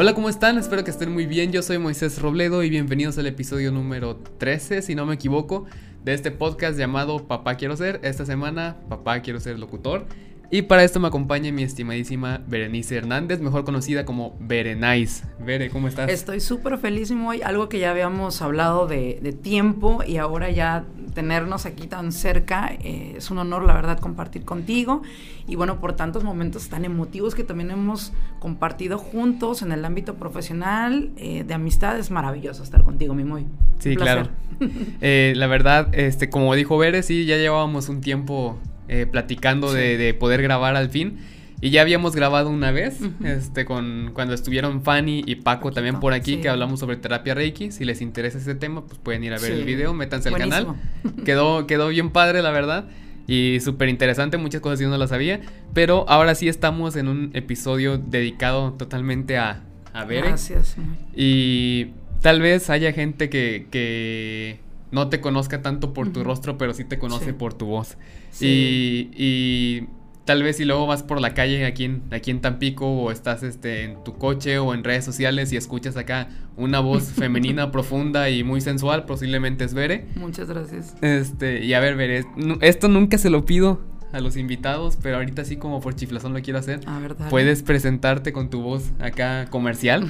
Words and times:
Hola, 0.00 0.14
¿cómo 0.14 0.30
están? 0.30 0.56
Espero 0.56 0.82
que 0.82 0.90
estén 0.90 1.12
muy 1.12 1.26
bien. 1.26 1.52
Yo 1.52 1.60
soy 1.60 1.76
Moisés 1.76 2.22
Robledo 2.22 2.62
y 2.62 2.70
bienvenidos 2.70 3.18
al 3.18 3.26
episodio 3.26 3.70
número 3.70 4.16
13, 4.16 4.80
si 4.80 4.94
no 4.94 5.04
me 5.04 5.12
equivoco, 5.12 5.66
de 6.02 6.14
este 6.14 6.30
podcast 6.30 6.78
llamado 6.78 7.28
Papá 7.28 7.56
Quiero 7.56 7.76
Ser. 7.76 8.00
Esta 8.02 8.24
semana, 8.24 8.78
Papá 8.88 9.20
Quiero 9.20 9.40
Ser 9.40 9.58
Locutor. 9.58 10.06
Y 10.50 10.62
para 10.62 10.82
esto 10.84 11.00
me 11.00 11.08
acompaña 11.08 11.52
mi 11.52 11.62
estimadísima 11.62 12.42
Berenice 12.48 12.96
Hernández, 12.96 13.40
mejor 13.40 13.64
conocida 13.64 14.06
como 14.06 14.38
Berenice. 14.40 15.24
Bere, 15.38 15.68
¿cómo 15.68 15.86
estás? 15.86 16.10
Estoy 16.10 16.40
súper 16.40 16.78
feliz 16.78 17.12
hoy, 17.12 17.42
algo 17.42 17.68
que 17.68 17.78
ya 17.78 17.90
habíamos 17.90 18.40
hablado 18.40 18.86
de, 18.86 19.36
tiempo 19.42 20.02
y 20.04 20.16
ahora 20.16 20.50
ya 20.50 20.86
tenernos 21.14 21.66
aquí 21.66 21.86
tan 21.86 22.12
cerca, 22.12 22.72
eh, 22.72 23.14
es 23.16 23.30
un 23.30 23.38
honor 23.38 23.64
la 23.64 23.74
verdad 23.74 23.98
compartir 23.98 24.44
contigo 24.44 25.02
y 25.46 25.56
bueno, 25.56 25.80
por 25.80 25.94
tantos 25.94 26.24
momentos 26.24 26.68
tan 26.68 26.84
emotivos 26.84 27.34
que 27.34 27.44
también 27.44 27.70
hemos 27.70 28.12
compartido 28.38 28.98
juntos 28.98 29.62
en 29.62 29.72
el 29.72 29.84
ámbito 29.84 30.14
profesional, 30.14 31.10
eh, 31.16 31.44
de 31.44 31.54
amistad, 31.54 31.98
es 31.98 32.10
maravilloso 32.10 32.62
estar 32.62 32.84
contigo, 32.84 33.14
mi 33.14 33.24
muy. 33.24 33.46
Sí, 33.78 33.96
claro. 33.96 34.28
Eh, 35.00 35.32
la 35.36 35.46
verdad, 35.46 35.88
este, 35.92 36.28
como 36.28 36.54
dijo 36.54 36.76
Bere, 36.76 37.02
sí, 37.02 37.24
ya 37.24 37.38
llevábamos 37.38 37.88
un 37.88 38.02
tiempo 38.02 38.58
eh, 38.88 39.06
platicando 39.06 39.72
de, 39.72 40.14
poder 40.18 40.42
grabar 40.42 40.76
al 40.76 40.90
fin. 40.90 41.16
Y 41.62 41.70
ya 41.70 41.82
habíamos 41.82 42.16
grabado 42.16 42.48
una 42.48 42.70
vez, 42.70 43.00
este, 43.22 43.66
con 43.66 44.12
cuando 44.14 44.32
estuvieron 44.32 44.82
Fanny 44.82 45.22
y 45.26 45.36
Paco 45.36 45.72
también 45.72 46.00
por 46.00 46.14
aquí, 46.14 46.38
que 46.38 46.48
hablamos 46.48 46.80
sobre 46.80 46.96
terapia 46.96 47.34
Reiki. 47.34 47.70
Si 47.70 47.84
les 47.84 48.00
interesa 48.00 48.38
ese 48.38 48.54
tema, 48.54 48.86
pues 48.86 48.98
pueden 48.98 49.22
ir 49.24 49.34
a 49.34 49.38
ver 49.38 49.52
el 49.52 49.64
video, 49.64 49.92
métanse 49.92 50.30
al 50.30 50.36
canal. 50.36 50.74
Quedó, 51.24 51.66
quedó 51.66 51.88
bien 51.88 52.10
padre, 52.10 52.42
la 52.42 52.50
verdad. 52.50 52.86
Y 53.26 53.60
súper 53.60 53.88
interesante, 53.88 54.38
muchas 54.38 54.60
cosas 54.60 54.80
yo 54.80 54.88
no 54.88 54.96
las 54.96 55.10
sabía. 55.10 55.40
Pero 55.74 56.08
ahora 56.08 56.34
sí 56.34 56.48
estamos 56.48 56.96
en 56.96 57.08
un 57.08 57.30
episodio 57.34 57.98
dedicado 57.98 58.72
totalmente 58.72 59.36
a, 59.36 59.62
a 59.92 60.04
Bere. 60.04 60.28
Gracias. 60.28 60.76
Y 61.14 61.88
tal 62.22 62.40
vez 62.40 62.70
haya 62.70 62.92
gente 62.92 63.28
que, 63.28 63.66
que 63.70 64.60
no 64.90 65.08
te 65.08 65.20
conozca 65.20 65.62
tanto 65.62 65.92
por 65.92 66.12
tu 66.12 66.24
rostro, 66.24 66.58
pero 66.58 66.74
sí 66.74 66.84
te 66.84 66.98
conoce 66.98 67.32
por 67.32 67.54
tu 67.54 67.66
voz. 67.66 67.96
Y, 68.40 69.10
y, 69.16 69.86
tal 70.30 70.44
vez 70.44 70.58
si 70.58 70.64
luego 70.64 70.86
vas 70.86 71.02
por 71.02 71.20
la 71.20 71.34
calle 71.34 71.66
aquí 71.66 71.86
en, 71.86 72.04
aquí 72.12 72.30
en 72.30 72.40
Tampico 72.40 72.86
o 72.86 73.10
estás 73.10 73.42
este, 73.42 73.82
en 73.82 74.04
tu 74.04 74.16
coche 74.16 74.60
o 74.60 74.74
en 74.74 74.84
redes 74.84 75.04
sociales 75.04 75.52
y 75.52 75.56
escuchas 75.56 75.96
acá 75.96 76.28
una 76.56 76.78
voz 76.78 77.02
femenina 77.16 77.72
profunda 77.72 78.30
y 78.30 78.44
muy 78.44 78.60
sensual, 78.60 79.06
posiblemente 79.06 79.64
es 79.64 79.74
Bere. 79.74 80.06
Muchas 80.14 80.48
gracias. 80.48 80.94
Este, 81.02 81.64
y 81.64 81.74
a 81.74 81.80
ver, 81.80 81.96
Bere, 81.96 82.26
esto 82.60 82.86
nunca 82.86 83.18
se 83.18 83.28
lo 83.28 83.44
pido 83.44 83.80
a 84.12 84.20
los 84.20 84.36
invitados, 84.36 84.96
pero 85.02 85.16
ahorita 85.16 85.44
sí 85.44 85.56
como 85.56 85.80
por 85.80 85.96
chiflazón 85.96 86.32
lo 86.32 86.40
quiero 86.42 86.60
hacer. 86.60 86.78
Ah, 86.86 87.00
¿verdad? 87.00 87.28
Puedes 87.28 87.64
presentarte 87.64 88.32
con 88.32 88.50
tu 88.50 88.62
voz 88.62 88.92
acá 89.00 89.46
comercial. 89.50 90.08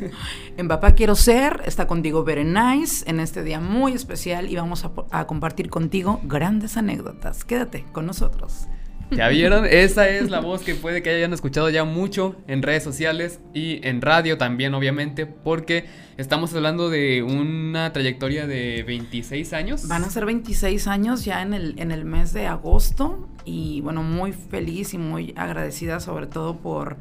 en 0.56 0.66
Papá 0.66 0.94
Quiero 0.94 1.14
Ser 1.14 1.60
está 1.66 1.86
contigo 1.86 2.24
Very 2.24 2.44
Nice 2.44 3.04
en 3.06 3.20
este 3.20 3.42
día 3.42 3.60
muy 3.60 3.92
especial 3.92 4.50
y 4.50 4.56
vamos 4.56 4.86
a 5.10 5.26
compartir 5.26 5.68
contigo 5.68 6.22
grandes 6.24 6.78
anécdotas. 6.78 7.44
Quédate 7.44 7.84
con 7.92 8.06
nosotros. 8.06 8.66
¿Ya 9.10 9.28
vieron? 9.28 9.64
Esa 9.64 10.08
es 10.08 10.30
la 10.30 10.40
voz 10.40 10.62
que 10.62 10.74
puede 10.74 11.02
que 11.02 11.10
hayan 11.10 11.32
escuchado 11.32 11.70
ya 11.70 11.84
mucho 11.84 12.36
en 12.46 12.62
redes 12.62 12.82
sociales 12.82 13.40
y 13.54 13.80
en 13.86 14.02
radio 14.02 14.36
también, 14.36 14.74
obviamente, 14.74 15.24
porque 15.26 15.86
estamos 16.18 16.54
hablando 16.54 16.90
de 16.90 17.22
una 17.22 17.92
trayectoria 17.92 18.46
de 18.46 18.82
26 18.86 19.52
años. 19.54 19.88
Van 19.88 20.04
a 20.04 20.10
ser 20.10 20.26
26 20.26 20.86
años 20.88 21.24
ya 21.24 21.40
en 21.42 21.54
el, 21.54 21.74
en 21.78 21.90
el 21.90 22.04
mes 22.04 22.32
de 22.32 22.46
agosto 22.46 23.28
y 23.44 23.80
bueno, 23.80 24.02
muy 24.02 24.32
feliz 24.32 24.92
y 24.92 24.98
muy 24.98 25.32
agradecida 25.36 26.00
sobre 26.00 26.26
todo 26.26 26.58
por 26.58 26.96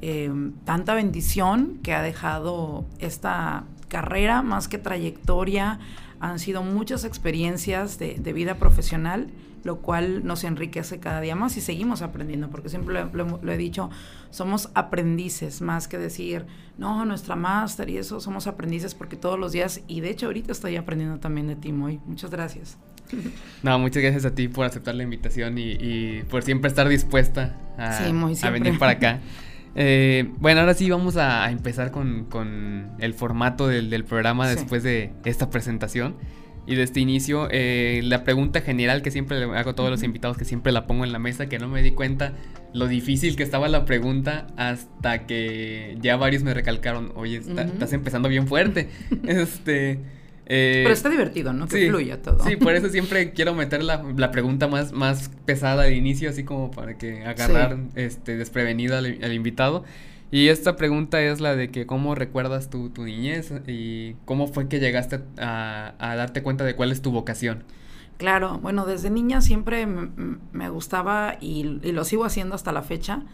eh, 0.00 0.30
tanta 0.64 0.94
bendición 0.94 1.80
que 1.82 1.92
ha 1.92 2.02
dejado 2.02 2.84
esta 3.00 3.64
carrera, 3.88 4.42
más 4.42 4.68
que 4.68 4.78
trayectoria, 4.78 5.80
han 6.20 6.38
sido 6.38 6.62
muchas 6.62 7.04
experiencias 7.04 7.98
de, 7.98 8.14
de 8.14 8.32
vida 8.32 8.54
profesional 8.54 9.28
lo 9.64 9.80
cual 9.80 10.24
nos 10.24 10.44
enriquece 10.44 10.98
cada 10.98 11.20
día 11.20 11.36
más 11.36 11.56
y 11.56 11.60
seguimos 11.60 12.02
aprendiendo, 12.02 12.50
porque 12.50 12.68
siempre 12.68 13.04
lo, 13.12 13.52
he 13.52 13.56
dicho, 13.56 13.90
somos 14.30 14.70
aprendices, 14.74 15.60
más 15.60 15.88
que 15.88 15.98
decir, 15.98 16.46
no, 16.78 17.04
nuestra 17.04 17.36
máster 17.36 17.88
y 17.90 17.98
eso, 17.98 18.20
somos 18.20 18.46
aprendices 18.46 18.94
porque 18.94 19.16
todos 19.16 19.38
los 19.38 19.52
días, 19.52 19.82
y 19.86 20.00
de 20.00 20.10
hecho 20.10 20.26
ahorita 20.26 20.52
estoy 20.52 20.76
aprendiendo 20.76 21.18
también 21.20 21.46
de 21.46 21.56
ti, 21.56 21.72
Moy. 21.72 22.00
Muchas 22.06 22.30
gracias. 22.30 22.78
No, 23.62 23.78
muchas 23.78 24.02
gracias 24.02 24.24
a 24.24 24.34
ti 24.34 24.48
por 24.48 24.64
aceptar 24.64 24.94
la 24.94 25.02
invitación 25.02 25.56
y, 25.58 26.22
por 26.30 26.42
siempre 26.42 26.68
estar 26.68 26.88
dispuesta 26.88 27.56
a, 27.76 28.50
venir 28.50 28.78
para 28.78 28.92
acá. 28.92 29.20
Eh, 29.74 30.30
bueno, 30.36 30.60
ahora 30.60 30.74
sí 30.74 30.90
vamos 30.90 31.16
a, 31.16 31.50
empezar 31.50 31.92
con, 31.92 32.90
el 32.98 33.14
formato 33.14 33.68
del, 33.68 34.04
programa 34.04 34.46
después 34.46 34.82
de 34.82 35.12
esta 35.24 35.48
presentación. 35.48 36.14
Y 36.66 36.76
de 36.76 36.84
este 36.84 37.00
inicio, 37.00 37.48
eh, 37.50 38.00
la 38.04 38.22
pregunta 38.22 38.60
general 38.60 39.02
que 39.02 39.10
siempre 39.10 39.38
le 39.38 39.44
hago 39.56 39.70
a 39.70 39.74
todos 39.74 39.90
los 39.90 40.02
invitados, 40.02 40.36
que 40.36 40.44
siempre 40.44 40.72
la 40.72 40.86
pongo 40.86 41.04
en 41.04 41.12
la 41.12 41.18
mesa, 41.18 41.48
que 41.48 41.58
no 41.58 41.68
me 41.68 41.82
di 41.82 41.90
cuenta 41.90 42.34
lo 42.72 42.86
difícil 42.86 43.34
que 43.36 43.42
estaba 43.42 43.68
la 43.68 43.84
pregunta 43.84 44.46
hasta 44.56 45.26
que 45.26 45.96
ya 46.00 46.16
varios 46.16 46.44
me 46.44 46.54
recalcaron, 46.54 47.12
oye, 47.16 47.38
estás 47.38 47.92
empezando 47.92 48.28
bien 48.28 48.46
fuerte. 48.46 48.88
este... 49.26 49.98
Eh, 50.46 50.80
Pero 50.82 50.92
está 50.92 51.08
divertido, 51.08 51.52
¿no? 51.52 51.66
Que 51.66 51.88
fluya 51.88 52.20
todo. 52.20 52.44
Sí, 52.44 52.56
por 52.56 52.74
eso 52.74 52.88
siempre 52.90 53.32
quiero 53.32 53.54
meter 53.54 53.82
la, 53.82 54.30
pregunta 54.32 54.68
más, 54.68 54.92
más 54.92 55.30
pesada 55.46 55.84
de 55.84 55.94
inicio, 55.94 56.28
así 56.28 56.44
como 56.44 56.70
para 56.70 56.98
que 56.98 57.24
agarrar 57.24 57.78
este 57.94 58.36
desprevenido 58.36 58.96
al 58.96 59.32
invitado. 59.32 59.84
Y 60.32 60.48
esta 60.48 60.76
pregunta 60.76 61.20
es 61.20 61.42
la 61.42 61.54
de 61.54 61.70
que 61.70 61.84
cómo 61.84 62.14
recuerdas 62.14 62.70
tu, 62.70 62.88
tu 62.88 63.04
niñez 63.04 63.52
y 63.66 64.14
cómo 64.24 64.48
fue 64.48 64.66
que 64.66 64.80
llegaste 64.80 65.20
a, 65.36 65.92
darte 65.98 66.42
cuenta 66.42 66.64
de 66.64 66.74
cuál 66.74 66.90
es 66.90 67.02
tu 67.02 67.12
vocación. 67.12 67.64
Claro, 68.16 68.58
bueno, 68.58 68.86
desde 68.86 69.10
niña 69.10 69.42
siempre 69.42 69.84
me 69.86 70.68
gustaba 70.70 71.36
y, 71.38 71.64
lo 71.64 72.04
sigo 72.06 72.24
haciendo 72.24 72.54
hasta 72.54 72.72
la 72.72 72.80
fecha, 72.80 73.24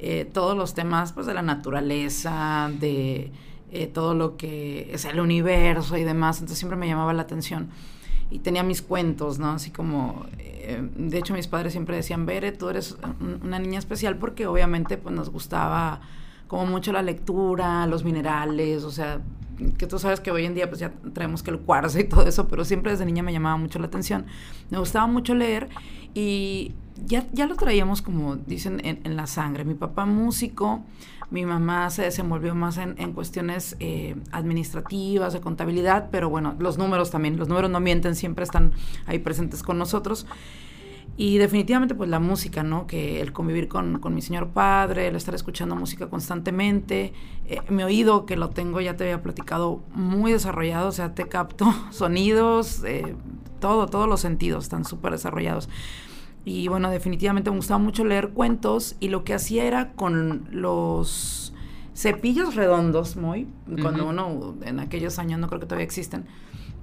eh, 0.00 0.28
todos 0.32 0.56
los 0.56 0.74
temas 0.74 1.12
pues, 1.12 1.28
de 1.28 1.34
la 1.34 1.42
naturaleza, 1.42 2.68
de 2.80 3.30
eh, 3.70 3.86
todo 3.86 4.14
lo 4.14 4.36
que 4.36 4.92
es 4.92 5.04
el 5.04 5.20
universo 5.20 5.96
y 5.98 6.02
demás, 6.02 6.38
entonces 6.38 6.58
siempre 6.58 6.76
me 6.76 6.88
llamaba 6.88 7.12
la 7.12 7.22
atención. 7.22 7.68
Y 8.28 8.40
tenía 8.40 8.64
mis 8.64 8.82
cuentos, 8.82 9.38
¿no? 9.38 9.50
Así 9.50 9.70
como, 9.70 10.26
eh, 10.38 10.82
de 10.96 11.16
hecho 11.16 11.32
mis 11.32 11.46
padres 11.46 11.74
siempre 11.74 11.94
decían, 11.94 12.26
Bere, 12.26 12.50
tú 12.50 12.70
eres 12.70 12.96
una 13.40 13.60
niña 13.60 13.78
especial 13.78 14.16
porque 14.16 14.48
obviamente 14.48 14.96
pues 14.96 15.14
nos 15.14 15.30
gustaba 15.30 16.00
como 16.50 16.66
mucho 16.66 16.90
la 16.90 17.00
lectura, 17.00 17.86
los 17.86 18.02
minerales, 18.02 18.82
o 18.82 18.90
sea, 18.90 19.20
que 19.78 19.86
tú 19.86 20.00
sabes 20.00 20.18
que 20.18 20.32
hoy 20.32 20.46
en 20.46 20.54
día 20.56 20.68
pues 20.68 20.80
ya 20.80 20.90
traemos 21.14 21.44
que 21.44 21.52
el 21.52 21.60
cuarzo 21.60 22.00
y 22.00 22.02
todo 22.08 22.26
eso, 22.26 22.48
pero 22.48 22.64
siempre 22.64 22.90
desde 22.90 23.06
niña 23.06 23.22
me 23.22 23.32
llamaba 23.32 23.56
mucho 23.56 23.78
la 23.78 23.86
atención. 23.86 24.26
Me 24.68 24.76
gustaba 24.76 25.06
mucho 25.06 25.32
leer 25.36 25.68
y 26.12 26.72
ya, 27.06 27.24
ya 27.32 27.46
lo 27.46 27.54
traíamos 27.54 28.02
como 28.02 28.34
dicen 28.34 28.80
en, 28.84 29.14
la 29.16 29.28
sangre. 29.28 29.64
Mi 29.64 29.74
papá 29.74 30.06
músico, 30.06 30.82
mi 31.30 31.46
mamá 31.46 31.88
se 31.90 32.02
desenvolvió 32.02 32.52
más 32.56 32.78
en, 32.78 32.96
en 32.98 33.12
cuestiones 33.12 33.76
eh, 33.78 34.16
administrativas, 34.32 35.32
de 35.32 35.40
contabilidad, 35.40 36.08
pero 36.10 36.30
bueno, 36.30 36.56
los 36.58 36.78
números 36.78 37.12
también, 37.12 37.36
los 37.36 37.46
números 37.46 37.70
no 37.70 37.78
mienten, 37.78 38.16
siempre 38.16 38.42
están 38.42 38.72
ahí 39.06 39.20
presentes 39.20 39.62
con 39.62 39.78
nosotros. 39.78 40.26
Y 41.20 41.36
definitivamente 41.36 41.94
pues 41.94 42.08
la 42.08 42.18
música, 42.18 42.62
¿no? 42.62 42.86
Que 42.86 43.20
el 43.20 43.34
convivir 43.34 43.68
con, 43.68 44.00
mi 44.14 44.22
señor 44.22 44.48
padre, 44.48 45.08
el 45.08 45.16
estar 45.16 45.34
escuchando 45.34 45.76
música 45.76 46.08
constantemente, 46.08 47.12
eh, 47.44 47.60
mi 47.68 47.82
oído 47.82 48.24
que 48.24 48.38
lo 48.38 48.48
tengo, 48.48 48.80
ya 48.80 48.96
te 48.96 49.04
había 49.04 49.20
platicado, 49.20 49.82
muy 49.92 50.32
desarrollado, 50.32 50.88
o 50.88 50.92
sea, 50.92 51.14
te 51.14 51.28
capto 51.28 51.66
sonidos, 51.90 52.82
eh, 52.84 53.16
todo, 53.58 53.86
todos 53.86 54.08
los 54.08 54.22
sentidos 54.22 54.64
están 54.64 54.86
súper 54.86 55.12
desarrollados. 55.12 55.68
Y 56.46 56.68
bueno, 56.68 56.88
definitivamente 56.88 57.50
me 57.50 57.56
gustaba 57.56 57.76
mucho 57.76 58.02
leer 58.02 58.30
cuentos 58.30 58.96
y 58.98 59.08
lo 59.08 59.22
que 59.22 59.34
hacía 59.34 59.64
era 59.64 59.92
con 59.92 60.48
los 60.50 61.52
cepillos 61.94 62.54
redondos, 62.54 63.16
muy, 63.16 63.46
cuando 63.82 64.08
uno, 64.08 64.54
en 64.62 64.80
aquellos 64.80 65.18
años 65.18 65.38
no 65.38 65.48
creo 65.48 65.60
que 65.60 65.66
todavía 65.66 65.84
existen, 65.84 66.24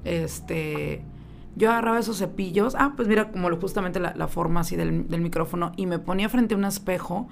este 0.03 1.01
yo 1.57 1.71
agarraba 1.71 1.99
esos 1.99 2.17
cepillos, 2.17 2.75
ah, 2.77 2.93
pues 2.95 3.07
mira, 3.07 3.31
como 3.31 3.49
lo, 3.49 3.57
justamente 3.57 3.99
la, 3.99 4.27
forma 4.27 4.59
así 4.61 4.75
del, 4.75 4.91
micrófono, 4.93 5.71
y 5.75 5.87
me 5.87 5.99
ponía 5.99 6.29
frente 6.29 6.53
a 6.53 6.57
un 6.57 6.65
espejo 6.65 7.27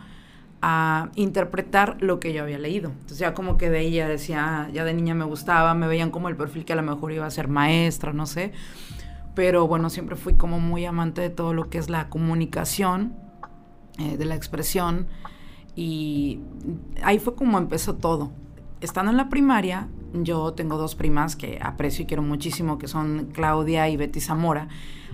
a 0.62 1.12
interpretar 1.16 1.98
lo 2.02 2.20
que 2.20 2.34
yo 2.34 2.42
había 2.42 2.58
leído. 2.58 2.90
Entonces 2.90 3.20
ya 3.20 3.34
como 3.36 3.58
que 3.58 3.70
de 3.70 3.82
ella 3.82 4.08
decía, 4.08 4.64
ah, 4.64 4.70
ya 4.72 4.84
de 4.84 4.94
niña 4.94 5.14
me 5.14 5.26
gustaba, 5.26 5.76
me 5.76 5.88
veían 5.88 6.10
como 6.10 6.28
el 6.28 6.36
perfil 6.36 6.66
que 6.66 6.74
a 6.74 6.76
lo 6.76 6.82
mejor 6.82 7.12
iba 7.12 7.26
a 7.26 7.32
ser 7.32 7.48
maestra, 7.48 8.14
no 8.14 8.26
sé. 8.26 8.52
Pero 9.36 9.68
bueno, 9.68 9.90
siempre 9.90 10.16
fui 10.16 10.34
como 10.34 10.60
muy 10.60 10.86
amante 10.86 11.22
de 11.22 11.30
todo 11.30 11.54
lo 11.54 11.70
que 11.70 11.78
es 11.78 11.90
la 11.90 12.10
comunicación, 12.10 13.14
eh, 14.00 14.18
de 14.18 14.26
la 14.26 14.36
expresión, 14.36 15.08
y 15.76 16.40
ahí 17.04 17.20
fue 17.20 17.36
como 17.36 17.58
empezó 17.58 17.96
todo 17.96 18.32
estando 18.82 19.12
en 19.12 19.18
la 19.18 19.30
primaria, 19.30 19.88
yo 20.24 20.54
tengo 20.54 20.78
dos 20.78 20.96
primas 20.96 21.36
que 21.36 21.60
aprecio 21.62 22.04
y 22.04 22.06
quiero 22.06 22.24
muchísimo, 22.24 22.78
que 22.78 22.88
son 22.88 23.30
Claudia 23.34 23.90
y 23.90 23.98
Betty 23.98 24.22
Zamora. 24.22 24.68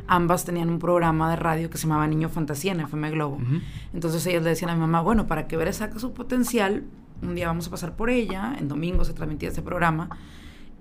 Ambas 0.07 0.45
tenían 0.45 0.69
un 0.69 0.79
programa 0.79 1.29
de 1.29 1.35
radio 1.35 1.69
que 1.69 1.77
se 1.77 1.87
llamaba 1.87 2.07
Niño 2.07 2.29
Fantasía 2.29 2.71
en 2.73 2.81
FM 2.81 3.11
Globo. 3.11 3.39
Entonces 3.93 4.25
ellas 4.27 4.43
le 4.43 4.49
decían 4.49 4.71
a 4.71 4.75
mi 4.75 4.81
mamá, 4.81 5.01
bueno, 5.01 5.27
para 5.27 5.47
que 5.47 5.57
Vera 5.57 5.73
saque 5.73 5.99
su 5.99 6.13
potencial, 6.13 6.83
un 7.21 7.35
día 7.35 7.47
vamos 7.47 7.67
a 7.67 7.71
pasar 7.71 7.95
por 7.95 8.09
ella, 8.09 8.55
en 8.59 8.67
domingo 8.67 9.05
se 9.05 9.13
transmitía 9.13 9.49
este 9.49 9.61
programa, 9.61 10.09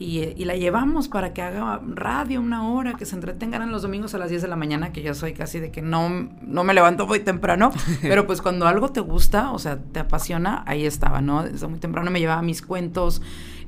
y, 0.01 0.47
la 0.47 0.57
llevamos 0.57 1.09
para 1.09 1.35
que 1.35 1.43
haga 1.43 1.79
radio 1.87 2.41
una 2.41 2.67
hora, 2.71 2.95
que 2.95 3.05
se 3.05 3.15
entretengan 3.15 3.71
los 3.71 3.83
domingos 3.83 4.15
a 4.15 4.19
las 4.19 4.31
10 4.31 4.41
de 4.41 4.49
la 4.49 4.57
mañana, 4.57 4.93
que 4.93 5.03
yo 5.03 5.15
soy 5.15 5.35
casi 5.35 5.61
de 5.61 5.71
que 5.71 5.83
no, 5.83 6.09
no 6.41 6.65
me 6.65 6.73
levanto 6.73 7.07
muy 7.07 7.21
temprano, 7.21 7.71
pero 8.01 8.27
pues 8.27 8.41
cuando 8.41 8.67
algo 8.67 8.89
te 8.89 9.01
gusta, 9.01 9.53
o 9.53 9.59
sea, 9.59 9.77
te 9.79 10.01
apasiona, 10.01 10.65
ahí 10.67 10.87
estaba, 10.87 11.21
¿no? 11.21 11.43
Desde 11.43 11.67
muy 11.67 11.81
temprano 11.81 12.11
me 12.11 12.19
llevaba 12.19 12.41
mis 12.41 12.63
cuentos, 12.63 13.21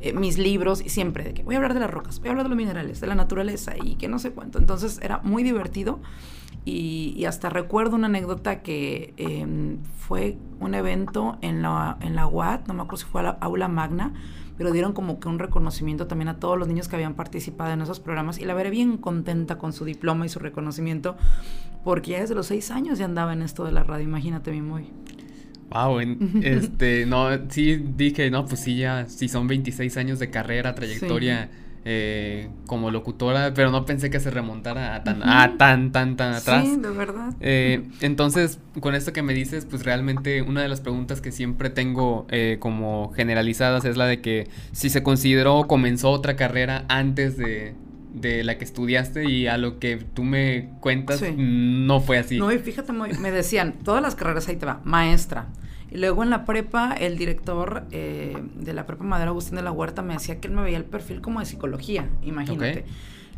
eh, 0.02 0.12
mis 0.12 0.36
libros, 0.36 0.82
y 0.84 0.88
siempre 0.88 1.24
de 1.24 1.34
que 1.34 1.42
voy 1.42 1.54
a 1.54 1.58
hablar 1.58 1.74
de 1.74 1.80
las 1.80 1.90
rocas, 1.90 2.18
voy 2.18 2.28
a 2.28 2.30
hablar 2.32 2.44
de 2.46 2.50
los 2.50 2.56
minerales, 2.58 3.00
de 3.00 3.06
la 3.06 3.14
naturaleza, 3.14 3.74
y 3.80 3.94
que 3.94 4.08
no 4.08 4.18
sé 4.18 4.32
cuánto. 4.32 4.58
Entonces 4.58 4.98
era 5.02 5.18
muy 5.18 5.42
divertido. 5.42 6.00
Y, 6.64 7.24
hasta 7.24 7.48
recuerdo 7.48 7.96
una 7.96 8.06
anécdota 8.06 8.62
que 8.62 9.14
em, 9.16 9.78
fue 9.98 10.38
un 10.60 10.74
evento 10.74 11.38
en 11.40 11.62
la, 11.62 11.96
en 12.00 12.14
la 12.14 12.26
UAT, 12.28 12.68
no 12.68 12.74
me 12.74 12.82
acuerdo 12.82 12.98
si 12.98 13.10
fue 13.10 13.20
a 13.20 13.24
la 13.24 13.30
aula 13.40 13.66
magna, 13.66 14.12
pero 14.56 14.70
dieron 14.70 14.92
como 14.92 15.18
que 15.18 15.28
un 15.28 15.40
reconocimiento 15.40 16.06
también 16.06 16.28
a 16.28 16.38
todos 16.38 16.58
los 16.58 16.68
niños 16.68 16.86
que 16.86 16.94
habían 16.94 17.14
participado 17.14 17.72
en 17.72 17.82
esos 17.82 17.98
programas 17.98 18.38
y 18.38 18.44
la 18.44 18.54
veré 18.54 18.70
bien 18.70 18.96
contenta 18.96 19.58
con 19.58 19.72
su 19.72 19.84
diploma 19.84 20.26
y 20.26 20.28
su 20.28 20.38
reconocimiento, 20.38 21.16
porque 21.84 22.12
ya 22.12 22.20
desde 22.20 22.34
los 22.34 22.46
seis 22.46 22.70
años 22.70 22.98
ya 22.98 23.06
andaba 23.06 23.32
en 23.32 23.42
esto 23.42 23.64
de 23.64 23.72
la 23.72 23.82
radio, 23.82 24.04
imagínate 24.04 24.50
bien 24.52 24.68
muy. 24.68 24.90
Wow, 25.72 26.00
este, 26.42 27.06
no, 27.06 27.28
sí 27.48 27.82
dije, 27.96 28.30
no, 28.30 28.46
pues 28.46 28.60
sí, 28.60 28.76
ya, 28.76 29.08
si 29.08 29.28
son 29.28 29.46
26 29.46 29.96
años 29.96 30.18
de 30.18 30.30
carrera, 30.30 30.74
trayectoria. 30.74 31.50
Eh, 31.84 32.48
como 32.68 32.92
locutora, 32.92 33.54
pero 33.54 33.72
no 33.72 33.84
pensé 33.84 34.08
que 34.08 34.20
se 34.20 34.30
remontara 34.30 34.94
a 34.94 35.02
tan, 35.02 35.18
tan, 35.58 35.90
tan, 35.90 36.16
tan 36.16 36.34
atrás. 36.34 36.64
Sí, 36.64 36.76
de 36.76 36.90
verdad. 36.90 37.34
Eh, 37.40 37.88
entonces, 38.00 38.60
con 38.78 38.94
esto 38.94 39.12
que 39.12 39.22
me 39.22 39.34
dices, 39.34 39.66
pues 39.68 39.84
realmente 39.84 40.42
una 40.42 40.62
de 40.62 40.68
las 40.68 40.80
preguntas 40.80 41.20
que 41.20 41.32
siempre 41.32 41.70
tengo 41.70 42.24
eh, 42.30 42.58
como 42.60 43.12
generalizadas 43.16 43.84
es 43.84 43.96
la 43.96 44.06
de 44.06 44.20
que 44.20 44.46
si 44.70 44.90
se 44.90 45.02
consideró 45.02 45.56
o 45.56 45.66
comenzó 45.66 46.10
otra 46.10 46.36
carrera 46.36 46.84
antes 46.88 47.36
de, 47.36 47.74
de 48.12 48.44
la 48.44 48.58
que 48.58 48.64
estudiaste 48.64 49.28
y 49.28 49.46
a 49.46 49.56
lo 49.56 49.78
que 49.78 49.96
tú 49.96 50.22
me 50.22 50.70
cuentas 50.80 51.22
no 51.36 52.00
fue 52.00 52.18
así. 52.18 52.38
No, 52.38 52.52
y 52.52 52.58
fíjate, 52.58 52.92
me 52.92 53.30
decían, 53.30 53.78
todas 53.84 54.02
las 54.02 54.14
carreras 54.14 54.48
ahí 54.48 54.56
te 54.56 54.66
va, 54.66 54.80
maestra, 54.84 55.48
y 55.92 55.98
luego 55.98 56.22
en 56.22 56.30
la 56.30 56.46
prepa, 56.46 56.94
el 56.94 57.18
director 57.18 57.84
eh, 57.90 58.42
de 58.54 58.72
la 58.72 58.86
prepa 58.86 59.04
Madera 59.04 59.30
Agustín 59.30 59.56
de 59.56 59.62
la 59.62 59.72
Huerta 59.72 60.00
me 60.00 60.14
decía 60.14 60.40
que 60.40 60.48
él 60.48 60.54
me 60.54 60.62
veía 60.62 60.78
el 60.78 60.86
perfil 60.86 61.20
como 61.20 61.40
de 61.40 61.44
psicología, 61.44 62.08
imagínate. 62.22 62.86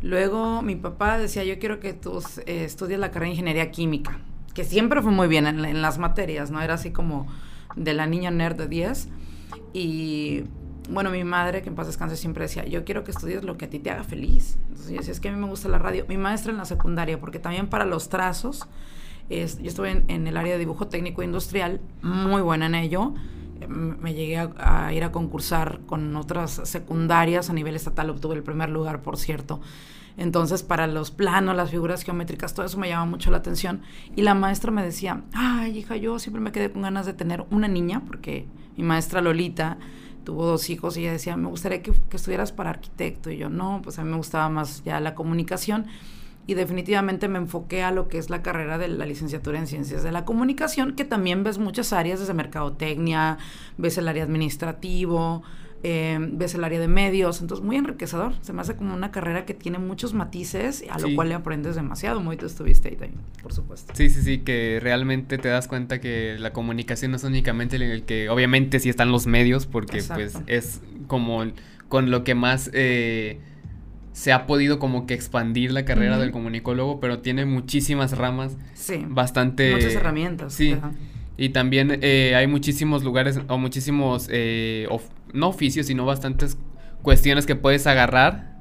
Luego 0.01 0.61
mi 0.61 0.77
papá 0.77 1.17
decía, 1.17 1.43
yo 1.43 1.59
quiero 1.59 1.81
que 1.81 1.91
tú 1.91 2.23
eh, 2.45 2.63
estudies 2.63 2.97
la 2.97 3.11
carrera 3.11 3.25
de 3.25 3.31
ingeniería 3.31 3.71
química, 3.71 4.19
que 4.53 4.63
siempre 4.63 5.01
fue 5.01 5.11
muy 5.11 5.27
bien 5.27 5.47
en, 5.47 5.81
las 5.81 5.97
materias, 5.97 6.49
¿no? 6.49 6.61
Era 6.61 6.75
así 6.75 6.91
como 6.91 7.27
de 7.75 7.93
la 7.93 8.07
niña 8.07 8.31
nerd 8.31 8.55
de 8.55 8.67
10. 8.69 9.09
Y 9.73 10.43
bueno, 10.89 11.09
mi 11.09 11.23
madre, 11.23 11.61
que 11.61 11.69
en 11.69 11.75
paz 11.75 11.87
descanse, 11.87 12.15
siempre 12.15 12.43
decía, 12.43 12.65
yo 12.65 12.83
quiero 12.83 13.03
que 13.03 13.11
estudies 13.11 13.43
lo 13.43 13.57
que 13.57 13.65
a 13.65 13.69
ti 13.69 13.79
te 13.79 13.89
haga 13.89 14.03
feliz. 14.03 14.57
Entonces 14.69 14.89
yo 14.89 14.97
decía, 14.97 15.11
es 15.11 15.19
que 15.19 15.29
a 15.29 15.31
mí 15.31 15.39
me 15.39 15.47
gusta 15.47 15.69
la 15.69 15.79
radio. 15.79 16.05
Mi 16.07 16.17
maestra 16.17 16.51
en 16.51 16.57
la 16.57 16.65
secundaria, 16.65 17.19
porque 17.19 17.39
también 17.39 17.67
para 17.67 17.85
los 17.85 18.09
trazos 18.09 18.67
es, 19.29 19.57
yo 19.59 19.67
estuve 19.67 20.03
en, 20.07 20.27
el 20.27 20.37
área 20.37 20.53
de 20.53 20.59
dibujo 20.59 20.87
técnico 20.87 21.23
industrial, 21.23 21.81
muy 22.01 22.41
buena 22.41 22.67
en 22.67 22.75
ello. 22.75 23.13
Me 23.67 24.13
llegué 24.13 24.37
a, 24.37 24.93
ir 24.93 25.03
a 25.03 25.11
concursar 25.11 25.79
con 25.85 26.15
otras 26.15 26.61
secundarias 26.65 27.49
a 27.49 27.53
nivel 27.53 27.75
estatal, 27.75 28.09
obtuve 28.09 28.35
el 28.35 28.43
primer 28.43 28.69
lugar, 28.69 29.01
por 29.01 29.17
cierto. 29.17 29.61
Entonces, 30.17 30.63
para 30.63 30.87
los 30.87 31.11
planos, 31.11 31.55
las 31.55 31.71
figuras 31.71 32.03
geométricas, 32.03 32.53
todo 32.53 32.65
eso 32.65 32.77
me 32.77 32.87
llama 32.87 33.05
mucho 33.05 33.31
la 33.31 33.37
atención. 33.37 33.81
Y 34.15 34.21
la 34.21 34.33
maestra 34.33 34.71
me 34.71 34.83
decía, 34.83 35.23
ay, 35.33 35.79
hija, 35.79 35.97
yo 35.97 36.19
siempre 36.19 36.41
me 36.41 36.51
quedé 36.51 36.71
con 36.71 36.83
ganas 36.83 37.05
de 37.05 37.13
tener 37.13 37.45
una 37.49 37.67
niña, 37.67 38.01
porque 38.05 38.45
mi 38.77 38.83
maestra 38.83 39.21
Lolita 39.21 39.77
tuvo 40.25 40.45
dos 40.45 40.69
hijos 40.69 40.97
y 40.97 41.01
ella 41.01 41.13
decía, 41.13 41.37
me 41.37 41.47
gustaría 41.47 41.81
que, 41.81 41.93
que 42.09 42.17
estuvieras 42.17 42.51
para 42.51 42.71
arquitecto. 42.71 43.31
Y 43.31 43.37
yo, 43.37 43.49
no, 43.49 43.79
pues 43.81 43.97
a 43.99 44.03
mí 44.03 44.09
me 44.09 44.17
gustaba 44.17 44.49
más 44.49 44.83
ya 44.83 44.99
la 44.99 45.15
comunicación 45.15 45.85
y 46.47 46.53
definitivamente 46.53 47.27
me 47.27 47.39
enfoqué 47.39 47.83
a 47.83 47.91
lo 47.91 48.07
que 48.07 48.17
es 48.17 48.29
la 48.29 48.43
carrera 48.43 48.77
de 48.77 48.87
la 48.87 49.05
licenciatura 49.05 49.57
en 49.57 49.67
ciencias 49.67 50.03
de 50.03 50.11
la 50.11 50.25
comunicación, 50.25 50.95
que 50.95 51.03
también 51.03 51.43
ves 51.43 51.57
muchas 51.57 51.91
áreas 51.91 52.19
desde 52.19 52.33
mercadotecnia, 52.33 53.37
ves 53.77 53.97
el 53.97 54.07
área 54.07 54.23
administrativo, 54.23 55.43
eh, 55.87 56.17
ves 56.19 56.55
el 56.55 56.63
área 56.63 56.79
de 56.79 56.87
medios, 56.87 57.41
entonces 57.41 57.63
muy 57.63 57.75
enriquecedor. 57.75 58.33
Se 58.41 58.53
me 58.53 58.61
hace 58.61 58.75
como 58.75 58.95
una 58.95 59.11
carrera 59.11 59.45
que 59.45 59.53
tiene 59.53 59.77
muchos 59.77 60.15
matices, 60.15 60.83
a 60.89 60.97
lo 60.97 61.13
cual 61.13 61.29
le 61.29 61.35
aprendes 61.35 61.75
demasiado. 61.75 62.21
Muy 62.21 62.37
tú 62.37 62.47
estuviste 62.47 62.89
ahí 62.89 62.95
también, 62.95 63.21
por 63.43 63.53
supuesto. 63.53 63.93
Sí, 63.95 64.09
sí, 64.09 64.23
sí, 64.23 64.39
que 64.39 64.79
realmente 64.81 65.37
te 65.37 65.47
das 65.47 65.67
cuenta 65.67 66.01
que 66.01 66.37
la 66.39 66.53
comunicación 66.53 67.11
no 67.11 67.17
es 67.17 67.23
únicamente 67.23 67.75
el 67.75 68.01
que, 68.01 68.29
obviamente 68.29 68.79
sí 68.79 68.89
están 68.89 69.11
los 69.11 69.27
medios, 69.27 69.67
porque 69.67 70.01
pues 70.01 70.39
es 70.47 70.81
como 71.05 71.45
con 71.87 72.09
lo 72.09 72.23
que 72.23 72.33
más... 72.33 72.71
Eh, 72.73 73.39
se 74.11 74.31
ha 74.31 74.47
podido 74.47 74.79
como 74.79 75.05
que 75.05 75.13
expandir 75.13 75.73
la 75.73 75.83
carrera 75.83 76.17
del 76.17 76.31
comunicólogo, 76.31 77.01
pero 77.01 77.19
tiene 77.19 77.45
muchísimas 77.45 78.17
ramas. 78.17 78.57
Sí. 78.73 79.05
Bastante... 79.07 79.73
Muchas 79.73 79.93
herramientas. 79.93 80.53
Sí. 80.53 80.77
Y 81.37 81.49
también 81.49 81.99
eh, 82.01 82.33
hay 82.35 82.47
muchísimos 82.47 83.03
lugares 83.03 83.39
o 83.47 83.57
muchísimos, 83.57 84.29
eh, 84.31 84.87
no 85.35 85.49
oficios, 85.49 85.87
sino 85.87 86.05
bastantes 86.05 86.57
cuestiones 87.01 87.45
que 87.45 87.55
puedes 87.55 87.87
agarrar. 87.87 88.55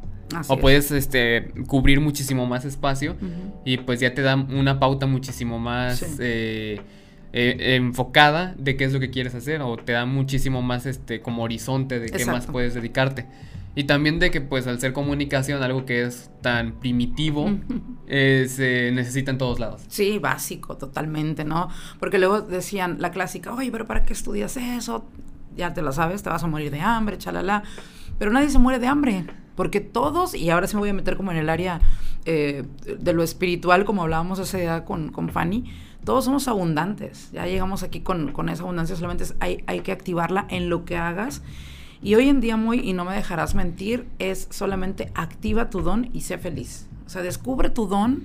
o 0.48 0.58
puedes 0.58 0.90
este, 0.90 1.52
cubrir 1.66 2.00
muchísimo 2.00 2.46
más 2.46 2.64
espacio 2.64 3.14
y 3.64 3.76
pues 3.78 4.00
ya 4.00 4.14
te 4.14 4.22
da 4.22 4.34
una 4.34 4.80
pauta 4.80 5.06
muchísimo 5.06 5.58
más 5.58 6.02
eh, 6.18 6.80
enfocada 7.32 8.54
de 8.58 8.76
qué 8.76 8.84
es 8.84 8.92
lo 8.92 9.00
que 9.00 9.10
quieres 9.10 9.34
hacer 9.34 9.60
o 9.60 9.76
te 9.76 9.92
da 9.92 10.06
muchísimo 10.06 10.62
más 10.62 10.86
este 10.86 11.20
como 11.20 11.42
horizonte 11.42 12.00
de 12.00 12.10
qué 12.10 12.24
más 12.26 12.46
puedes 12.46 12.74
dedicarte. 12.74 13.26
Y 13.76 13.84
también 13.84 14.20
de 14.20 14.30
que 14.30 14.40
pues 14.40 14.66
al 14.66 14.78
ser 14.80 14.92
comunicación, 14.92 15.62
algo 15.62 15.84
que 15.84 16.04
es 16.04 16.30
tan 16.42 16.78
primitivo, 16.78 17.50
eh, 18.06 18.46
se 18.48 18.92
necesita 18.92 19.32
en 19.32 19.38
todos 19.38 19.58
lados. 19.58 19.82
Sí, 19.88 20.18
básico, 20.18 20.76
totalmente, 20.76 21.44
¿no? 21.44 21.68
Porque 21.98 22.18
luego 22.18 22.40
decían 22.40 22.98
la 23.00 23.10
clásica, 23.10 23.52
oye, 23.52 23.72
pero 23.72 23.86
¿para 23.86 24.04
qué 24.04 24.12
estudias 24.12 24.56
eso? 24.56 25.04
Ya 25.56 25.74
te 25.74 25.82
lo 25.82 25.92
sabes, 25.92 26.22
te 26.22 26.30
vas 26.30 26.42
a 26.42 26.46
morir 26.46 26.70
de 26.70 26.80
hambre, 26.80 27.18
chalala. 27.18 27.62
Pero 28.19 28.31
nadie 28.31 28.48
se 28.48 28.58
muere 28.58 28.79
de 28.79 28.86
hambre, 28.86 29.26
porque 29.56 29.81
todos, 29.81 30.34
y 30.34 30.50
ahora 30.50 30.67
sí 30.67 30.76
me 30.76 30.81
voy 30.81 30.90
a 30.90 30.94
meter 30.94 31.17
como 31.17 31.32
en 31.32 31.38
el 31.38 31.48
área 31.48 31.81
eh, 32.24 32.64
de 32.98 33.12
lo 33.12 33.22
espiritual, 33.22 33.84
como 33.84 34.02
hablábamos 34.02 34.38
ese 34.38 34.60
día 34.60 34.84
con, 34.84 35.10
con 35.10 35.31
Fanny, 35.31 35.64
todos 36.05 36.24
somos 36.24 36.46
abundantes. 36.48 37.31
Ya 37.32 37.46
llegamos 37.46 37.82
aquí 37.82 38.00
con, 38.00 38.32
con 38.32 38.48
esa 38.48 38.62
abundancia, 38.62 38.94
solamente 38.94 39.24
hay, 39.40 39.64
hay 39.67 39.81
que 39.81 39.93
activarla 39.93 40.46
en 40.48 40.69
lo 40.69 40.84
que 40.84 40.96
hagas 40.96 41.43
y 42.05 42.17
hoy 42.17 42.29
en 42.29 42.43
día 42.43 42.58
muy, 42.58 42.81
y 42.81 42.93
no 42.93 43.06
me 43.06 43.14
dejarás 43.14 43.55
mentir, 43.55 44.06
es 44.19 44.46
solamente 44.50 45.10
activa 45.14 45.70
tu 45.70 45.81
don 45.81 46.10
y 46.12 46.20
sé 46.20 46.36
feliz. 46.36 46.86
O 47.06 47.08
sea, 47.08 47.22
descubre 47.22 47.70
tu 47.70 47.86
don 47.86 48.24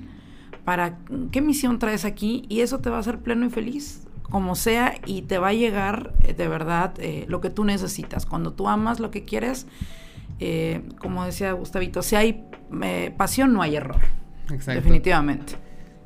para 0.66 0.98
qué 1.32 1.42
misión 1.42 1.80
traes 1.80 2.04
aquí 2.04 2.44
y 2.50 2.60
eso 2.60 2.80
te 2.80 2.90
va 2.90 2.98
a 2.98 3.00
hacer 3.00 3.20
pleno 3.20 3.46
y 3.46 3.50
feliz, 3.50 4.06
como 4.30 4.56
sea, 4.56 4.96
y 5.06 5.24
te 5.24 5.38
va 5.38 5.50
a 5.50 5.54
llegar 5.54 6.14
eh, 6.24 6.34
de 6.34 6.48
verdad 6.48 6.94
eh, 7.00 7.26
lo 7.28 7.42
que 7.42 7.50
tú 7.50 7.64
necesitas. 7.64 8.26
Cuando 8.26 8.54
tú 8.54 8.68
amas 8.68 9.00
lo 9.00 9.12
que 9.12 9.26
quieres, 9.26 9.68
eh, 10.40 10.82
como 11.00 11.26
decía 11.26 11.52
Gustavito, 11.54 12.02
si 12.02 12.16
hay 12.16 12.46
pasión 13.18 13.54
no 13.54 13.62
hay 13.62 13.76
error. 13.76 14.02
Exacto. 14.52 14.82
Definitivamente. 14.82 15.54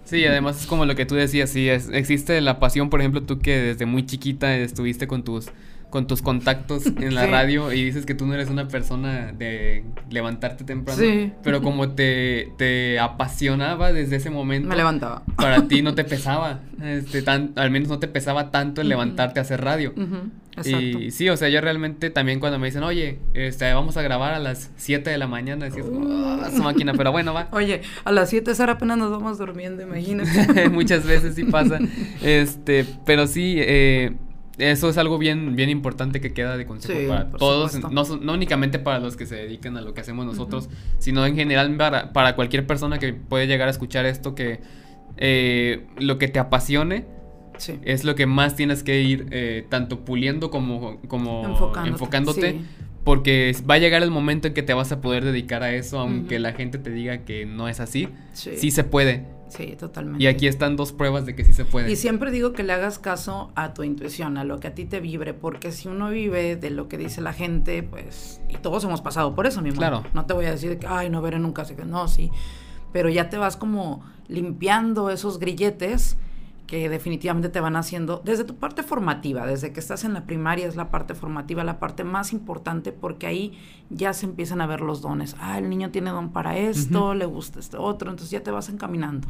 Sí, 0.06 0.25
además 0.25 0.62
es 0.62 0.68
como 0.68 0.86
lo 0.86 0.96
que 0.96 1.06
tú 1.06 1.15
decías, 1.15 1.50
sí, 1.50 1.70
existe 1.70 2.39
la 2.42 2.60
pasión, 2.60 2.89
por 2.89 3.00
ejemplo, 3.00 3.24
tú 3.24 3.39
que 3.39 3.58
desde 3.58 3.86
muy 3.86 4.06
chiquita 4.06 4.56
estuviste 4.56 5.08
con 5.08 5.24
tus 5.24 5.50
con 5.93 6.07
tus 6.07 6.23
contactos 6.23 6.88
en 6.88 7.13
la 7.13 7.27
radio 7.27 7.71
y 7.71 7.83
dices 7.83 8.07
que 8.07 8.15
tú 8.15 8.25
no 8.25 8.33
eres 8.33 8.50
una 8.50 8.67
persona 8.67 9.31
de 9.31 9.85
levantarte 10.09 10.63
temprano. 10.63 11.00
Sí. 11.00 11.31
Pero 11.43 11.62
como 11.62 11.91
te, 11.91 12.51
te 12.57 12.97
apasionaba 12.97 13.93
desde 13.93 14.15
ese 14.15 14.31
momento. 14.31 14.69
Me 14.69 14.75
levantaba. 14.75 15.21
Para 15.35 15.67
ti 15.67 15.83
no 15.83 15.93
te 15.93 16.03
pesaba. 16.03 16.62
Este, 16.81 17.21
tan, 17.21 17.53
al 17.57 17.69
menos 17.69 17.89
no 17.89 18.00
te 18.00 18.07
pesaba 18.07 18.50
tanto 18.50 18.81
el 18.81 18.89
levantarte 18.89 19.39
a 19.39 19.43
hacer 19.43 19.63
radio. 19.63 19.93
Exacto. 20.57 20.79
Y 20.79 21.12
sí, 21.12 21.29
o 21.29 21.38
sea, 21.38 21.50
yo 21.50 21.62
realmente 21.62 22.09
también 22.09 22.39
cuando 22.39 22.57
me 22.57 22.65
dicen, 22.65 22.81
oye, 22.81 23.19
este, 23.35 23.71
vamos 23.71 23.95
a 23.95 24.01
grabar 24.01 24.33
a 24.33 24.39
las 24.39 24.71
7 24.77 25.12
de 25.12 25.19
la 25.19 25.27
mañana, 25.27 25.65
decís, 25.65 25.83
oh, 25.85 26.50
su 26.55 26.63
máquina, 26.63 26.93
pero 26.93 27.12
bueno, 27.12 27.35
va. 27.35 27.50
Oye, 27.51 27.83
a 28.03 28.12
las 28.12 28.31
7 28.31 28.51
de 28.51 28.63
apenas 28.63 28.97
nos 28.97 29.12
vamos 29.12 29.38
durmiendo, 29.38 29.83
imagínate. 29.83 30.69
Muchas 30.71 31.05
veces 31.05 31.35
sí 31.35 31.43
pasa. 31.43 31.77
Este, 32.23 32.85
pero 33.05 33.27
sí, 33.27 33.57
eh, 33.59 34.13
eso 34.57 34.89
es 34.89 34.98
algo 34.98 35.17
bien, 35.17 35.55
bien 35.55 35.69
importante 35.69 36.22
que 36.22 36.33
queda 36.33 36.57
de 36.57 36.65
consejo 36.65 37.07
para 37.07 37.29
todos, 37.29 37.79
no, 37.91 38.03
no, 38.17 38.33
únicamente 38.33 38.77
para 38.79 39.00
los 39.00 39.15
que 39.15 39.25
se 39.25 39.36
dedican 39.36 39.77
a 39.77 39.81
lo 39.81 39.93
que 39.93 40.01
hacemos 40.01 40.25
nosotros, 40.25 40.69
sino 41.00 41.25
en 41.25 41.36
general 41.36 41.75
para, 41.75 42.13
para, 42.13 42.36
cualquier 42.36 42.67
persona 42.67 43.00
que 43.00 43.13
puede 43.13 43.48
llegar 43.48 43.67
a 43.67 43.72
escuchar 43.72 44.05
esto, 44.05 44.36
que 44.36 44.60
eh, 45.17 45.86
lo 45.98 46.17
que 46.17 46.27
te 46.27 46.39
apasione 46.39 47.05
es 47.83 48.03
lo 48.03 48.15
que 48.15 48.25
más 48.25 48.55
tienes 48.55 48.83
que 48.83 49.01
ir 49.01 49.27
eh, 49.31 49.65
tanto 49.69 50.05
puliendo 50.05 50.50
como, 50.50 51.00
como 51.07 51.45
enfocándote. 51.86 52.62
porque 53.03 53.55
va 53.69 53.75
a 53.75 53.77
llegar 53.77 54.03
el 54.03 54.12
momento 54.12 54.48
en 54.48 54.53
que 54.53 54.63
te 54.63 54.74
vas 54.74 54.91
a 54.91 55.01
poder 55.01 55.24
dedicar 55.24 55.63
a 55.63 55.74
eso, 55.74 56.00
aunque 56.00 56.39
la 56.39 56.53
gente 56.53 56.77
te 56.77 56.89
diga 56.89 57.19
que 57.19 57.45
no 57.45 57.67
es 57.67 57.79
así. 57.79 58.10
Sí, 58.33 58.72
se 58.72 58.83
puede. 58.83 59.25
Sí, 59.55 59.75
totalmente. 59.77 60.24
Y 60.24 60.27
aquí 60.27 60.48
están 60.48 60.75
dos 60.75 60.91
pruebas 60.91 61.25
de 61.25 61.36
que 61.36 61.43
sí 61.45 61.53
se 61.53 61.63
puede. 61.63 61.91
Y 61.91 61.95
siempre 61.95 62.31
digo 62.31 62.53
que 62.53 62.63
le 62.63 62.74
hagas 62.74 62.98
caso 62.98 63.51
a 63.55 63.74
tu 63.74 63.83
intuición, 63.83 64.38
a 64.38 64.43
lo 64.43 64.60
que 64.60 64.67
a 64.67 64.75
ti 64.75 64.86
te 64.86 65.00
vibre, 65.00 65.33
porque 65.33 65.72
si 65.72 65.88
uno 65.88 66.10
vive 66.10 66.55
de 66.55 66.69
lo 66.72 66.88
que 66.88 66.98
dice 66.98 67.22
la 67.22 67.33
gente, 67.33 67.83
pues, 67.83 68.41
y 68.50 68.57
todos 68.57 68.83
hemos 68.83 69.01
pasado 69.01 69.36
por 69.36 69.45
eso, 69.45 69.62
mi 69.62 69.69
amor. 69.69 69.79
Claro. 69.79 70.03
No 70.13 70.25
te 70.25 70.33
voy 70.33 70.45
a 70.45 70.51
decir 70.51 70.79
que, 70.79 70.88
ay, 70.88 71.10
no 71.10 71.22
veré 71.22 71.38
nunca, 71.39 71.62
así 71.62 71.75
que 71.75 71.86
no, 71.86 72.07
sí. 72.07 72.31
Pero 72.91 73.10
ya 73.10 73.29
te 73.29 73.38
vas 73.38 73.57
como 73.57 74.03
limpiando 74.27 75.10
esos 75.10 75.39
grilletes 75.39 76.17
que 76.74 76.89
definitivamente 76.89 77.50
te 77.50 77.60
van 77.60 77.75
haciendo 77.75 78.24
desde 78.25 78.46
tu 78.46 78.56
parte 78.56 78.82
formativa, 78.82 79.46
desde 79.46 79.72
que 79.72 79.80
estás 79.80 80.06
en 80.06 80.13
la 80.13 80.25
primaria 80.25 80.65
es 80.65 80.75
la 80.75 80.89
parte 80.89 81.13
formativa, 81.13 81.63
la 81.63 81.77
parte 81.77 82.03
más 82.03 82.34
importante 82.34 82.92
porque 82.92 83.27
ahí 83.27 83.53
ya 83.92 84.12
se 84.13 84.25
empiezan 84.25 84.60
a 84.60 84.65
ver 84.65 84.82
los 84.82 85.00
dones. 85.00 85.36
Ah, 85.38 85.60
el 85.60 85.70
niño 85.70 85.92
tiene 85.92 86.10
don 86.10 86.32
para 86.32 86.58
esto, 86.58 87.13
le 87.13 87.27
gusta 87.27 87.60
este 87.60 87.77
otro, 87.77 88.10
entonces 88.10 88.32
ya 88.32 88.42
te 88.42 88.50
vas 88.50 88.70
encaminando. 88.70 89.27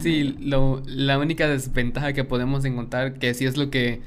Sí, 0.00 0.36
lo, 0.40 0.82
la 0.84 1.20
única 1.20 1.46
desventaja 1.46 2.14
que 2.14 2.24
podemos 2.24 2.64
encontrar, 2.64 3.14
que 3.20 3.32
sí 3.32 3.46
es 3.46 3.56
lo 3.56 3.70
que, 3.70 4.02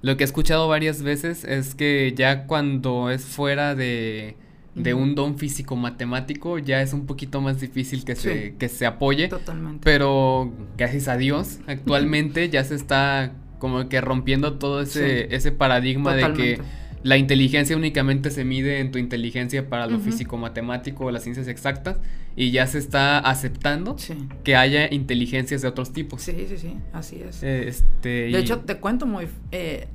lo 0.00 0.16
que 0.16 0.24
he 0.24 0.28
escuchado 0.28 0.66
varias 0.66 1.02
veces, 1.02 1.44
es 1.44 1.74
que 1.74 2.14
ya 2.16 2.46
cuando 2.46 3.10
es 3.10 3.26
fuera 3.26 3.74
de 3.74 4.34
de 4.78 4.94
un 4.94 5.14
don 5.14 5.38
físico 5.38 5.76
matemático 5.76 6.58
ya 6.58 6.82
es 6.82 6.92
un 6.92 7.06
poquito 7.06 7.40
más 7.40 7.60
difícil 7.60 8.04
que 8.04 8.16
se 8.16 8.54
que 8.58 8.68
se 8.68 8.86
apoye 8.86 9.28
totalmente. 9.28 9.80
pero 9.84 10.52
gracias 10.76 11.08
a 11.08 11.16
Dios 11.16 11.60
actualmente 11.66 12.48
ya 12.48 12.64
se 12.64 12.74
está 12.74 13.32
como 13.58 13.88
que 13.88 14.00
rompiendo 14.00 14.54
todo 14.58 14.80
ese 14.82 15.34
ese 15.34 15.52
paradigma 15.52 16.14
de 16.14 16.32
que 16.32 16.60
la 17.02 17.16
inteligencia 17.16 17.76
únicamente 17.76 18.30
se 18.30 18.44
mide 18.44 18.80
en 18.80 18.90
tu 18.90 18.98
inteligencia 18.98 19.68
para 19.68 19.86
lo 19.86 20.00
físico 20.00 20.36
matemático 20.36 21.06
o 21.06 21.10
las 21.10 21.22
ciencias 21.22 21.46
exactas 21.48 21.98
y 22.34 22.50
ya 22.50 22.66
se 22.66 22.78
está 22.78 23.18
aceptando 23.18 23.96
que 24.44 24.56
haya 24.56 24.92
inteligencias 24.92 25.62
de 25.62 25.68
otros 25.68 25.92
tipos. 25.92 26.22
Sí 26.22 26.46
sí 26.48 26.56
sí 26.56 26.76
así 26.92 27.22
es. 27.22 27.42
Este 27.42 28.08
de 28.08 28.38
hecho 28.38 28.60
te 28.60 28.76
cuento 28.78 29.06
muy 29.06 29.28
eh, 29.52 29.86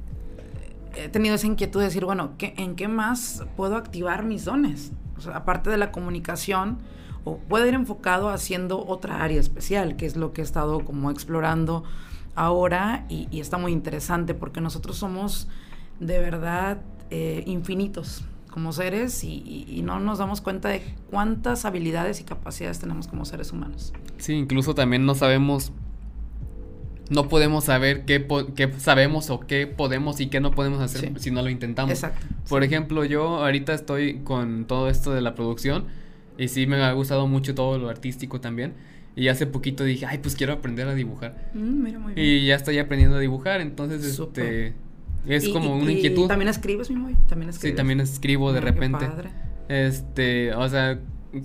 he 0.96 1.10
tenido 1.10 1.36
esa 1.36 1.48
inquietud 1.48 1.80
de 1.80 1.88
decir, 1.88 2.06
bueno, 2.06 2.32
¿en 2.40 2.76
qué 2.76 2.88
más 2.88 3.44
puedo 3.56 3.76
activar 3.76 4.24
mis 4.24 4.46
dones? 4.46 4.92
Aparte 5.34 5.70
de 5.70 5.78
la 5.78 5.92
comunicación, 5.92 6.80
o 7.24 7.38
puedo 7.38 7.66
ir 7.66 7.74
enfocado 7.74 8.30
haciendo 8.30 8.86
otra 8.86 9.24
área 9.24 9.40
especial, 9.40 9.96
que 9.96 10.06
es 10.06 10.16
lo 10.16 10.34
que 10.34 10.42
he 10.42 10.44
estado 10.44 10.84
como 10.84 11.10
explorando 11.10 11.84
ahora 12.36 13.06
y, 13.10 13.40
está 13.40 13.58
muy 13.58 13.72
interesante 13.72 14.34
porque 14.34 14.60
nosotros 14.60 14.98
somos 14.98 15.48
de 16.00 16.20
verdad 16.20 16.82
eh, 17.12 17.44
infinitos 17.46 18.26
como 18.50 18.72
seres 18.72 19.24
y, 19.24 19.66
y, 19.68 19.82
no 19.84 20.00
nos 20.00 20.20
damos 20.20 20.42
cuenta 20.42 20.70
de 20.70 20.84
cuántas 21.10 21.66
habilidades 21.66 22.20
y 22.20 22.24
capacidades 22.24 22.80
tenemos 22.80 23.08
como 23.08 23.26
seres 23.26 23.52
humanos. 23.52 23.94
Sí, 24.18 24.34
incluso 24.34 24.76
también 24.76 25.06
no 25.06 25.16
sabemos 25.16 25.72
no 27.14 27.30
podemos 27.30 27.66
saber 27.66 28.06
qué, 28.06 28.26
qué, 28.56 28.72
sabemos 28.78 29.30
o 29.30 29.40
qué 29.40 29.68
podemos 29.68 30.20
y 30.20 30.28
qué 30.28 30.40
no 30.40 30.52
podemos 30.52 30.82
hacer 30.82 31.20
si 31.20 31.32
no 31.32 31.42
lo 31.42 31.50
intentamos. 31.50 31.92
Exacto. 31.92 32.26
Por 32.50 32.64
ejemplo, 32.64 33.06
yo 33.06 33.44
ahorita 33.44 33.74
estoy 33.74 34.20
con 34.24 34.66
todo 34.66 34.90
esto 34.90 35.14
de 35.14 35.22
la 35.22 35.36
producción 35.36 35.86
y 36.38 36.48
sí 36.48 36.68
me 36.68 36.78
ha 36.78 36.92
gustado 36.94 37.28
mucho 37.28 37.56
todo 37.56 37.78
lo 37.78 37.90
artístico 37.90 38.42
también. 38.42 38.74
Y 39.16 39.28
hace 39.28 39.46
poquito 39.46 39.84
dije, 39.84 40.08
ay, 40.08 40.18
pues 40.18 40.36
quiero 40.36 40.54
aprender 40.54 40.88
a 40.88 40.96
dibujar. 40.96 41.52
Mm, 41.54 41.84
mira, 41.84 42.00
muy 42.00 42.14
bien. 42.14 42.28
Y 42.28 42.48
ya 42.48 42.56
estoy 42.56 42.80
aprendiendo 42.80 43.18
a 43.18 43.20
dibujar, 43.20 43.62
entonces 43.62 44.04
este 44.04 44.74
es 45.28 45.50
como 45.50 45.76
una 45.76 45.92
inquietud. 45.92 46.26
¿Y 46.26 46.28
también 46.28 46.50
escribes, 46.50 46.90
mi 46.90 46.98
muy? 46.98 47.14
¿También 47.28 47.50
escribes? 47.50 47.74
Sí, 47.74 47.78
también 47.78 48.00
escribo 48.00 48.52
de 48.52 48.62
repente. 48.62 49.06
Este, 49.70 50.54
o 50.54 50.68
sea, 50.68 51.00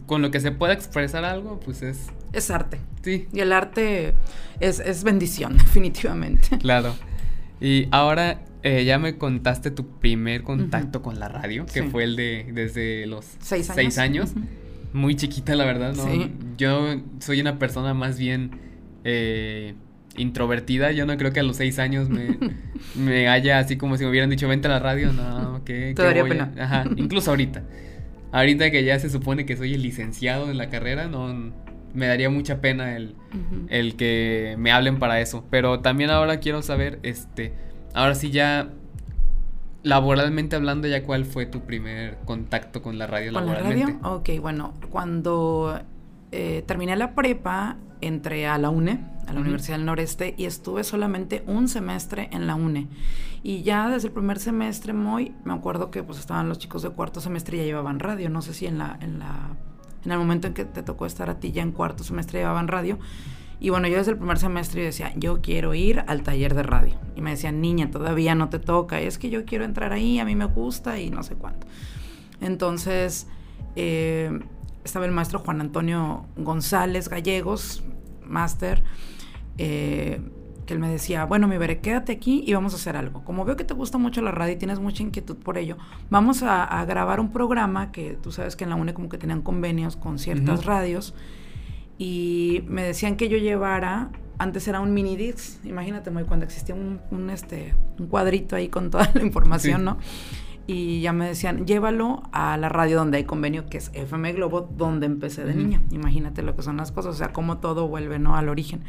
con 0.07 0.23
lo 0.23 0.31
que 0.31 0.41
se 0.41 0.53
pueda 0.53 0.73
expresar 0.73 1.25
algo, 1.25 1.61
pues 1.61 1.83
es... 1.83 2.09
Es 2.33 2.51
arte. 2.51 2.79
Sí. 3.03 3.27
Y 3.33 3.41
el 3.41 3.53
arte 3.53 4.15
es, 4.61 5.05
bendición, 5.05 5.57
definitivamente. 5.59 6.59
Claro. 6.59 6.95
Y 7.61 7.89
ahora 7.91 8.41
eh, 8.63 8.85
ya 8.85 8.99
me 8.99 9.17
contaste 9.17 9.71
tu 9.71 9.99
primer 9.99 10.43
contacto 10.43 11.03
con 11.03 11.19
la 11.19 11.29
radio, 11.29 11.67
que 11.67 11.85
fue 11.85 12.05
el 12.05 12.17
de 12.17 12.47
desde 12.53 13.07
los 13.07 13.25
seis 13.41 13.99
años. 13.99 14.33
Muy 14.93 15.17
chiquita, 15.17 15.55
la 15.55 15.65
verdad, 15.65 15.95
¿no? 15.95 16.31
Yo 16.57 17.01
soy 17.19 17.41
una 17.41 17.59
persona 17.59 17.95
más 17.95 18.19
bien 18.19 18.53
eh, 19.05 19.75
introvertida. 20.17 20.93
Yo 20.93 21.05
no 21.07 21.17
creo 21.17 21.33
que 21.33 21.41
a 21.41 21.43
los 21.43 21.57
seis 21.57 21.79
años 21.79 22.09
me, 22.09 22.39
me 22.95 23.29
haya 23.29 23.59
así 23.59 23.77
como 23.77 23.97
si 23.97 24.05
me 24.05 24.11
hubieran 24.11 24.31
dicho, 24.31 24.49
vente 24.49 24.69
a 24.69 24.71
la 24.71 24.79
radio. 24.79 25.13
No, 25.13 25.63
que... 25.65 25.95
Todavía 25.95 26.25
pena. 26.25 26.53
Ajá, 26.59 26.85
incluso 26.97 27.31
ahorita. 27.31 27.65
Ahorita 28.33 28.71
que 28.71 28.85
ya 28.85 28.99
se 28.99 29.11
supone 29.11 29.47
que 29.47 29.57
soy 29.57 29.75
el 29.75 29.83
licenciado 29.83 30.51
en 30.51 30.59
la 30.59 30.69
carrera, 30.69 31.09
no 31.09 31.53
me 31.95 32.07
daría 32.07 32.31
mucha 32.31 32.61
pena 32.61 32.97
el, 32.97 33.15
el 33.69 33.97
que 33.97 34.57
me 34.59 34.71
hablen 34.73 34.99
para 34.99 35.21
eso. 35.21 35.45
Pero 35.51 35.81
también 35.81 36.11
ahora 36.11 36.39
quiero 36.41 36.63
saber, 36.63 36.99
este, 37.03 37.55
ahora 37.95 38.15
sí 38.15 38.31
ya 38.31 38.71
laboralmente 39.83 40.57
hablando, 40.57 40.89
ya 40.89 41.05
cuál 41.05 41.25
fue 41.25 41.47
tu 41.47 41.61
primer 41.63 42.19
contacto 42.25 42.83
con 42.83 42.99
la 42.99 43.07
radio 43.07 43.33
¿Con 43.33 43.47
la 43.47 43.55
radio? 43.55 43.99
Ok, 44.03 44.31
bueno, 44.41 44.75
cuando 44.91 45.81
eh, 46.33 46.63
terminé 46.67 46.97
la 46.97 47.15
prepa, 47.15 47.77
entré 48.01 48.47
a 48.47 48.59
la 48.59 48.71
UNE, 48.71 49.01
a 49.27 49.33
la 49.33 49.41
Universidad 49.41 49.77
del 49.77 49.87
Noreste, 49.87 50.35
y 50.37 50.45
estuve 50.45 50.85
solamente 50.85 51.45
un 51.47 51.69
semestre 51.69 52.29
en 52.33 52.47
la 52.47 52.55
UNE. 52.55 52.89
Y 53.43 53.63
ya 53.63 53.89
desde 53.89 54.09
el 54.09 54.15
primer 54.15 54.39
semestre, 54.39 54.93
muy, 54.93 55.35
me 55.45 55.53
acuerdo 55.53 55.91
que 55.91 56.03
pues 56.03 56.19
estaban 56.19 56.49
los 56.49 56.59
chicos 56.59 56.83
de 56.83 56.91
cuarto 56.91 57.21
semestre 57.21 57.57
y 57.57 57.61
ya 57.61 57.67
llevaban 57.67 58.01
radio. 58.01 58.31
No 58.31 58.43
sé 58.43 58.55
si 58.55 58.67
en 58.67 58.79
la, 58.79 58.99
en 59.01 59.19
la, 59.19 59.57
en 60.05 60.13
el 60.13 60.19
momento 60.19 60.49
en 60.49 60.55
que 60.55 60.65
te 60.65 60.83
tocó 60.83 61.07
estar 61.07 61.31
a 61.31 61.39
ti 61.39 61.53
ya 61.53 61.63
en 61.63 61.73
cuarto 61.73 62.05
semestre 62.05 62.41
llevaban 62.41 62.69
radio. 62.69 62.99
Y 63.61 63.71
bueno, 63.71 63.89
yo 63.89 63.99
desde 63.99 64.13
el 64.13 64.19
primer 64.19 64.39
semestre 64.39 64.83
decía, 64.83 65.13
yo 65.17 65.41
quiero 65.41 65.75
ir 65.75 66.05
al 66.07 66.23
taller 66.23 66.55
de 66.55 66.63
radio. 66.63 66.95
Y 67.17 67.23
me 67.23 67.31
decían, 67.31 67.61
niña, 67.61 67.91
todavía 67.91 68.35
no 68.35 68.49
te 68.49 68.59
toca. 68.59 69.01
es 69.01 69.19
que 69.19 69.31
yo 69.31 69.45
quiero 69.45 69.65
entrar 69.65 69.93
ahí, 69.93 70.21
a 70.21 70.25
mí 70.25 70.37
me 70.37 70.45
gusta 70.45 71.01
y 71.01 71.11
no 71.11 71.23
sé 71.23 71.35
cuánto. 71.35 71.67
Entonces, 72.41 73.27
eh, 73.75 74.39
estaba 74.89 75.07
el 75.07 75.13
maestro 75.13 75.39
Juan 75.41 75.61
Antonio 75.61 76.27
González 76.37 77.09
Gallegos, 77.09 77.85
máster, 78.25 78.83
eh, 79.59 80.21
que 80.67 80.75
él 80.75 80.81
me 80.81 80.89
decía, 80.89 81.25
bueno, 81.25 81.47
mi 81.47 81.57
veré, 81.57 81.81
quédate 81.81 82.13
aquí 82.13 82.43
y 82.47 82.53
vamos 82.55 82.73
a 82.73 82.77
hacer 82.77 82.97
algo. 82.97 83.25
Como 83.25 83.45
veo 83.45 83.57
que 83.57 83.65
te 83.65 83.75
gusta 83.75 83.99
mucho 83.99 84.21
la 84.23 84.31
radio 84.33 84.55
y 84.55 84.57
tienes 84.57 84.81
mucha 84.81 85.03
inquietud 85.03 85.37
por 85.37 85.59
ello, 85.59 85.77
vamos 86.11 86.43
a, 86.43 86.85
grabar 86.87 87.21
un 87.21 87.33
programa 87.33 87.93
que 87.93 88.19
tú 88.23 88.33
sabes 88.33 88.57
que 88.57 88.65
en 88.65 88.71
la 88.71 88.77
UNE 88.77 88.95
como 88.95 89.09
que 89.09 89.19
tenían 89.19 89.43
convenios 89.43 89.97
con 89.97 90.19
ciertas 90.19 90.65
radios 90.65 91.15
y 91.99 92.65
me 92.67 92.83
decían 92.83 93.17
que 93.17 93.29
yo 93.29 93.39
llevara 93.39 94.11
antes 94.39 94.69
era 94.69 94.81
un 94.81 94.95
mini 94.95 95.17
disc, 95.17 95.65
imagínate 95.65 96.11
muy 96.11 96.25
cuando 96.25 96.47
existía 96.47 96.75
un, 96.75 97.31
este 97.31 97.75
un 97.99 98.07
cuadrito 98.07 98.55
ahí 98.57 98.69
con 98.69 98.91
toda 98.91 99.11
la 99.15 99.23
información, 99.23 99.85
¿no? 99.85 99.99
Y 100.69 101.01
ya 101.01 101.15
me 101.15 101.27
decían, 101.27 101.67
llévalo 101.67 102.23
a 102.31 102.59
la 102.59 102.69
radio 102.69 102.99
donde 102.99 103.17
hay 103.17 103.25
convenio, 103.25 103.71
que 103.71 103.79
es 103.79 103.91
FM 103.95 104.35
Globo, 104.35 104.69
donde 104.77 105.07
empecé 105.07 105.43
de 105.47 105.55
niña. 105.55 105.81
Imagínate 105.91 106.43
lo 106.43 106.55
que 106.55 106.61
son 106.61 106.77
las 106.77 106.93
cosas, 106.93 107.15
o 107.15 107.17
sea, 107.17 107.33
cómo 107.33 107.57
todo 107.57 107.89
vuelve, 107.89 108.19
¿no? 108.19 108.37
Al 108.37 108.51
origen. 108.51 108.83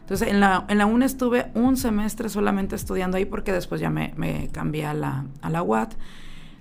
Entonces, 0.00 0.26
en 0.26 0.40
la, 0.40 0.64
en 0.68 0.78
la 0.78 0.86
UNE 0.86 1.06
estuve 1.06 1.46
un 1.54 1.76
semestre 1.76 2.28
solamente 2.28 2.74
estudiando 2.74 3.18
ahí 3.18 3.24
porque 3.24 3.52
después 3.52 3.80
ya 3.80 3.88
me, 3.88 4.14
me 4.16 4.48
cambié 4.48 4.84
a 4.84 4.94
la, 4.94 5.26
a 5.42 5.48
la 5.48 5.62
UAT. 5.62 5.94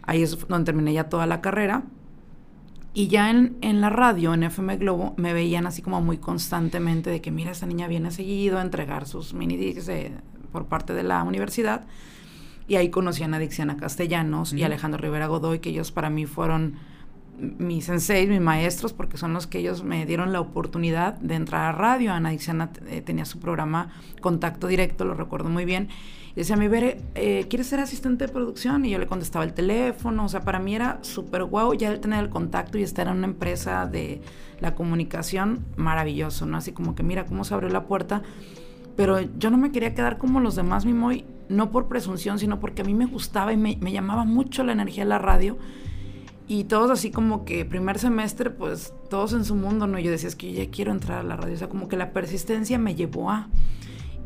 Ahí 0.03 0.21
es 0.21 0.47
donde 0.47 0.65
terminé 0.65 0.93
ya 0.93 1.09
toda 1.09 1.25
la 1.25 1.41
carrera. 1.41 1.81
Y 2.93 3.07
ya 3.07 3.31
en, 3.31 3.57
en, 3.61 3.81
la 3.81 3.89
radio, 3.89 4.35
en 4.35 4.43
FM 4.43 4.77
Globo, 4.77 5.15
me 5.17 5.33
veían 5.33 5.65
así 5.65 5.81
como 5.81 6.01
muy 6.01 6.19
constantemente 6.19 7.09
de 7.09 7.19
que, 7.19 7.31
mira, 7.31 7.49
esta 7.49 7.65
niña 7.65 7.87
viene 7.87 8.11
seguido 8.11 8.59
a 8.59 8.61
entregar 8.61 9.07
sus 9.07 9.33
mini 9.33 9.57
discs 9.57 9.89
por 10.51 10.67
parte 10.67 10.93
de 10.93 11.01
la 11.01 11.23
universidad. 11.23 11.87
Y 12.67 12.75
ahí 12.75 12.89
conocí 12.89 13.23
a 13.23 13.27
Dixiana 13.27 13.77
Castellanos 13.77 14.53
y 14.53 14.63
Alejandro 14.63 14.99
Rivera 14.99 15.27
Godoy, 15.27 15.59
que 15.59 15.69
ellos 15.69 15.91
para 15.91 16.09
mí 16.09 16.25
fueron 16.25 16.75
mis 17.37 17.85
senseis, 17.85 18.29
mis 18.29 18.41
maestros, 18.41 18.93
porque 18.93 19.17
son 19.17 19.33
los 19.33 19.45
que 19.45 19.59
ellos 19.59 19.83
me 19.83 20.05
dieron 20.05 20.31
la 20.31 20.39
oportunidad 20.39 21.15
de 21.15 21.35
entrar 21.35 21.63
a 21.63 21.71
radio. 21.71 22.13
Ana 22.13 22.29
Dixiana 22.29 22.71
eh, 22.87 23.01
tenía 23.01 23.25
su 23.25 23.39
programa 23.39 23.89
Contacto 24.21 24.67
Directo, 24.67 25.05
lo 25.05 25.13
recuerdo 25.13 25.49
muy 25.49 25.65
bien. 25.65 25.89
Y 26.31 26.39
decía, 26.39 26.57
mi 26.57 26.67
Bere, 26.67 27.01
eh, 27.13 27.45
¿quieres 27.49 27.67
ser 27.67 27.79
asistente 27.79 28.27
de 28.27 28.33
producción? 28.33 28.83
Y 28.85 28.89
yo 28.89 28.99
le 28.99 29.07
contestaba 29.07 29.45
el 29.45 29.53
teléfono. 29.53 30.25
O 30.25 30.29
sea, 30.29 30.41
para 30.41 30.59
mí 30.59 30.75
era 30.75 30.99
súper 31.01 31.43
guau 31.45 31.73
ya 31.73 31.91
el 31.91 31.99
tener 31.99 32.23
el 32.23 32.29
contacto 32.29 32.77
y 32.77 32.83
estar 32.83 33.07
en 33.07 33.17
una 33.17 33.27
empresa 33.27 33.85
de 33.85 34.21
la 34.59 34.75
comunicación, 34.75 35.65
maravilloso, 35.77 36.45
¿no? 36.45 36.57
Así 36.57 36.71
como 36.71 36.95
que 36.95 37.03
mira 37.03 37.25
cómo 37.25 37.43
se 37.43 37.53
abrió 37.53 37.69
la 37.69 37.85
puerta. 37.85 38.21
Pero 38.97 39.19
yo 39.37 39.49
no 39.49 39.57
me 39.57 39.71
quería 39.71 39.93
quedar 39.93 40.17
como 40.17 40.39
los 40.39 40.55
demás, 40.55 40.85
mi 40.85 40.93
Moy 40.93 41.25
no 41.49 41.71
por 41.71 41.87
presunción, 41.87 42.39
sino 42.39 42.59
porque 42.59 42.81
a 42.81 42.85
mí 42.85 42.93
me 42.93 43.05
gustaba 43.05 43.53
y 43.53 43.57
me, 43.57 43.75
llamaba 43.91 44.25
mucho 44.25 44.63
la 44.63 44.71
energía 44.71 45.03
de 45.03 45.09
la 45.09 45.19
radio. 45.19 45.57
Y 46.47 46.65
todos 46.65 46.91
así 46.91 47.09
como 47.09 47.43
que 47.43 47.65
primer 47.65 47.97
semestre, 47.97 48.51
pues 48.51 48.93
todos 49.09 49.33
en 49.33 49.45
su 49.45 49.55
mundo, 49.55 49.87
¿no? 49.87 49.97
Yo 49.97 50.11
decía, 50.11 50.29
es 50.29 50.35
que 50.35 50.53
yo 50.53 50.63
ya 50.63 50.69
quiero 50.69 50.91
entrar 50.91 51.19
a 51.19 51.23
la 51.23 51.35
radio. 51.35 51.55
O 51.55 51.57
sea, 51.57 51.69
como 51.69 51.87
que 51.87 51.97
la 51.97 52.11
persistencia 52.11 52.77
me 52.77 52.95
llevó 52.95 53.31
a... 53.31 53.49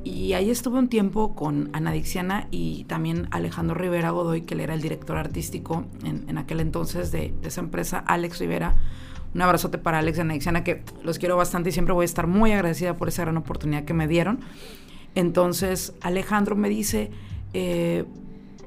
Y 0.03 0.33
ahí 0.33 0.49
estuve 0.49 0.79
un 0.79 0.87
tiempo 0.87 1.35
con 1.35 1.69
Ana 1.73 1.91
Dixiana 1.91 2.47
y 2.51 2.85
también 2.85 3.27
Alejandro 3.31 3.75
Rivera 3.75 4.11
Godoy, 4.11 4.41
que 4.41 4.53
él 4.53 4.61
era 4.61 4.73
el 4.73 4.81
director 4.81 5.17
artístico 5.17 5.85
en, 6.03 6.37
aquel 6.37 6.61
entonces 6.61 7.11
de, 7.11 7.33
esa 7.43 7.59
empresa, 7.59 7.99
Alex 7.99 8.39
Rivera, 8.39 8.75
Un 9.33 9.41
abrazote 9.41 9.77
para 9.77 9.99
Alex 9.99 10.17
y 10.17 10.21
Anaxiana, 10.21 10.63
que 10.63 10.83
los 11.03 11.19
quiero 11.19 11.35
bastante 11.35 11.69
y 11.69 11.71
siempre 11.73 11.93
voy 11.93 12.03
a 12.03 12.05
estar 12.05 12.27
muy 12.27 12.53
agradecida 12.53 12.95
por 12.95 13.09
esa 13.09 13.23
gran 13.23 13.35
oportunidad 13.37 13.83
que 13.83 13.93
me 13.93 14.07
dieron. 14.07 14.39
Entonces, 15.15 15.93
Alejandro 16.01 16.55
me 16.55 16.69
dice, 16.69 17.11
eh, 17.53 18.05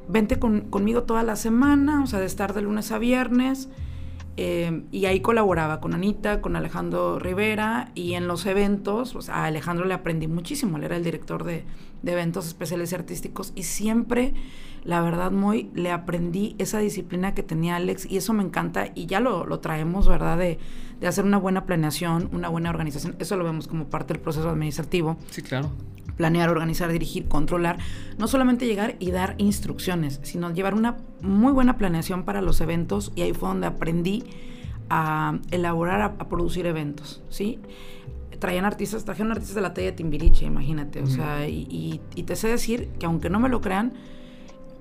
vente 0.09 0.39
conmigo 0.39 1.05
toda 1.05 1.23
la 1.23 1.37
semana, 1.37 2.03
o 2.03 2.07
sea, 2.07 2.21
de 2.21 2.27
estar 2.27 2.55
de 2.55 2.63
lunes 2.63 2.93
a 2.93 2.99
viernes. 2.99 3.69
Eh, 4.39 4.85
y 4.91 5.05
ahí 5.05 5.21
colaboraba 5.21 5.81
con 5.81 5.93
Anita, 5.93 6.41
con 6.41 6.57
Alejandro 6.57 7.19
Rivera 7.19 7.93
y 7.95 8.15
en 8.15 8.29
los 8.29 8.47
eventos, 8.47 9.13
pues 9.13 9.29
a 9.29 9.45
Alejandro 9.45 9.85
le 9.85 9.93
aprendí 9.93 10.27
muchísimo, 10.27 10.79
él 10.79 10.85
era 10.85 10.97
el 10.97 11.05
director 11.05 11.45
de, 11.45 11.65
de, 12.01 12.13
eventos 12.13 12.47
especiales 12.47 12.93
y 12.93 12.95
artísticos 12.95 13.53
y 13.55 13.65
siempre, 13.65 14.33
la 14.85 15.03
verdad, 15.03 15.33
muy 15.33 15.71
le 15.75 15.91
aprendí 15.91 16.57
esa 16.59 16.79
disciplina 16.79 17.35
que 17.35 17.43
tenía 17.43 17.77
Alex 17.77 18.07
y 18.11 18.17
eso 18.17 18.33
me 18.33 18.43
encanta 18.43 18.89
y 18.95 19.05
ya 19.05 19.21
lo, 19.21 19.45
lo 19.45 19.61
traemos, 19.61 20.09
¿verdad? 20.09 20.39
De, 20.39 20.59
de, 20.99 21.07
hacer 21.07 21.27
una 21.27 21.37
buena 21.37 21.67
planeación, 21.67 22.31
una 22.33 22.49
buena 22.49 22.71
organización, 22.71 23.17
eso 23.19 23.37
lo 23.37 23.45
vemos 23.45 23.69
como 23.69 23.91
parte 23.91 24.15
del 24.15 24.23
proceso 24.23 24.49
administrativo. 24.49 25.19
Sí, 25.29 25.43
claro 25.43 25.71
planear, 26.17 26.51
organizar, 26.51 26.91
dirigir, 26.91 27.29
controlar, 27.29 27.79
no 28.19 28.29
solamente 28.29 28.67
llegar 28.67 28.97
y 28.99 29.11
dar 29.11 29.35
instrucciones, 29.39 30.21
sino 30.23 30.53
llevar 30.53 30.75
una 30.75 30.97
muy 31.21 31.53
buena 31.53 31.77
planeación 31.77 32.25
para 32.25 32.43
los 32.43 32.61
eventos 32.61 33.13
y 33.15 33.23
ahí 33.23 33.33
fue 33.33 33.49
donde 33.49 33.67
aprendí 33.67 34.25
a 34.91 35.39
elaborar, 35.51 36.03
a, 36.03 36.29
producir 36.29 36.67
eventos, 36.67 37.23
¿sí? 37.31 37.59
Traían 38.39 38.65
artistas, 38.65 39.05
trajeron 39.05 39.33
artistas 39.33 39.55
de 39.55 39.63
la 39.63 39.73
talla 39.73 39.87
de 39.87 39.93
Timbiriche, 39.93 40.45
imagínate, 40.45 41.01
o 41.01 41.07
sea, 41.07 41.49
y, 41.49 42.01
y 42.15 42.23
te 42.25 42.37
sé 42.37 42.49
decir 42.49 42.89
que 42.99 43.07
aunque 43.07 43.31
no 43.31 43.39
me 43.41 43.49
lo 43.49 43.61
crean, 43.61 43.93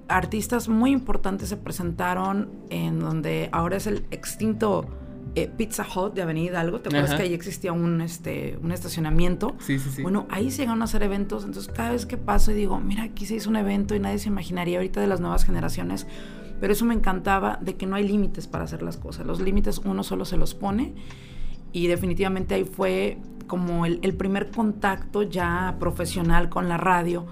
artistas 0.08 0.68
muy 0.68 0.92
importantes 0.92 1.50
se 1.50 1.58
presentaron 1.58 2.50
en 2.70 3.00
donde 3.00 3.50
ahora 3.52 3.78
es 3.78 3.88
el 3.88 4.06
extinto 4.12 4.86
eh, 5.34 5.48
Pizza 5.48 5.86
Hut 5.86 6.14
de 6.14 6.22
Avenida 6.24 6.52
Hidalgo. 6.52 6.82
¿Te 6.82 6.90
acuerdas 6.90 7.16
que 7.16 7.24
ahí 7.24 7.34
existía 7.34 7.72
un, 7.72 8.02
este, 8.02 8.58
un 8.62 8.72
estacionamiento? 8.72 9.56
Sí, 9.60 9.80
sí, 9.80 9.90
sí. 9.90 10.02
Bueno, 10.02 10.28
ahí 10.30 10.52
se 10.52 10.64
llegaron 10.64 10.82
a 10.82 10.86
hacer 10.86 11.04
eventos. 11.04 11.46
Entonces, 11.46 11.72
cada 11.74 11.92
vez 11.92 12.06
que 12.06 12.18
paso 12.18 12.52
y 12.52 12.56
digo, 12.56 12.80
mira, 12.80 13.04
aquí 13.04 13.26
se 13.26 13.36
hizo 13.36 13.50
un 13.50 13.56
evento 13.56 13.96
y 13.96 14.00
nadie 14.00 14.20
se 14.20 14.28
imaginaría 14.28 14.78
ahorita 14.78 15.00
de 15.00 15.08
las 15.08 15.22
nuevas 15.22 15.46
generaciones. 15.46 16.06
Pero 16.60 16.74
eso 16.74 16.86
me 16.86 16.94
encantaba 16.94 17.60
de 17.62 17.76
que 17.76 17.86
no 17.86 17.96
hay 17.96 18.08
límites 18.08 18.48
para 18.48 18.66
hacer 18.66 18.82
las 18.82 18.98
cosas. 18.98 19.26
Los 19.26 19.40
límites 19.40 19.80
uno 19.86 20.04
solo 20.04 20.26
se 20.26 20.38
los 20.38 20.54
pone. 20.54 20.94
Y 21.72 21.88
definitivamente 21.88 22.56
ahí 22.56 22.66
fue 22.66 23.18
como 23.48 23.86
el, 23.86 24.00
el 24.04 24.14
primer 24.14 24.52
contacto 24.52 25.24
ya 25.24 25.78
profesional 25.80 26.50
con 26.50 26.68
la 26.68 26.76
radio. 26.78 27.26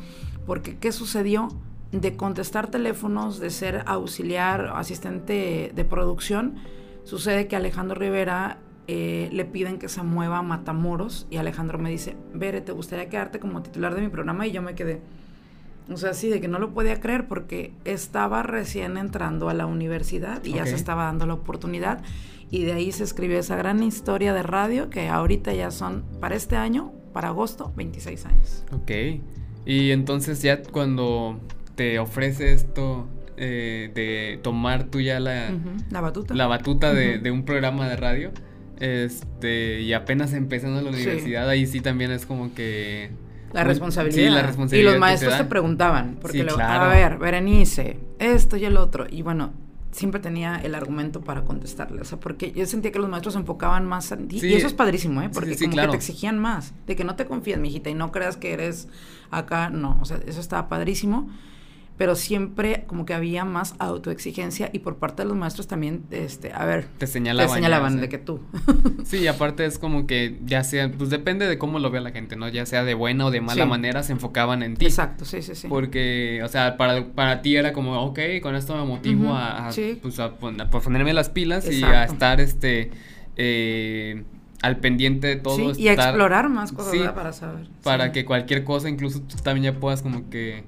Porque, 0.46 0.78
¿qué 0.78 0.94
sucedió? 0.94 1.50
De 1.92 2.16
contestar 2.16 2.72
teléfonos, 2.72 3.40
de 3.40 3.50
ser 3.50 3.84
auxiliar, 3.86 4.72
asistente 4.74 5.74
de 5.76 5.86
producción 5.86 6.56
Sucede 7.10 7.48
que 7.48 7.56
Alejandro 7.56 7.96
Rivera 7.96 8.60
eh, 8.86 9.30
le 9.32 9.44
piden 9.44 9.80
que 9.80 9.90
se 9.90 10.04
mueva 10.04 10.38
a 10.38 10.42
Matamoros 10.44 11.26
y 11.32 11.38
Alejandro 11.38 11.80
me 11.80 11.90
dice, 11.90 12.16
Bere, 12.36 12.62
¿te 12.62 12.72
gustaría 12.72 13.10
quedarte 13.10 13.40
como 13.40 13.64
titular 13.64 13.96
de 13.96 14.02
mi 14.02 14.10
programa? 14.10 14.46
Y 14.46 14.52
yo 14.52 14.62
me 14.62 14.76
quedé, 14.76 15.02
o 15.92 15.98
sea, 15.98 16.14
sí, 16.14 16.30
de 16.30 16.40
que 16.40 16.48
no 16.48 16.60
lo 16.60 16.72
podía 16.72 17.02
creer 17.02 17.28
porque 17.28 17.74
estaba 17.84 18.44
recién 18.44 18.96
entrando 18.96 19.50
a 19.50 19.56
la 19.56 19.66
universidad 19.66 20.46
y 20.46 20.54
ya 20.54 20.68
se 20.68 20.76
estaba 20.76 21.06
dando 21.06 21.26
la 21.26 21.34
oportunidad. 21.34 22.04
Y 22.52 22.66
de 22.66 22.74
ahí 22.74 22.92
se 22.92 23.06
escribió 23.06 23.40
esa 23.40 23.56
gran 23.56 23.82
historia 23.82 24.32
de 24.32 24.44
radio 24.44 24.92
que 24.92 25.10
ahorita 25.10 25.52
ya 25.56 25.72
son, 25.72 26.04
para 26.20 26.36
este 26.36 26.58
año, 26.58 26.92
para 27.12 27.30
agosto, 27.30 27.74
26 27.76 28.26
años. 28.28 28.66
Ok. 28.72 28.92
Y 29.66 29.90
entonces 29.90 30.44
ya 30.44 30.62
cuando 30.62 31.40
te 31.74 31.98
ofrece 31.98 32.54
esto 32.54 33.08
eh, 33.42 33.90
de 33.96 34.38
tomar 34.44 34.84
tú 34.86 35.00
ya 35.00 35.18
la, 35.22 35.52
la 35.90 36.02
batuta, 36.02 36.34
la 36.34 36.46
batuta 36.48 36.94
de, 36.94 37.32
un 37.32 37.46
programa 37.46 37.88
de 37.88 37.96
radio. 37.96 38.32
Este, 38.82 39.80
y 39.80 39.94
apenas 39.94 40.34
empezando 40.34 40.82
la 40.82 40.90
universidad, 40.90 41.48
ahí 41.48 41.66
sí 41.66 41.80
también 41.80 42.12
es 42.12 42.26
como 42.26 42.54
que... 42.54 43.12
La 43.54 43.64
responsabilidad. 43.64 44.26
Sí, 44.26 44.30
la 44.30 44.42
responsabilidad. 44.42 44.90
Y 44.90 44.94
los 44.94 45.00
maestros 45.00 45.38
te, 45.38 45.46
preguntaban, 45.46 46.18
porque 46.22 46.46
a 46.62 46.88
ver, 46.90 47.18
Berenice, 47.18 47.98
esto 48.20 48.58
y 48.58 48.66
el 48.66 48.76
otro. 48.76 49.06
Y 49.10 49.22
bueno, 49.22 49.54
siempre 49.92 50.20
tenía 50.20 50.58
el 50.58 50.76
argumento 50.76 51.22
para 51.22 51.44
contestarle. 51.44 52.02
O 52.02 52.06
sea, 52.06 52.20
porque 52.20 52.52
yo 52.52 52.66
sentía 52.66 52.92
que 52.92 53.00
los 53.00 53.10
maestros 53.10 53.36
se 53.36 53.40
enfocaban 53.40 53.86
más 53.86 54.12
en 54.12 54.28
ti. 54.28 54.40
y 54.44 54.54
eso 54.54 54.68
es 54.68 54.74
padrísimo, 54.74 55.22
¿eh? 55.22 55.30
Porque 55.34 55.58
como 55.58 55.78
que 55.78 55.88
te 55.88 55.96
exigían 55.96 56.40
más. 56.40 56.74
De 56.88 56.98
que 56.98 57.06
no 57.06 57.16
te 57.16 57.26
confías, 57.26 57.60
mijita, 57.60 57.90
y 57.90 57.94
no 57.94 58.12
creas 58.12 58.36
que 58.36 58.52
eres 58.52 58.90
acá. 59.32 59.70
No, 59.70 59.98
o 60.02 60.06
sea, 60.06 60.20
eso 60.28 60.42
estaba 60.42 60.68
padrísimo 60.68 61.30
pero 62.00 62.16
siempre 62.16 62.86
como 62.88 63.06
que 63.06 63.14
había 63.14 63.44
más 63.44 63.76
autoexigencia 63.78 64.70
y 64.72 64.80
por 64.80 64.96
parte 64.96 65.24
de 65.24 65.28
los 65.28 65.38
maestros 65.38 65.68
también, 65.68 66.06
este, 66.12 66.54
a 66.54 66.64
ver, 66.64 66.86
te 66.98 67.08
señalaban, 67.08 67.50
te 67.50 67.56
señalaban 67.56 68.00
de 68.00 68.08
que 68.08 68.18
tú. 68.18 68.40
sí, 69.04 69.28
aparte 69.28 69.66
es 69.66 69.78
como 69.78 70.08
que 70.08 70.40
ya 70.46 70.64
sea, 70.64 70.90
pues 70.90 71.10
depende 71.10 71.46
de 71.46 71.58
cómo 71.58 71.78
lo 71.78 71.92
vea 71.92 72.00
la 72.00 72.12
gente, 72.12 72.38
¿no? 72.38 72.48
Ya 72.48 72.66
sea 72.66 72.86
de 72.86 72.94
buena 72.94 73.26
o 73.26 73.32
de 73.32 73.42
mala 73.42 73.66
manera, 73.66 74.02
se 74.04 74.14
enfocaban 74.14 74.64
en 74.64 74.78
ti. 74.78 74.86
Exacto, 74.86 75.26
sí, 75.26 75.42
sí, 75.42 75.56
sí. 75.56 75.68
Porque, 75.68 76.42
o 76.42 76.48
sea, 76.48 76.78
para, 76.78 77.06
para 77.06 77.42
ti 77.42 77.58
era 77.58 77.74
como, 77.74 78.02
ok, 78.02 78.20
con 78.42 78.56
esto 78.56 78.78
me 78.78 78.86
motivo 78.86 79.34
a, 79.34 79.70
pues, 80.02 80.20
a, 80.20 80.38
ponerme 80.38 81.12
las 81.12 81.28
pilas 81.28 81.70
y 81.70 81.84
a 81.84 82.06
estar, 82.06 82.40
este, 82.40 82.92
eh, 83.36 84.24
al 84.62 84.78
pendiente 84.78 85.28
de 85.28 85.36
todo. 85.36 85.76
Sí, 85.76 85.82
y 85.82 85.90
a 85.90 85.96
explorar 85.96 86.48
más 86.48 86.72
cosas 86.72 87.12
para 87.12 87.34
saber. 87.34 87.68
Para 87.84 88.14
que 88.14 88.24
cualquier 88.24 88.64
cosa, 88.64 88.88
incluso 88.88 89.20
tú 89.20 89.36
también 89.44 89.74
ya 89.74 89.80
puedas 89.82 90.02
como 90.02 90.30
que 90.30 90.64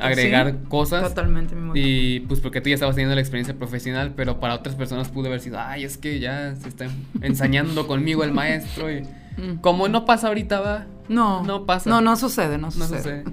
agregar 0.00 0.56
cosas. 0.68 1.02
Totalmente. 1.08 1.54
y 1.74 2.20
pues 2.20 2.40
porque 2.40 2.60
tú 2.60 2.68
ya 2.68 2.74
estabas 2.74 2.96
teniendo 2.96 3.14
la 3.14 3.20
experiencia 3.20 3.54
profesional, 3.54 4.12
pero 4.16 4.40
para 4.40 4.54
otras 4.54 4.74
personas 4.74 5.08
pudo 5.08 5.28
haber 5.28 5.40
sido, 5.40 5.58
ay, 5.60 5.84
es 5.84 5.98
que 5.98 6.18
ya 6.20 6.54
se 6.56 6.68
está 6.68 6.86
ensañando 7.20 7.86
conmigo 7.86 8.24
el 8.24 8.32
maestro 8.32 8.90
y 8.90 9.02
mm. 9.02 9.56
como 9.60 9.88
no 9.88 10.04
pasa 10.04 10.28
ahorita 10.28 10.60
va. 10.60 10.86
No. 11.08 11.42
No 11.42 11.66
pasa. 11.66 11.90
No, 11.90 12.00
no 12.00 12.16
sucede, 12.16 12.56
no 12.56 12.70
sucede. 12.70 13.24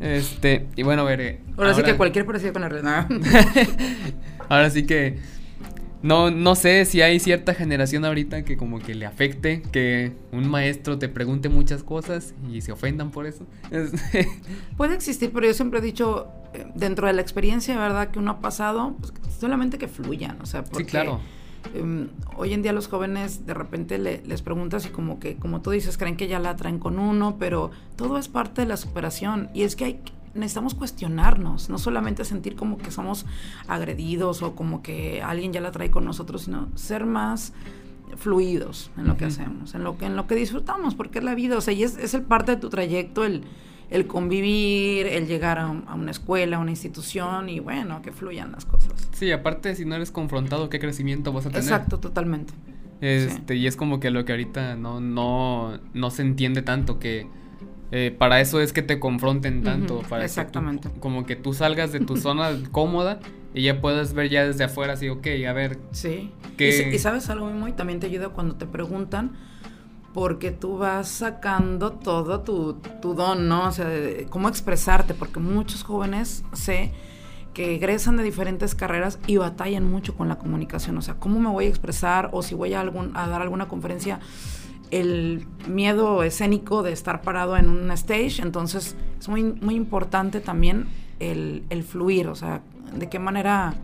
este, 0.00 0.66
y 0.76 0.82
bueno, 0.82 1.04
veré. 1.04 1.40
Ahora, 1.56 1.74
sí 1.74 1.82
que 1.82 1.96
cualquier 1.96 2.26
parecido 2.26 2.52
con 2.52 2.62
la 2.62 2.70
ahora 4.48 4.70
sí 4.70 4.84
que 4.84 5.18
no, 6.02 6.30
no 6.30 6.54
sé 6.54 6.84
si 6.86 7.02
hay 7.02 7.20
cierta 7.20 7.54
generación 7.54 8.04
ahorita 8.04 8.44
que 8.44 8.56
como 8.56 8.78
que 8.78 8.94
le 8.94 9.04
afecte 9.04 9.62
que 9.70 10.12
un 10.32 10.48
maestro 10.48 10.98
te 10.98 11.08
pregunte 11.08 11.48
muchas 11.48 11.82
cosas 11.82 12.34
y 12.50 12.62
se 12.62 12.72
ofendan 12.72 13.10
por 13.10 13.26
eso. 13.26 13.46
Puede 14.76 14.94
existir, 14.94 15.30
pero 15.32 15.46
yo 15.46 15.54
siempre 15.54 15.80
he 15.80 15.82
dicho, 15.82 16.28
eh, 16.54 16.66
dentro 16.74 17.06
de 17.06 17.12
la 17.12 17.20
experiencia, 17.20 17.78
¿verdad? 17.78 18.10
Que 18.10 18.18
uno 18.18 18.30
ha 18.32 18.40
pasado, 18.40 18.96
pues, 18.98 19.12
solamente 19.38 19.76
que 19.78 19.88
fluyan, 19.88 20.40
o 20.40 20.46
sea, 20.46 20.64
porque... 20.64 20.84
Sí, 20.84 20.90
claro. 20.90 21.20
Em, 21.74 22.08
hoy 22.36 22.54
en 22.54 22.62
día 22.62 22.72
los 22.72 22.88
jóvenes 22.88 23.44
de 23.44 23.52
repente 23.52 23.98
les 23.98 24.40
preguntas 24.40 24.86
y 24.86 24.88
como 24.88 25.20
que, 25.20 25.36
como 25.36 25.60
tú 25.60 25.70
dices, 25.70 25.98
creen 25.98 26.16
que 26.16 26.26
ya 26.26 26.38
la 26.38 26.56
traen 26.56 26.78
con 26.78 26.98
uno, 26.98 27.36
pero 27.38 27.70
todo 27.96 28.16
es 28.16 28.28
parte 28.28 28.62
de 28.62 28.66
la 28.66 28.78
superación. 28.78 29.50
Y 29.52 29.64
es 29.64 29.76
que 29.76 29.84
hay 29.84 30.00
necesitamos 30.34 30.74
cuestionarnos, 30.74 31.68
no 31.68 31.78
solamente 31.78 32.24
sentir 32.24 32.56
como 32.56 32.78
que 32.78 32.90
somos 32.90 33.26
agredidos 33.66 34.42
o 34.42 34.54
como 34.54 34.82
que 34.82 35.22
alguien 35.22 35.52
ya 35.52 35.60
la 35.60 35.72
trae 35.72 35.90
con 35.90 36.04
nosotros, 36.04 36.42
sino 36.42 36.68
ser 36.74 37.06
más 37.06 37.52
fluidos 38.16 38.90
en 38.96 39.06
lo 39.06 39.16
que 39.16 39.24
hacemos, 39.24 39.74
en 39.74 39.84
lo 39.84 39.96
que, 39.96 40.06
en 40.06 40.16
lo 40.16 40.26
que 40.26 40.34
disfrutamos, 40.34 40.94
porque 40.94 41.18
es 41.18 41.24
la 41.24 41.34
vida, 41.34 41.56
o 41.56 41.60
sea, 41.60 41.74
y 41.74 41.82
es, 41.82 41.96
es 41.96 42.14
el 42.14 42.22
parte 42.22 42.52
de 42.52 42.58
tu 42.58 42.68
trayecto, 42.68 43.24
el, 43.24 43.44
el 43.90 44.06
convivir, 44.06 45.06
el 45.06 45.26
llegar 45.26 45.58
a, 45.58 45.68
una 45.68 46.10
escuela, 46.10 46.56
a 46.56 46.60
una 46.60 46.70
institución 46.70 47.48
y 47.48 47.60
bueno, 47.60 48.02
que 48.02 48.12
fluyan 48.12 48.52
las 48.52 48.64
cosas. 48.64 49.08
Sí, 49.12 49.30
aparte 49.32 49.74
si 49.74 49.84
no 49.84 49.94
eres 49.94 50.10
confrontado, 50.10 50.68
¿qué 50.70 50.78
crecimiento 50.78 51.32
vas 51.32 51.46
a 51.46 51.50
tener? 51.50 51.64
Exacto, 51.64 51.98
totalmente. 51.98 52.52
Este, 53.00 53.56
y 53.56 53.66
es 53.66 53.76
como 53.76 53.98
que 53.98 54.10
lo 54.10 54.24
que 54.24 54.32
ahorita 54.32 54.76
no, 54.76 55.00
no, 55.00 55.78
no 55.94 56.10
se 56.10 56.22
entiende 56.22 56.62
tanto, 56.62 56.98
que 56.98 57.26
eh, 57.92 58.14
para 58.16 58.40
eso 58.40 58.60
es 58.60 58.72
que 58.72 58.82
te 58.82 59.00
confronten 59.00 59.62
tanto. 59.62 60.02
para 60.08 60.24
exactamente. 60.24 60.88
como 61.00 61.26
que 61.26 61.36
tú 61.36 61.52
salgas 61.52 61.92
de 61.92 62.00
tu 62.00 62.16
zona 62.18 62.50
cómoda 62.70 63.20
y 63.52 63.62
ya 63.62 63.80
puedes 63.80 64.12
ver 64.12 64.28
ya 64.28 64.46
desde 64.46 64.64
afuera 64.64 64.92
así, 64.92 65.08
ok, 65.08 65.26
a 65.48 65.52
ver. 65.52 65.78
Sí. 65.92 66.32
Y, 66.58 66.98
sabes 66.98 67.30
algo 67.30 67.46
muy, 67.46 67.72
también 67.72 68.00
te 68.00 68.06
ayuda 68.06 68.28
cuando 68.28 68.56
te 68.56 68.66
preguntan 68.66 69.32
porque 70.12 70.50
tú 70.50 70.76
vas 70.78 71.08
sacando 71.08 71.92
todo 71.92 72.40
tu, 72.40 72.74
tu 73.00 73.14
don, 73.14 73.48
¿no? 73.48 73.68
O 73.68 73.72
sea, 73.72 73.88
cómo 74.28 74.48
expresarte, 74.48 75.14
porque 75.14 75.40
muchos 75.40 75.84
jóvenes 75.84 76.44
sé 76.52 76.92
que 77.54 77.74
egresan 77.74 78.16
de 78.16 78.22
diferentes 78.22 78.74
carreras 78.74 79.18
y 79.26 79.36
batallan 79.36 79.90
mucho 79.90 80.14
con 80.14 80.28
la 80.28 80.36
comunicación, 80.36 80.96
o 80.98 81.02
sea, 81.02 81.14
cómo 81.14 81.40
me 81.40 81.48
voy 81.48 81.66
a 81.66 81.68
expresar 81.68 82.30
o 82.32 82.42
si 82.42 82.54
voy 82.54 82.74
a, 82.74 82.80
algún, 82.80 83.16
a 83.16 83.26
dar 83.28 83.42
alguna 83.42 83.68
conferencia 83.68 84.20
el 84.90 85.46
miedo 85.68 86.22
escénico 86.22 86.82
de 86.82 86.92
estar 86.92 87.22
parado 87.22 87.56
en 87.56 87.68
un 87.68 87.90
stage, 87.92 88.42
entonces 88.42 88.96
es 89.18 89.28
muy, 89.28 89.42
muy 89.42 89.74
importante 89.74 90.40
también 90.40 90.86
el, 91.20 91.84
fluir, 91.84 92.28
o 92.28 92.34
sea, 92.34 92.62
de 92.94 93.08
qué 93.08 93.18
manera 93.18 93.74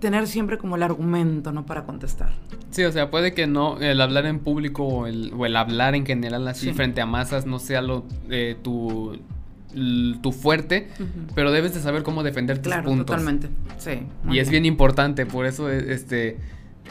tener 0.00 0.26
siempre 0.28 0.58
como 0.58 0.76
el 0.76 0.82
argumento, 0.82 1.52
¿no? 1.52 1.66
Para 1.66 1.84
contestar. 1.84 2.30
Sí, 2.70 2.84
o 2.84 2.92
sea, 2.92 3.10
puede 3.10 3.34
que 3.34 3.46
no, 3.46 3.78
el 3.80 4.00
hablar 4.00 4.26
en 4.26 4.38
público 4.38 4.84
o 4.84 5.06
el, 5.06 5.32
o 5.36 5.44
el 5.44 5.56
hablar 5.56 5.94
en 5.94 6.06
general 6.06 6.46
así 6.46 6.72
frente 6.72 7.00
a 7.00 7.06
masas 7.06 7.46
no 7.46 7.58
sea 7.58 7.82
lo, 7.82 8.04
eh, 8.30 8.56
tu, 8.62 9.18
tu 10.22 10.32
fuerte, 10.32 10.88
pero 11.34 11.50
debes 11.50 11.74
de 11.74 11.80
saber 11.80 12.04
cómo 12.04 12.22
defender 12.22 12.58
tus 12.58 12.72
claro, 12.72 12.84
puntos. 12.84 13.06
totalmente, 13.06 13.48
sí. 13.78 14.02
Y 14.30 14.38
es 14.38 14.50
bien 14.50 14.64
importante, 14.64 15.26
por 15.26 15.46
eso, 15.46 15.68
este 15.68 16.38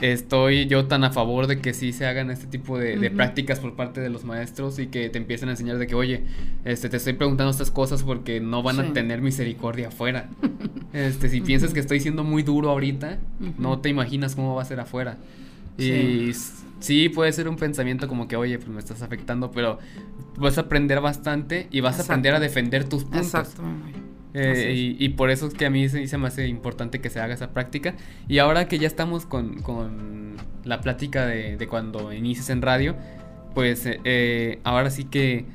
estoy 0.02 0.68
yo 0.68 0.86
tan 0.86 1.04
a 1.04 1.12
favor 1.12 1.48
de 1.48 1.60
que 1.60 1.74
sí 1.74 1.94
se 1.94 2.06
hagan 2.06 2.30
este 2.30 2.48
tipo 2.48 2.78
de, 2.78 3.10
prácticas 3.12 3.60
por 3.60 3.76
parte 3.76 4.02
de 4.02 4.10
los 4.10 4.24
maestros 4.24 4.80
y 4.80 4.88
que 4.88 5.10
te 5.10 5.18
empiecen 5.18 5.50
a 5.50 5.52
enseñar 5.52 5.78
de 5.78 5.88
que, 5.88 5.96
oye, 5.96 6.24
este, 6.66 6.90
te 6.90 6.98
estoy 6.98 7.14
preguntando 7.14 7.52
estas 7.52 7.72
cosas 7.72 8.04
porque 8.04 8.40
no 8.40 8.64
van 8.64 8.80
a 8.80 8.94
tener 8.94 9.22
misericordia 9.22 9.90
afuera. 9.90 10.30
este, 10.94 11.30
si 11.30 11.42
piensas 11.42 11.74
que 11.74 11.80
estoy 11.80 12.00
siendo 12.00 12.24
muy 12.24 12.44
duro 12.44 12.70
ahorita, 12.70 13.18
no 13.58 13.80
te 13.80 13.90
imaginas 13.90 14.36
cómo 14.36 14.56
va 14.56 14.62
a 14.62 14.66
ser 14.66 14.80
afuera. 14.80 15.18
Y 15.78 16.32
sí. 16.80 17.10
puede 17.10 17.32
ser 17.32 17.48
un 17.48 17.56
pensamiento 17.56 18.08
como 18.08 18.28
que, 18.28 18.36
oye, 18.36 18.58
pues 18.58 18.70
me 18.70 18.80
estás 18.80 19.02
afectando, 19.02 19.52
pero 19.52 19.80
vas 20.38 20.58
a 20.58 20.62
aprender 20.62 21.02
bastante 21.02 21.68
y 21.72 21.82
vas 21.82 22.00
a 22.00 22.04
aprender 22.04 22.34
a 22.36 22.40
defender 22.40 22.84
tus 22.84 23.04
puntos. 23.04 23.26
Exacto. 23.26 23.64
Eh, 24.40 24.96
y, 25.00 25.10
por 25.10 25.32
eso 25.32 25.48
es 25.48 25.54
que 25.56 25.66
a 25.66 25.70
mí 25.70 25.90
se, 25.90 26.18
me 26.18 26.28
hace 26.28 26.48
importante 26.48 27.02
que 27.02 27.10
se 27.10 27.20
haga 27.20 27.34
esa 27.34 27.52
práctica. 27.52 27.96
Y 28.28 28.38
ahora 28.38 28.68
que 28.68 28.78
ya 28.78 28.88
estamos 28.88 29.26
con, 29.26 30.36
la 30.64 30.82
plática 30.82 31.26
de, 31.26 31.66
cuando 31.68 32.14
inicias 32.14 32.50
en 32.50 32.62
radio, 32.62 32.96
pues 33.56 33.86
eh, 33.86 34.00
eh, 34.04 34.60
ahora 34.64 34.92
sí 34.92 35.06
que 35.06 35.46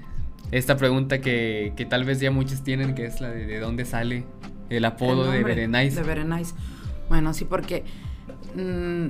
esta 0.51 0.77
pregunta 0.77 1.21
que, 1.21 1.87
tal 1.89 2.05
vez 2.05 2.19
ya 2.21 2.31
muchos 2.31 2.65
tienen, 2.65 2.95
que 2.95 3.07
es 3.07 3.21
la 3.21 3.31
de, 3.31 3.47
de 3.47 3.61
dónde 3.61 3.85
sale 3.85 4.25
el 4.69 4.85
apodo 4.85 5.31
de 5.31 5.45
Berenice. 5.45 6.01
De 6.01 6.07
Berenice. 6.07 6.55
Bueno, 7.09 7.35
sí, 7.35 7.45
porque 7.45 7.85
mm, 8.57 9.09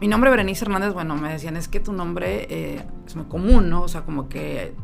mi 0.00 0.08
nombre 0.08 0.30
Berenice 0.30 0.64
Hernández, 0.64 0.92
bueno, 0.92 1.16
me 1.16 1.32
decían, 1.32 1.56
es 1.56 1.68
que 1.68 1.80
tu 1.80 1.92
nombre 1.92 2.76
es 3.06 3.16
muy 3.16 3.26
común, 3.26 3.70
¿no? 3.70 3.82
O 3.82 3.88
sea, 3.88 4.02
como 4.02 4.28
que 4.28 4.74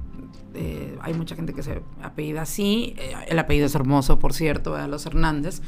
eh, 0.55 0.99
hay 1.01 1.15
mucha 1.15 1.35
gente 1.35 1.53
que 1.53 1.63
se 1.63 1.83
apellida 2.03 2.43
así, 2.43 2.95
eh, 2.99 3.15
el 3.29 3.39
apellido 3.39 3.67
es 3.67 3.75
hermoso, 3.75 4.19
por 4.19 4.33
cierto, 4.33 4.75
a 4.77 4.87
los 4.87 5.07
Hernández, 5.07 5.63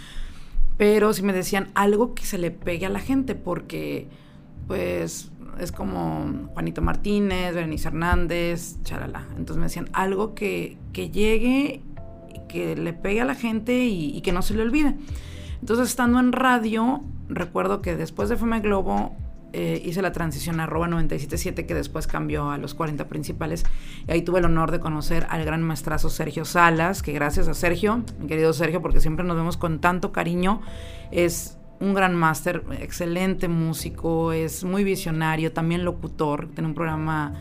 pero 0.77 1.12
si 1.12 1.23
me 1.23 1.33
decían 1.33 1.70
algo 1.75 2.14
que 2.14 2.25
se 2.27 2.38
le 2.38 2.51
pegue 2.51 2.87
a 2.87 2.88
la 2.88 3.01
gente, 3.01 3.35
porque 3.35 4.09
pues 4.66 5.31
es 5.59 5.73
como 5.73 6.49
Juanito 6.53 6.83
Martínez, 6.83 7.55
Berenice 7.55 7.88
Hernández, 7.88 8.83
charala. 8.83 9.27
Entonces 9.37 9.57
me 9.57 9.64
decían 9.64 9.88
algo 9.92 10.35
que, 10.35 10.77
que 10.92 11.11
llegue, 11.11 11.83
que 12.49 12.75
le 12.77 12.92
pegue 12.92 13.20
a 13.20 13.25
la 13.25 13.35
gente 13.35 13.85
y, 13.85 14.16
y, 14.16 14.20
que 14.23 14.33
no 14.33 14.42
se 14.42 14.55
le 14.55 14.62
olvide. 14.62 14.97
Entonces 15.61 15.88
estando 15.88 16.18
en 16.18 16.33
radio, 16.33 17.03
recuerdo 17.29 17.81
que 17.81 17.97
después 17.97 18.29
de 18.29 18.35
FM 18.35 18.61
Globo 18.61 19.16
eh, 19.55 19.81
hice 19.85 20.03
la 20.03 20.11
transición 20.12 20.59
a 20.59 20.64
arroba 20.64 20.88
977 20.88 21.64
que 21.64 21.75
después 21.75 22.07
cambió 22.07 22.51
a 22.51 22.59
los 22.59 22.75
40 22.75 23.07
principales. 23.09 23.64
Y 24.09 24.11
ahí 24.11 24.23
tuve 24.23 24.40
el 24.40 24.47
honor 24.47 24.73
de 24.73 24.81
conocer 24.81 25.27
al 25.31 25.45
gran 25.45 25.62
maestrazo 25.62 26.11
Sergio 26.11 26.45
Salas, 26.45 27.03
que 27.03 27.12
gracias 27.12 27.47
a 27.47 27.55
Sergio, 27.55 28.03
mi 28.21 28.27
querido 28.27 28.53
Sergio, 28.53 28.83
porque 28.83 29.01
siempre 29.01 29.25
nos 29.25 29.37
vemos 29.37 29.57
con 29.57 29.81
tanto 29.81 30.11
cariño, 30.11 30.61
es 31.12 31.57
un 31.79 31.95
gran 31.95 32.14
máster, 32.17 32.64
excelente 32.81 33.49
músico, 33.49 34.33
es 34.33 34.64
muy 34.64 34.83
visionario, 34.83 35.53
también 35.53 35.85
locutor, 35.85 36.49
tiene 36.49 36.69
un 36.69 36.75
programa 36.75 37.35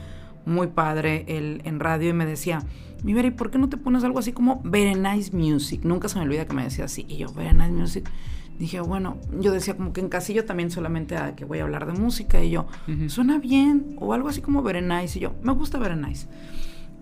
muy 0.46 0.68
padre 0.68 1.26
en 1.28 1.80
radio 1.80 2.10
y 2.10 2.14
me 2.14 2.26
decía, 2.26 2.64
mi 3.04 3.12
¿y 3.12 3.32
por 3.32 3.52
qué 3.52 3.58
no 3.58 3.68
te 3.68 3.76
pones 3.76 4.04
algo 4.06 4.20
así 4.20 4.32
como 4.32 4.62
Very 4.64 4.96
Nice 4.96 5.36
Music? 5.36 5.82
Nunca 5.84 6.08
se 6.08 6.18
me 6.18 6.24
olvida 6.24 6.46
que 6.46 6.54
me 6.54 6.64
decía 6.64 6.86
así. 6.86 7.06
Y 7.10 7.18
yo, 7.18 7.34
Very 7.34 7.54
Nice 7.54 7.72
Music 7.72 8.10
dije, 8.60 8.80
bueno, 8.80 9.18
yo 9.40 9.52
decía 9.52 9.76
como 9.76 9.94
que 9.94 10.02
en 10.02 10.10
casillo 10.10 10.46
también 10.46 10.72
solamente 10.72 11.18
a 11.18 11.36
que 11.36 11.46
voy 11.46 11.60
a 11.60 11.64
hablar 11.64 11.86
de 11.86 11.94
música 11.94 12.44
y 12.44 12.52
yo, 12.52 12.68
suena 13.08 13.40
bien, 13.40 13.96
o 14.00 14.14
algo 14.14 14.30
así 14.30 14.42
como 14.42 14.64
Berenice, 14.64 15.20
y 15.20 15.22
yo, 15.22 15.34
me 15.42 15.54
gusta 15.54 15.80
Berenice. 15.80 16.28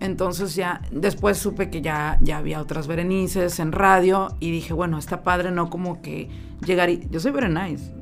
Entonces 0.00 0.56
ya 0.56 0.82
después 0.90 1.38
supe 1.38 1.70
que 1.70 1.80
ya, 1.80 2.18
ya 2.20 2.38
había 2.38 2.60
otras 2.60 2.88
Berenices 2.88 3.60
en 3.60 3.70
radio 3.70 4.36
y 4.40 4.50
dije, 4.50 4.72
bueno, 4.72 4.98
está 4.98 5.22
padre, 5.22 5.52
no 5.52 5.70
como 5.70 6.02
que 6.02 6.28
llegar 6.66 6.90
y... 6.90 7.06
Yo 7.10 7.20
soy 7.20 7.30
Berenice, 7.30 7.94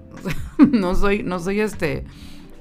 no 0.71 0.95
soy, 0.95 1.23
no 1.23 1.39
soy 1.39 1.61
este 1.61 2.05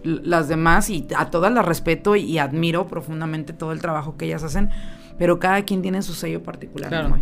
las 0.03 0.47
demás 0.47 0.89
y 0.89 1.07
a 1.15 1.29
todas 1.29 1.51
las 1.51 1.65
respeto 1.65 2.15
y 2.15 2.37
admiro 2.37 2.87
profundamente 2.87 3.51
todo 3.51 3.73
el 3.73 3.81
trabajo 3.81 4.17
que 4.17 4.25
ellas 4.25 4.43
hacen, 4.43 4.69
pero 5.17 5.39
cada 5.39 5.63
quien 5.63 5.81
tiene 5.81 6.01
su 6.01 6.13
sello 6.13 6.41
particular. 6.41 6.89
Claro. 6.89 7.17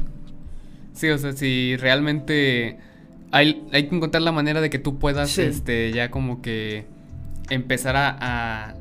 Sí, 0.93 1.10
o 1.10 1.17
sea, 1.17 1.34
si 1.34 1.75
realmente 1.77 2.80
hay, 3.32 3.68
hay 3.72 3.88
que 3.88 3.96
encontrar 3.96 4.22
la 4.24 4.32
manera 4.32 4.62
de 4.62 4.70
que 4.70 4.80
tú 4.80 5.00
puedas, 5.00 5.38
este, 5.38 5.92
ya 5.92 6.12
como 6.12 6.42
que 6.42 6.86
empezar 7.50 7.96
a, 7.96 8.76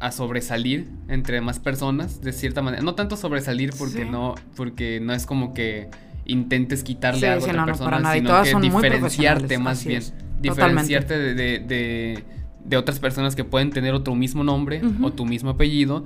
a, 0.00 0.12
sobresalir 0.12 0.88
entre 1.08 1.40
más 1.40 1.58
personas, 1.58 2.20
de 2.20 2.32
cierta 2.32 2.62
manera. 2.62 2.82
No 2.82 2.94
tanto 2.94 3.16
sobresalir 3.16 3.72
porque 3.78 4.04
no, 4.04 4.34
porque 4.56 5.00
no 5.00 5.12
es 5.12 5.26
como 5.26 5.54
que 5.54 5.88
intentes 6.24 6.82
quitarle 6.82 7.28
algo 7.28 7.46
a 7.46 7.50
otra 7.50 7.64
persona, 7.64 8.12
sino 8.12 8.42
que 8.42 8.60
diferenciarte 8.60 9.58
más 9.58 9.84
bien. 9.84 10.02
Diferenciarte 10.40 11.18
de, 11.18 11.34
de, 11.60 12.24
de, 12.64 12.76
otras 12.76 12.98
personas 12.98 13.36
que 13.36 13.44
pueden 13.44 13.70
tener 13.70 13.94
otro 13.94 14.16
mismo 14.16 14.42
nombre 14.42 14.82
o 15.02 15.12
tu 15.12 15.24
mismo 15.24 15.50
apellido. 15.50 16.02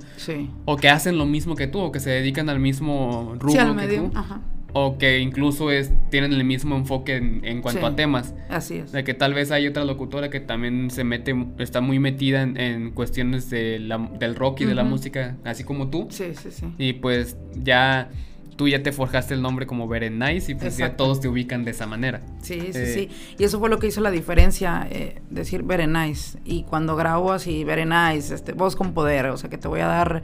O 0.65 0.77
que 0.77 0.89
hacen 0.89 1.17
lo 1.17 1.25
mismo 1.25 1.55
que 1.55 1.67
tú, 1.67 1.79
o 1.79 1.91
que 1.91 1.99
se 1.99 2.11
dedican 2.11 2.49
al 2.49 2.59
mismo 2.59 3.35
rubro 3.39 3.75
que 3.77 3.97
tú. 3.97 4.11
Ajá 4.13 4.41
o 4.73 4.97
que 4.97 5.19
incluso 5.19 5.71
es, 5.71 5.91
tienen 6.09 6.33
el 6.33 6.43
mismo 6.43 6.75
enfoque 6.75 7.15
en, 7.15 7.61
cuanto 7.61 7.85
a 7.85 7.95
temas. 7.95 8.35
Así 8.49 8.75
es. 8.75 8.91
De 8.91 9.03
que 9.03 9.13
tal 9.13 9.33
vez 9.33 9.51
hay 9.51 9.67
otra 9.67 9.85
locutora 9.85 10.29
que 10.29 10.39
también 10.39 10.89
se 10.91 11.03
mete, 11.03 11.35
está 11.57 11.81
muy 11.81 11.99
metida 11.99 12.43
en, 12.43 12.91
cuestiones 12.91 13.49
de 13.49 13.79
del 14.19 14.35
rock 14.35 14.61
y 14.61 14.65
de 14.65 14.75
la 14.75 14.83
música, 14.83 15.37
así 15.43 15.63
como 15.63 15.89
tú. 15.89 16.07
Sí, 16.09 16.33
sí, 16.33 16.51
sí. 16.51 16.65
Y 16.77 16.93
pues 16.93 17.37
ya 17.55 18.09
tú 18.57 18.67
ya 18.67 18.83
te 18.83 18.91
forjaste 18.91 19.35
el 19.35 19.41
nombre 19.41 19.67
como 19.67 19.87
Berenice 19.87 20.51
y 20.51 20.55
pues 20.55 20.77
ya 20.77 20.97
todos 20.97 21.21
te 21.21 21.29
ubican 21.29 21.63
de 21.63 21.71
esa 21.71 21.85
manera. 21.85 22.21
Sí, 22.41 22.59
sí, 22.59 22.79
eh, 22.79 22.93
sí. 22.93 23.09
Y 23.37 23.43
eso 23.43 23.59
fue 23.59 23.69
lo 23.69 23.79
que 23.79 23.87
hizo 23.87 24.01
la 24.01 24.11
diferencia, 24.11 24.87
eh, 24.89 25.21
decir 25.29 25.63
Berenice. 25.63 26.39
Y 26.43 26.63
cuando 26.63 26.95
grabo 26.95 27.31
así, 27.31 27.63
Berenice, 27.63 28.33
este, 28.33 28.53
voz 28.53 28.75
con 28.75 28.93
poder, 28.93 29.27
o 29.27 29.37
sea 29.37 29.49
que 29.49 29.59
te 29.59 29.67
voy 29.67 29.79
a 29.81 29.87
dar 29.87 30.23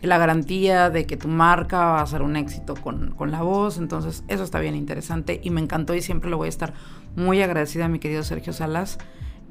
la 0.00 0.18
garantía 0.18 0.90
de 0.90 1.06
que 1.06 1.16
tu 1.16 1.28
marca 1.28 1.78
va 1.78 2.02
a 2.02 2.06
ser 2.06 2.22
un 2.22 2.36
éxito 2.36 2.74
con, 2.74 3.14
la 3.30 3.42
voz. 3.42 3.78
Entonces, 3.78 4.22
eso 4.28 4.44
está 4.44 4.60
bien 4.60 4.76
interesante 4.76 5.40
y 5.42 5.50
me 5.50 5.60
encantó 5.60 5.94
y 5.94 6.02
siempre 6.02 6.30
le 6.30 6.36
voy 6.36 6.46
a 6.46 6.50
estar 6.50 6.74
muy 7.16 7.42
agradecida 7.42 7.86
a 7.86 7.88
mi 7.88 7.98
querido 7.98 8.22
Sergio 8.22 8.52
Salas. 8.52 8.98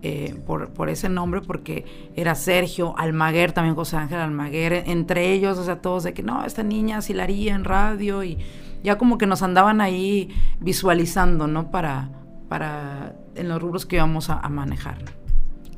Eh, 0.03 0.33
por, 0.47 0.69
por, 0.69 0.89
ese 0.89 1.09
nombre, 1.09 1.41
porque 1.41 1.85
era 2.15 2.33
Sergio, 2.33 2.97
Almaguer, 2.97 3.51
también 3.51 3.75
José 3.75 3.97
Ángel 3.97 4.17
Almaguer, 4.17 4.83
entre 4.87 5.31
ellos, 5.31 5.59
o 5.59 5.63
sea, 5.63 5.79
todos 5.79 6.03
de 6.03 6.13
que 6.15 6.23
no, 6.23 6.43
esta 6.43 6.63
niña 6.63 7.03
sí 7.03 7.13
la 7.13 7.23
haría 7.23 7.53
en 7.53 7.63
radio 7.63 8.23
y 8.23 8.39
ya 8.83 8.97
como 8.97 9.19
que 9.19 9.27
nos 9.27 9.43
andaban 9.43 9.79
ahí 9.79 10.29
visualizando, 10.59 11.45
¿no? 11.45 11.69
Para, 11.69 12.09
para 12.49 13.15
en 13.35 13.47
los 13.47 13.61
rubros 13.61 13.85
que 13.85 13.97
íbamos 13.97 14.31
a, 14.31 14.39
a 14.39 14.49
manejar. 14.49 14.97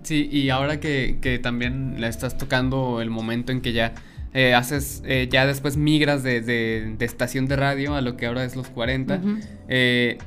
Sí, 0.03 0.29
y 0.31 0.49
ahora 0.49 0.79
que, 0.79 1.17
que 1.21 1.39
también 1.39 1.99
le 1.99 2.07
estás 2.07 2.37
tocando 2.37 3.01
el 3.01 3.09
momento 3.09 3.51
en 3.51 3.61
que 3.61 3.73
ya 3.73 3.93
eh, 4.33 4.53
haces, 4.53 5.03
eh, 5.05 5.29
ya 5.31 5.45
después 5.45 5.77
migras 5.77 6.23
de, 6.23 6.41
de, 6.41 7.05
estación 7.05 7.45
de 7.47 7.55
radio 7.55 7.93
a 7.95 8.01
lo 8.01 8.17
que 8.17 8.25
ahora 8.25 8.43
es 8.43 8.55
los 8.55 8.67
40, 8.67 9.21
eh, 9.69 10.17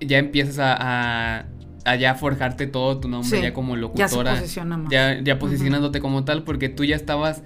ya 0.00 0.18
empiezas 0.18 0.58
a, 0.58 0.76
a, 1.40 1.44
ya 1.96 2.14
forjarte 2.14 2.66
todo 2.66 2.98
tu 2.98 3.08
nombre 3.08 3.42
ya 3.42 3.52
como 3.52 3.76
locutora. 3.76 4.42
Ya, 4.90 5.20
ya, 5.20 5.38
posicionándote 5.38 6.00
como 6.00 6.24
tal, 6.24 6.44
porque 6.44 6.68
tú 6.68 6.84
ya 6.84 6.96
estabas 6.96 7.42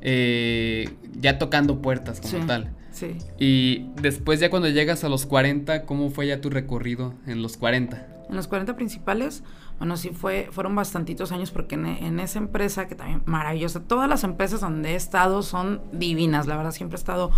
ya 0.00 1.38
tocando 1.38 1.80
puertas 1.80 2.20
como 2.20 2.46
tal. 2.46 2.70
Sí. 2.92 3.16
Y 3.38 3.86
después 4.00 4.38
ya 4.38 4.50
cuando 4.50 4.68
llegas 4.68 5.02
a 5.02 5.08
los 5.08 5.26
40, 5.26 5.84
¿cómo 5.84 6.10
fue 6.10 6.28
ya 6.28 6.40
tu 6.40 6.48
recorrido 6.48 7.14
en 7.26 7.42
los 7.42 7.56
40? 7.56 8.06
En 8.28 8.36
los 8.36 8.46
40 8.46 8.76
principales, 8.76 9.42
bueno, 9.78 9.96
sí 9.96 10.10
fue, 10.10 10.48
fueron 10.50 10.74
bastantitos 10.74 11.32
años 11.32 11.50
porque 11.50 11.74
en, 11.74 12.20
esa 12.20 12.38
empresa, 12.38 12.86
que 12.86 12.94
también 12.94 13.22
maravillosa, 13.26 13.80
todas 13.80 14.08
las 14.08 14.24
empresas 14.24 14.60
donde 14.60 14.92
he 14.92 14.94
estado 14.94 15.42
son 15.42 15.82
divinas, 15.92 16.46
la 16.46 16.56
verdad 16.56 16.70
siempre 16.70 16.96
he 16.96 17.00
estado 17.00 17.32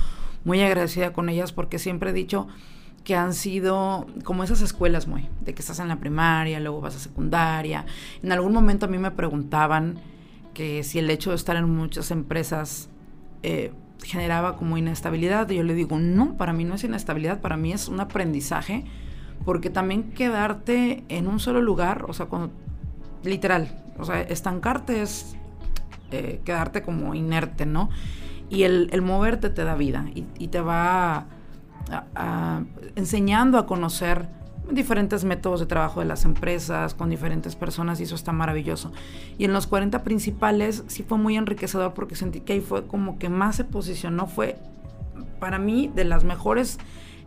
muy 0.45 0.61
agradecida 0.61 1.13
con 1.13 1.29
ellas 1.29 1.53
porque 1.53 1.79
siempre 1.79 2.11
he 2.11 2.13
dicho 2.13 2.47
que 3.07 3.15
han 3.15 3.35
sido 3.35 4.09
como 4.25 4.43
esas 4.43 4.63
escuelas 4.63 5.07
muy, 5.07 5.29
de 5.41 5.55
que 5.55 5.61
estás 5.63 5.79
en 5.79 5.87
la 5.87 6.01
primaria, 6.01 6.59
luego 6.59 6.81
vas 6.81 6.97
a 6.97 6.99
secundaria. 6.99 7.87
En 8.21 8.33
algún 8.33 8.53
momento 8.53 8.87
a 8.87 8.89
mí 8.89 8.99
me 8.99 9.13
preguntaban 9.13 10.01
que 10.55 10.83
si 10.83 10.99
el 10.99 11.09
hecho 11.09 11.31
de 11.31 11.37
estar 11.37 11.55
en 11.55 11.73
muchas 11.73 12.11
empresas 12.11 12.89
eh, 13.45 13.73
generaba 14.03 14.57
como 14.57 14.77
inestabilidad, 14.77 15.49
y 15.51 15.55
yo 15.55 15.63
le 15.63 15.75
digo, 15.75 16.01
no, 16.01 16.37
para 16.37 16.53
mí 16.53 16.65
no 16.65 16.75
es 16.75 16.83
inestabilidad, 16.83 17.41
para 17.41 17.57
mí 17.57 17.73
es 17.73 17.87
un 17.87 18.01
aprendizaje 18.01 18.85
porque 19.45 19.71
también 19.71 20.11
quedarte 20.11 21.05
en 21.09 21.29
un 21.29 21.39
solo 21.39 21.63
lugar, 21.63 22.07
o 22.09 22.13
sea, 22.13 22.27
cuando, 22.27 22.51
literal, 23.23 23.85
o 24.01 24.05
sea, 24.05 24.21
estancarte 24.21 25.01
es 25.01 25.37
eh, 26.11 26.41
quedarte 26.45 26.83
como 26.83 27.15
inerte, 27.15 27.67
¿no? 27.67 27.89
Y 28.51 28.65
el, 28.65 29.01
moverte 29.01 29.49
te 29.49 29.63
da 29.63 29.77
vida 29.77 30.07
y, 30.13 30.49
te 30.49 30.61
va 30.61 31.27
enseñando 32.97 33.59
a 33.59 33.67
conocer 33.67 34.29
diferentes 34.71 35.25
métodos 35.25 35.61
de 35.61 35.67
trabajo 35.67 36.01
de 36.01 36.07
las 36.07 36.25
empresas, 36.25 36.95
con 36.95 37.09
diferentes 37.09 37.55
personas, 37.55 38.01
y 38.01 38.03
eso 38.03 38.17
está 38.17 38.33
maravilloso. 38.33 38.93
Y 39.39 39.45
en 39.45 39.53
los 39.53 39.69
40 39.69 40.03
principales 40.03 40.83
sí 40.89 41.05
fue 41.05 41.19
muy 41.19 41.37
enriquecedor 41.37 41.95
porque 41.95 42.17
sentí 42.17 42.41
que 42.41 42.55
ahí 42.55 42.61
fue 42.61 42.87
como 42.87 43.19
que 43.19 43.29
más 43.29 43.55
se 43.57 43.65
posicionó, 43.65 44.27
fue 44.27 44.59
para 45.39 45.59
mí 45.59 45.91
de 45.95 46.05
las 46.05 46.25
mejores 46.25 46.79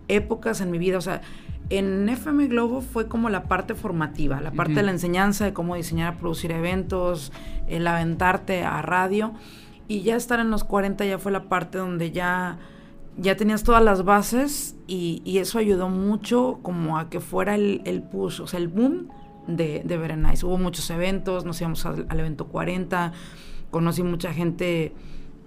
épocas 0.09 0.59
en 0.59 0.71
mi 0.71 0.79
vida, 0.79 0.97
o 0.97 1.01
sea, 1.01 1.21
En 1.69 2.09
FM 2.09 2.47
Globo 2.47 2.81
fue 2.81 3.07
como 3.07 3.29
la 3.29 3.43
parte 3.43 3.75
formativa, 3.75 4.41
la 4.41 4.51
parte 4.51 4.73
de 4.73 4.83
la 4.83 4.91
enseñanza 4.91 5.45
de 5.45 5.53
cómo 5.53 5.75
diseñar, 5.75 6.17
producir 6.17 6.51
eventos, 6.51 7.31
el 7.67 7.85
aventarte 7.85 8.63
a 8.63 8.81
radio. 8.81 9.33
Y 9.87 10.01
ya 10.01 10.15
estar 10.15 10.39
en 10.39 10.49
los 10.49 10.63
40 10.63 11.05
ya 11.05 11.19
fue 11.19 11.31
la 11.31 11.43
parte 11.43 11.77
donde 11.77 12.11
ya, 12.11 12.57
ya 13.19 13.35
tenías 13.35 13.63
todas 13.63 13.83
las 13.83 14.03
bases 14.03 14.75
y, 14.87 15.37
eso 15.37 15.59
ayudó 15.59 15.89
mucho 15.89 16.59
como 16.61 16.97
a 16.97 17.09
que 17.09 17.19
fuera 17.19 17.55
el, 17.55 17.81
el 17.85 18.01
push, 18.01 18.41
o 18.41 18.47
sea, 18.47 18.59
el 18.59 18.67
boom 18.67 19.09
de, 19.47 19.81
de 19.83 19.97
Berenice. 19.97 20.45
Hubo 20.45 20.57
muchos 20.57 20.89
eventos, 20.89 21.45
nos 21.45 21.59
íbamos 21.61 21.85
al, 21.85 22.05
al 22.09 22.19
evento 22.19 22.47
40, 22.47 23.13
conocí 23.71 24.03
mucha 24.03 24.33
gente 24.33 24.93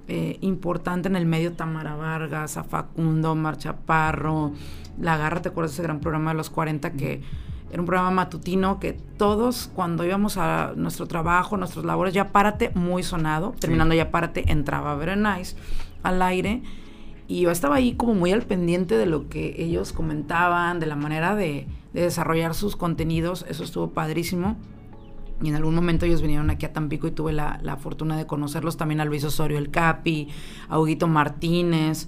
eh, 0.08 0.38
importante 0.40 1.08
en 1.08 1.16
el 1.16 1.26
medio, 1.26 1.52
Tamara 1.52 1.94
Vargas, 1.94 2.56
a 2.56 2.64
Facundo, 2.64 3.34
Marcha 3.34 3.76
Parro, 3.76 4.52
La 4.98 5.16
Garra, 5.16 5.42
¿te 5.42 5.48
acuerdas 5.50 5.72
de 5.72 5.74
ese 5.76 5.82
gran 5.82 6.00
programa 6.00 6.32
de 6.32 6.36
los 6.36 6.50
40 6.50 6.92
que 6.92 7.22
era 7.70 7.80
un 7.80 7.86
programa 7.86 8.10
matutino 8.10 8.78
que 8.78 8.92
todos 8.92 9.70
cuando 9.74 10.04
íbamos 10.04 10.36
a 10.36 10.74
nuestro 10.76 11.06
trabajo, 11.06 11.56
nuestros 11.56 11.86
labores, 11.86 12.12
ya 12.12 12.28
párate, 12.28 12.70
muy 12.74 13.02
sonado, 13.02 13.54
terminando 13.58 13.94
ya 13.94 14.10
párate, 14.10 14.50
entraba 14.52 14.94
Very 14.96 15.18
Nice 15.18 15.56
al 16.02 16.20
aire 16.20 16.62
y 17.32 17.40
yo 17.40 17.50
estaba 17.50 17.76
ahí 17.76 17.94
como 17.94 18.12
muy 18.12 18.30
al 18.30 18.42
pendiente 18.42 18.98
de 18.98 19.06
lo 19.06 19.30
que 19.30 19.54
ellos 19.56 19.94
comentaban, 19.94 20.80
de 20.80 20.86
la 20.86 20.96
manera 20.96 21.34
de, 21.34 21.66
de 21.94 22.02
desarrollar 22.02 22.54
sus 22.54 22.76
contenidos, 22.76 23.46
eso 23.48 23.64
estuvo 23.64 23.92
padrísimo. 23.92 24.58
Y 25.42 25.48
en 25.48 25.54
algún 25.54 25.74
momento 25.74 26.04
ellos 26.04 26.20
vinieron 26.20 26.50
aquí 26.50 26.66
a 26.66 26.74
Tampico 26.74 27.06
y 27.06 27.10
tuve 27.10 27.32
la, 27.32 27.78
fortuna 27.80 28.18
de 28.18 28.26
conocerlos 28.26 28.76
también 28.76 29.00
a 29.00 29.06
Luis 29.06 29.24
Osorio 29.24 29.56
el 29.56 29.70
Capi, 29.70 30.28
a 30.68 30.78
Huguito 30.78 31.08
Martínez, 31.08 32.06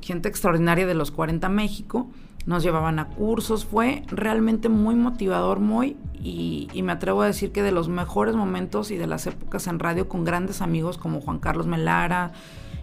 gente 0.00 0.28
extraordinaria 0.28 0.88
de 0.88 0.94
los 0.94 1.12
40 1.12 1.48
México. 1.50 2.08
Nos 2.44 2.64
llevaban 2.64 2.98
a 2.98 3.10
cursos, 3.10 3.64
fue 3.64 4.02
realmente 4.08 4.68
muy 4.68 4.96
motivador, 4.96 5.60
muy, 5.60 5.96
y, 6.20 6.68
me 6.82 6.90
atrevo 6.90 7.22
a 7.22 7.26
decir 7.26 7.52
que 7.52 7.62
de 7.62 7.70
los 7.70 7.88
mejores 7.88 8.34
momentos 8.34 8.90
y 8.90 8.96
de 8.96 9.06
las 9.06 9.28
épocas 9.28 9.68
en 9.68 9.78
radio 9.78 10.08
con 10.08 10.24
grandes 10.24 10.62
amigos 10.62 10.98
como 10.98 11.20
Juan 11.20 11.38
Carlos 11.38 11.68
Melara 11.68 12.32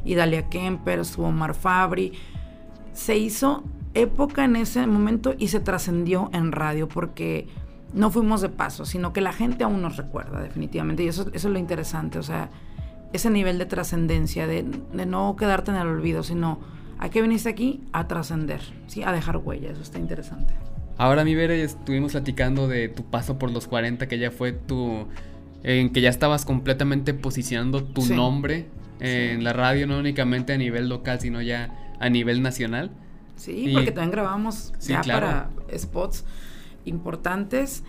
y 0.03 0.15
Dalia 0.15 0.49
Kemper, 0.49 0.99
estuvo 0.99 1.27
Omar 1.27 1.53
Fabri. 1.53 2.13
Se 2.93 3.17
hizo 3.17 3.63
época 3.93 4.45
en 4.45 4.55
ese 4.55 4.85
momento 4.87 5.35
y 5.37 5.49
se 5.49 5.59
trascendió 5.59 6.29
en 6.33 6.51
radio 6.51 6.87
porque 6.87 7.47
no 7.93 8.09
fuimos 8.09 8.41
de 8.41 8.49
paso, 8.49 8.85
sino 8.85 9.13
que 9.13 9.21
la 9.21 9.33
gente 9.33 9.63
aún 9.63 9.81
nos 9.81 9.97
recuerda, 9.97 10.41
definitivamente. 10.41 11.03
Y 11.03 11.07
eso, 11.07 11.23
eso 11.33 11.47
es 11.47 11.53
lo 11.53 11.59
interesante, 11.59 12.19
o 12.19 12.23
sea, 12.23 12.49
ese 13.13 13.29
nivel 13.29 13.57
de 13.57 13.65
trascendencia, 13.65 14.47
de, 14.47 14.63
no 15.05 15.35
quedarte 15.35 15.71
en 15.71 15.77
el 15.77 15.87
olvido, 15.87 16.23
sino 16.23 16.59
a 16.97 17.09
qué 17.09 17.21
viniste 17.21 17.49
aquí 17.49 17.81
a 17.91 18.07
trascender, 18.07 18.61
¿sí? 18.87 19.03
a 19.03 19.11
dejar 19.11 19.37
huella, 19.37 19.71
eso 19.71 19.81
está 19.81 19.99
interesante. 19.99 20.53
Ahora, 20.97 21.23
mi 21.23 21.35
Vera, 21.35 21.55
estuvimos 21.55 22.11
platicando 22.11 22.67
de 22.67 22.87
tu 22.87 23.03
paso 23.03 23.39
por 23.39 23.51
los 23.51 23.67
40, 23.67 24.07
que 24.07 24.19
ya 24.19 24.29
fue 24.29 24.51
tu. 24.51 25.07
en 25.63 25.91
que 25.91 26.01
ya 26.01 26.09
estabas 26.09 26.45
completamente 26.45 27.13
posicionando 27.13 27.83
tu 27.83 28.05
nombre 28.05 28.67
en 29.01 29.43
la 29.43 29.53
radio, 29.53 29.87
no 29.87 29.97
únicamente 29.99 30.53
a 30.53 30.57
nivel 30.57 30.89
local, 30.89 31.19
sino 31.19 31.41
ya 31.41 31.75
a 31.99 32.09
nivel 32.09 32.41
nacional. 32.41 32.91
Sí, 33.35 33.71
porque 33.73 33.91
también 33.91 34.11
grabamos 34.11 34.73
ya 34.79 35.01
para 35.01 35.49
spots 35.75 36.25
importantes 36.85 37.83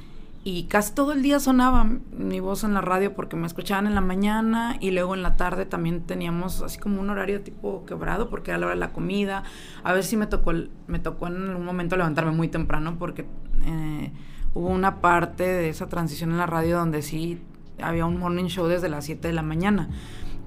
y 0.45 0.65
casi 0.65 0.93
todo 0.93 1.13
el 1.13 1.23
día 1.23 1.39
sonaba 1.39 1.85
mi 1.85 2.41
voz 2.41 2.65
en 2.65 2.75
la 2.75 2.81
radio 2.81 3.15
porque 3.15 3.37
me 3.37 3.47
escuchaban 3.47 3.87
en 3.87 3.95
la 3.95 4.01
mañana 4.01 4.77
y 4.81 4.91
luego 4.91 5.15
en 5.15 5.23
la 5.23 5.37
tarde 5.37 5.67
también 5.67 6.01
teníamos 6.01 6.63
así 6.63 6.81
como 6.81 7.01
un 7.01 7.11
horario 7.11 7.43
tipo 7.43 7.85
quebrado 7.87 8.29
porque 8.29 8.51
era 8.51 8.59
la 8.59 8.67
hora 8.67 8.75
de 8.75 8.81
la 8.81 8.93
comida. 8.93 9.45
A 9.85 9.93
ver 9.93 10.03
si 10.03 10.17
me 10.17 10.27
tocó, 10.27 10.53
me 10.89 10.99
tocó 10.99 11.29
en 11.29 11.51
algún 11.51 11.65
momento 11.65 11.97
levantarme 11.97 12.33
muy 12.33 12.49
temprano 12.49 12.97
porque 12.99 13.25
eh, 13.65 14.11
hubo 14.55 14.69
una 14.69 15.01
parte 15.01 15.45
de 15.45 15.69
esa 15.69 15.89
transición 15.89 16.33
en 16.33 16.39
la 16.39 16.47
radio 16.47 16.79
donde 16.79 17.03
sí 17.03 17.41
había 17.81 18.05
un 18.05 18.19
morning 18.19 18.47
show 18.47 18.67
desde 18.67 18.89
las 18.89 19.05
7 19.05 19.29
de 19.29 19.35
la 19.35 19.43
mañana. 19.43 19.91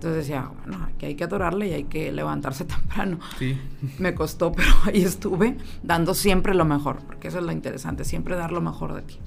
Entonces 0.05 0.27
decía, 0.27 0.51
bueno, 0.67 0.87
que 0.99 1.07
hay 1.07 1.15
que 1.15 1.23
adorarle 1.23 1.67
y 1.67 1.73
hay 1.73 1.83
que 1.85 2.11
levantarse 2.11 2.63
temprano. 2.65 3.19
Sí. 3.39 3.57
Me 3.97 4.13
costó, 4.13 4.51
pero 4.51 4.69
ahí 4.85 5.01
estuve 5.01 5.57
dando 5.81 6.13
siempre 6.13 6.53
lo 6.53 6.63
mejor, 6.63 6.99
porque 7.07 7.29
eso 7.29 7.39
es 7.39 7.43
lo 7.43 7.51
interesante, 7.51 8.03
siempre 8.05 8.35
dar 8.35 8.51
lo 8.51 8.61
mejor 8.61 8.93
de 8.93 9.01
ti. 9.01 9.17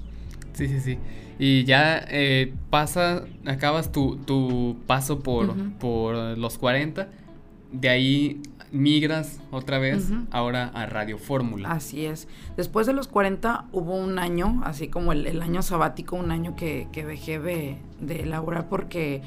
Sí, 0.52 0.68
sí, 0.68 0.80
sí. 0.80 0.98
Y 1.40 1.64
ya 1.64 2.04
eh, 2.08 2.54
pasa, 2.70 3.24
acabas 3.44 3.90
tu, 3.90 4.18
tu 4.18 4.76
paso 4.86 5.18
por, 5.18 5.52
por 5.80 6.14
los 6.38 6.58
40, 6.58 7.08
de 7.72 7.88
ahí 7.88 8.40
migras 8.70 9.40
otra 9.50 9.78
vez 9.78 10.10
ahora 10.30 10.68
a 10.74 10.86
Radio 10.86 11.18
Fórmula. 11.18 11.72
Así 11.72 12.06
es. 12.06 12.28
Después 12.56 12.86
de 12.86 12.92
los 12.92 13.08
40 13.08 13.66
hubo 13.72 13.96
un 13.96 14.20
año, 14.20 14.60
así 14.64 14.86
como 14.86 15.10
el, 15.12 15.42
año 15.42 15.62
sabático, 15.62 16.14
un 16.14 16.30
año 16.30 16.54
que, 16.54 16.86
que 16.92 17.04
dejé 17.04 17.40
de, 17.40 17.78
de 18.00 18.22
elaborar 18.22 18.68
porque 18.68 19.22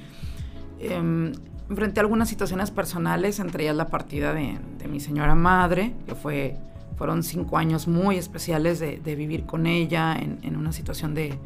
eh, 0.82 1.34
enfrenté 1.72 2.02
algunas 2.02 2.28
situaciones 2.28 2.70
personales, 2.70 3.39
entre 3.39 3.63
ellas 3.63 3.76
la 3.76 3.88
partida 3.88 4.34
de, 4.34 4.60
mi 4.89 5.00
señora 5.00 5.36
madre, 5.36 5.94
que 6.06 6.15
fue, 6.15 6.58
fueron 6.98 7.24
cinco 7.24 7.58
años 7.58 7.88
muy 7.88 8.17
especiales 8.17 8.80
de, 8.80 9.15
vivir 9.15 9.46
con 9.46 9.65
ella 9.65 10.17
en, 10.17 10.56
una 10.58 10.74
situación 10.74 11.13
de, 11.13 11.39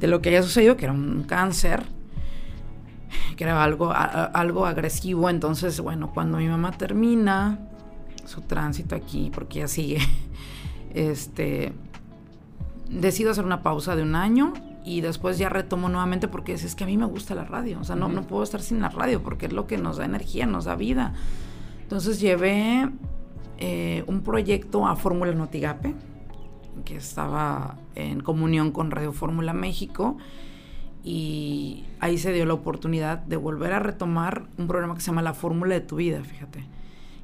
de, 0.00 0.06
lo 0.08 0.20
que 0.20 0.30
había 0.30 0.42
sucedido, 0.42 0.76
que 0.76 0.86
era 0.86 0.92
un 0.92 1.22
cáncer, 1.22 1.84
que 3.36 3.44
era 3.44 3.62
algo, 3.62 3.92
algo 3.92 4.66
agresivo. 4.66 5.30
Entonces, 5.30 5.78
bueno, 5.80 6.10
cuando 6.12 6.38
mi 6.38 6.48
mamá 6.48 6.72
termina 6.72 7.60
su 8.24 8.40
tránsito 8.42 8.96
aquí, 8.96 9.30
porque 9.32 9.60
ella 9.60 9.68
sigue, 9.68 9.98
este, 10.94 11.72
decido 12.88 13.30
hacer 13.30 13.44
una 13.44 13.62
pausa 13.62 13.94
de 13.94 14.02
un 14.02 14.16
año 14.16 14.54
y 14.84 15.00
después 15.00 15.38
ya 15.38 15.48
retomo 15.48 15.88
nuevamente 15.88 16.28
porque 16.28 16.52
es, 16.54 16.74
que 16.74 16.84
a 16.84 16.86
mí 16.86 16.96
me 16.96 17.06
gusta 17.06 17.34
la 17.34 17.44
radio, 17.44 17.78
o 17.80 17.84
sea, 17.84 17.96
no, 17.96 18.08
no 18.08 18.22
puedo 18.22 18.42
estar 18.42 18.60
sin 18.60 18.80
la 18.80 18.88
radio 18.88 19.22
porque 19.22 19.46
es 19.46 19.52
lo 19.52 19.66
que 19.66 19.78
nos 19.78 19.98
da 19.98 20.04
energía, 20.04 20.46
nos 20.46 20.64
da 20.64 20.74
vida. 20.74 21.12
Entonces 21.82 22.20
llevé 22.20 22.88
eh, 23.58 24.04
un 24.06 24.22
proyecto 24.22 24.86
a 24.86 24.96
Fórmula 24.96 25.32
Notigape, 25.32 25.94
que 26.84 26.96
estaba 26.96 27.76
en 27.94 28.20
comunión 28.20 28.72
con 28.72 28.90
Radio 28.90 29.12
Fórmula 29.12 29.52
México, 29.52 30.16
y 31.02 31.84
ahí 31.98 32.18
se 32.18 32.32
dio 32.32 32.46
la 32.46 32.54
oportunidad 32.54 33.18
de 33.18 33.36
volver 33.36 33.72
a 33.72 33.78
retomar 33.78 34.44
un 34.58 34.66
programa 34.66 34.94
que 34.94 35.00
se 35.00 35.08
llama 35.08 35.22
La 35.22 35.34
Fórmula 35.34 35.74
de 35.74 35.80
tu 35.80 35.96
Vida, 35.96 36.22
fíjate. 36.22 36.64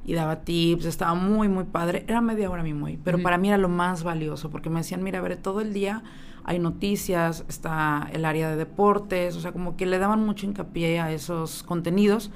Y 0.05 0.13
daba 0.13 0.41
tips, 0.41 0.85
estaba 0.85 1.15
muy, 1.15 1.49
muy 1.49 1.65
padre. 1.65 2.05
Era 2.07 2.21
media 2.21 2.49
hora 2.49 2.63
mi 2.63 2.73
muy, 2.73 2.97
pero 2.97 3.21
para 3.21 3.37
mí 3.37 3.49
era 3.49 3.57
lo 3.57 3.67
más 3.69 4.03
valioso, 4.03 4.49
porque 4.49 4.69
me 4.69 4.79
decían, 4.79 5.03
mira, 5.03 5.19
a 5.19 5.21
ver, 5.21 5.37
todo 5.37 5.61
el 5.61 5.73
día 5.73 6.03
hay 6.47 6.59
noticias, 6.59 7.43
está 7.49 8.09
el 8.13 8.23
área 8.23 8.49
de 8.49 8.55
deportes, 8.55 9.35
o 9.35 9.41
sea, 9.41 9.51
como 9.51 9.75
que 9.75 9.85
le 9.85 9.99
daban 9.99 10.25
mucho 10.25 10.45
hincapié 10.45 11.01
a 11.01 11.11
esos 11.11 11.61
contenidos 11.61 12.31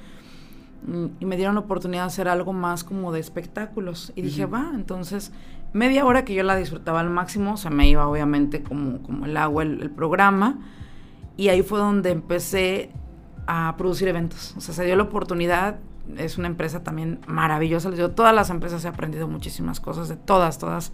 mm, 0.86 1.06
y 1.18 1.24
me 1.24 1.38
dieron 1.38 1.54
la 1.54 1.62
oportunidad 1.62 2.02
de 2.02 2.08
hacer 2.08 2.28
algo 2.28 2.52
más 2.52 2.84
como 2.84 3.10
de 3.10 3.20
espectáculos. 3.20 4.12
Y 4.14 4.20
dije, 4.20 4.44
va, 4.44 4.70
entonces 4.74 5.32
media 5.72 6.04
hora 6.04 6.26
que 6.26 6.34
yo 6.34 6.42
la 6.42 6.56
disfrutaba 6.56 7.00
al 7.00 7.08
máximo, 7.08 7.56
se 7.56 7.70
me 7.70 7.88
iba 7.88 8.06
obviamente 8.06 8.62
como, 8.62 9.02
como 9.02 9.24
el 9.24 9.34
agua 9.34 9.62
el, 9.62 9.90
programa. 9.90 10.58
Y 11.38 11.48
ahí 11.48 11.62
fue 11.62 11.78
donde 11.78 12.10
empecé 12.10 12.90
a 13.46 13.74
producir 13.78 14.08
eventos. 14.08 14.54
O 14.58 14.60
sea, 14.60 14.74
se 14.74 14.84
dio 14.84 14.94
la 14.94 15.04
oportunidad. 15.04 15.78
Es 16.18 16.36
una 16.36 16.48
empresa 16.48 16.84
también 16.84 17.20
maravillosa. 17.26 17.88
Les 17.88 17.96
digo, 17.96 18.10
todas 18.10 18.34
las 18.34 18.50
empresas 18.50 18.84
he 18.84 18.88
aprendido 18.88 19.26
muchísimas 19.26 19.80
cosas, 19.80 20.10
de 20.10 20.16
todas, 20.16 20.58
todas 20.58 20.92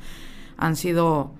han 0.57 0.77
sido 0.77 1.33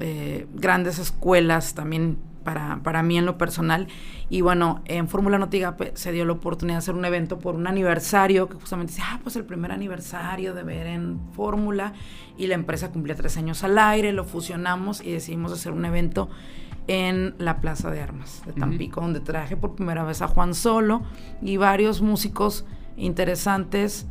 eh, 0.00 0.46
grandes 0.54 0.98
escuelas 0.98 1.74
también 1.74 2.18
para, 2.44 2.80
para, 2.82 3.02
mí 3.02 3.18
en 3.18 3.26
lo 3.26 3.38
personal. 3.38 3.86
Y 4.28 4.40
bueno, 4.40 4.82
en 4.86 5.08
Fórmula 5.08 5.38
Notiga 5.38 5.76
se 5.94 6.12
dio 6.12 6.24
la 6.24 6.32
oportunidad 6.32 6.76
de 6.76 6.78
hacer 6.78 6.94
un 6.94 7.04
evento 7.04 7.38
por 7.38 7.54
un 7.54 7.66
aniversario, 7.66 8.48
que 8.48 8.54
justamente 8.54 8.92
dice, 8.92 9.02
ah, 9.04 9.20
pues 9.22 9.36
el 9.36 9.44
primer 9.44 9.70
aniversario 9.70 10.54
de 10.54 10.62
ver 10.62 10.86
en 10.86 11.20
Fórmula, 11.34 11.92
y 12.36 12.46
la 12.46 12.54
empresa 12.54 12.90
cumplía 12.90 13.14
tres 13.14 13.36
años 13.36 13.62
al 13.62 13.78
aire, 13.78 14.12
lo 14.12 14.24
fusionamos 14.24 15.00
y 15.00 15.12
decidimos 15.12 15.52
hacer 15.52 15.72
un 15.72 15.84
evento 15.84 16.28
en 16.88 17.34
la 17.38 17.60
Plaza 17.60 17.90
de 17.90 18.00
Armas 18.00 18.42
de 18.44 18.52
Tampico, 18.52 19.00
donde 19.00 19.20
traje 19.20 19.56
por 19.56 19.74
primera 19.74 20.02
vez 20.02 20.20
a 20.22 20.28
Juan 20.28 20.54
Solo 20.54 21.02
y 21.40 21.56
varios 21.56 22.02
músicos 22.02 22.64
interesantes 22.96 24.06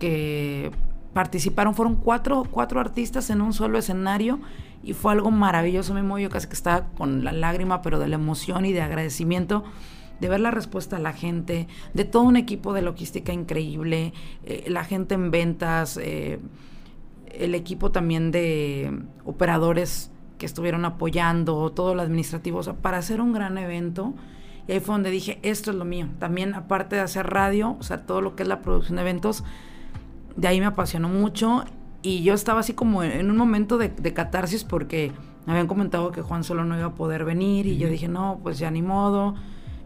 que 0.00 0.72
participaron. 1.12 1.74
Fueron 1.74 1.96
cuatro, 1.96 2.44
cuatro 2.50 2.80
artistas 2.80 3.30
en 3.30 3.40
un 3.40 3.52
solo 3.52 3.78
escenario 3.78 4.40
y 4.86 4.94
fue 4.94 5.12
algo 5.12 5.32
maravilloso. 5.32 5.92
Me 5.92 6.22
yo 6.22 6.30
casi 6.30 6.46
que 6.46 6.54
estaba 6.54 6.86
con 6.96 7.24
la 7.24 7.32
lágrima, 7.32 7.82
pero 7.82 7.98
de 7.98 8.06
la 8.06 8.14
emoción 8.14 8.64
y 8.64 8.72
de 8.72 8.80
agradecimiento 8.80 9.64
de 10.20 10.28
ver 10.28 10.40
la 10.40 10.50
respuesta 10.50 10.96
a 10.96 10.98
la 10.98 11.12
gente, 11.12 11.68
de 11.92 12.04
todo 12.04 12.22
un 12.22 12.36
equipo 12.36 12.72
de 12.72 12.82
logística 12.82 13.32
increíble, 13.32 14.14
eh, 14.44 14.64
la 14.68 14.84
gente 14.84 15.14
en 15.14 15.30
ventas, 15.30 15.98
eh, 16.02 16.38
el 17.26 17.54
equipo 17.54 17.90
también 17.90 18.30
de 18.30 19.02
operadores 19.24 20.10
que 20.38 20.46
estuvieron 20.46 20.84
apoyando, 20.84 21.70
todo 21.72 21.94
lo 21.94 22.02
administrativo, 22.02 22.62
para 22.80 22.98
hacer 22.98 23.20
un 23.20 23.32
gran 23.32 23.58
evento. 23.58 24.14
Y 24.68 24.72
ahí 24.72 24.80
fue 24.80 24.94
donde 24.94 25.10
dije, 25.10 25.38
esto 25.42 25.70
es 25.70 25.76
lo 25.76 25.84
mío. 25.84 26.08
También, 26.18 26.54
aparte 26.54 26.96
de 26.96 27.02
hacer 27.02 27.26
radio, 27.26 27.76
o 27.78 27.82
sea, 27.82 28.06
todo 28.06 28.20
lo 28.20 28.36
que 28.36 28.42
es 28.42 28.48
la 28.48 28.62
producción 28.62 28.96
de 28.96 29.02
eventos, 29.02 29.44
de 30.36 30.48
ahí 30.48 30.60
me 30.60 30.66
apasionó 30.66 31.08
mucho 31.08 31.64
Y 32.06 32.22
yo 32.22 32.34
estaba 32.34 32.60
así 32.60 32.72
como 32.72 33.02
en 33.02 33.28
un 33.32 33.36
momento 33.36 33.78
de, 33.78 33.90
catarsis 34.14 34.62
porque 34.62 35.10
me 35.44 35.54
habían 35.54 35.66
comentado 35.66 36.12
que 36.12 36.22
Juan 36.22 36.44
solo 36.44 36.64
no 36.64 36.78
iba 36.78 36.86
a 36.86 36.94
poder 36.94 37.24
venir 37.24 37.66
y 37.66 37.78
yo 37.78 37.88
dije, 37.88 38.06
no, 38.06 38.38
pues 38.44 38.60
ya 38.60 38.70
ni 38.70 38.80
modo. 38.80 39.34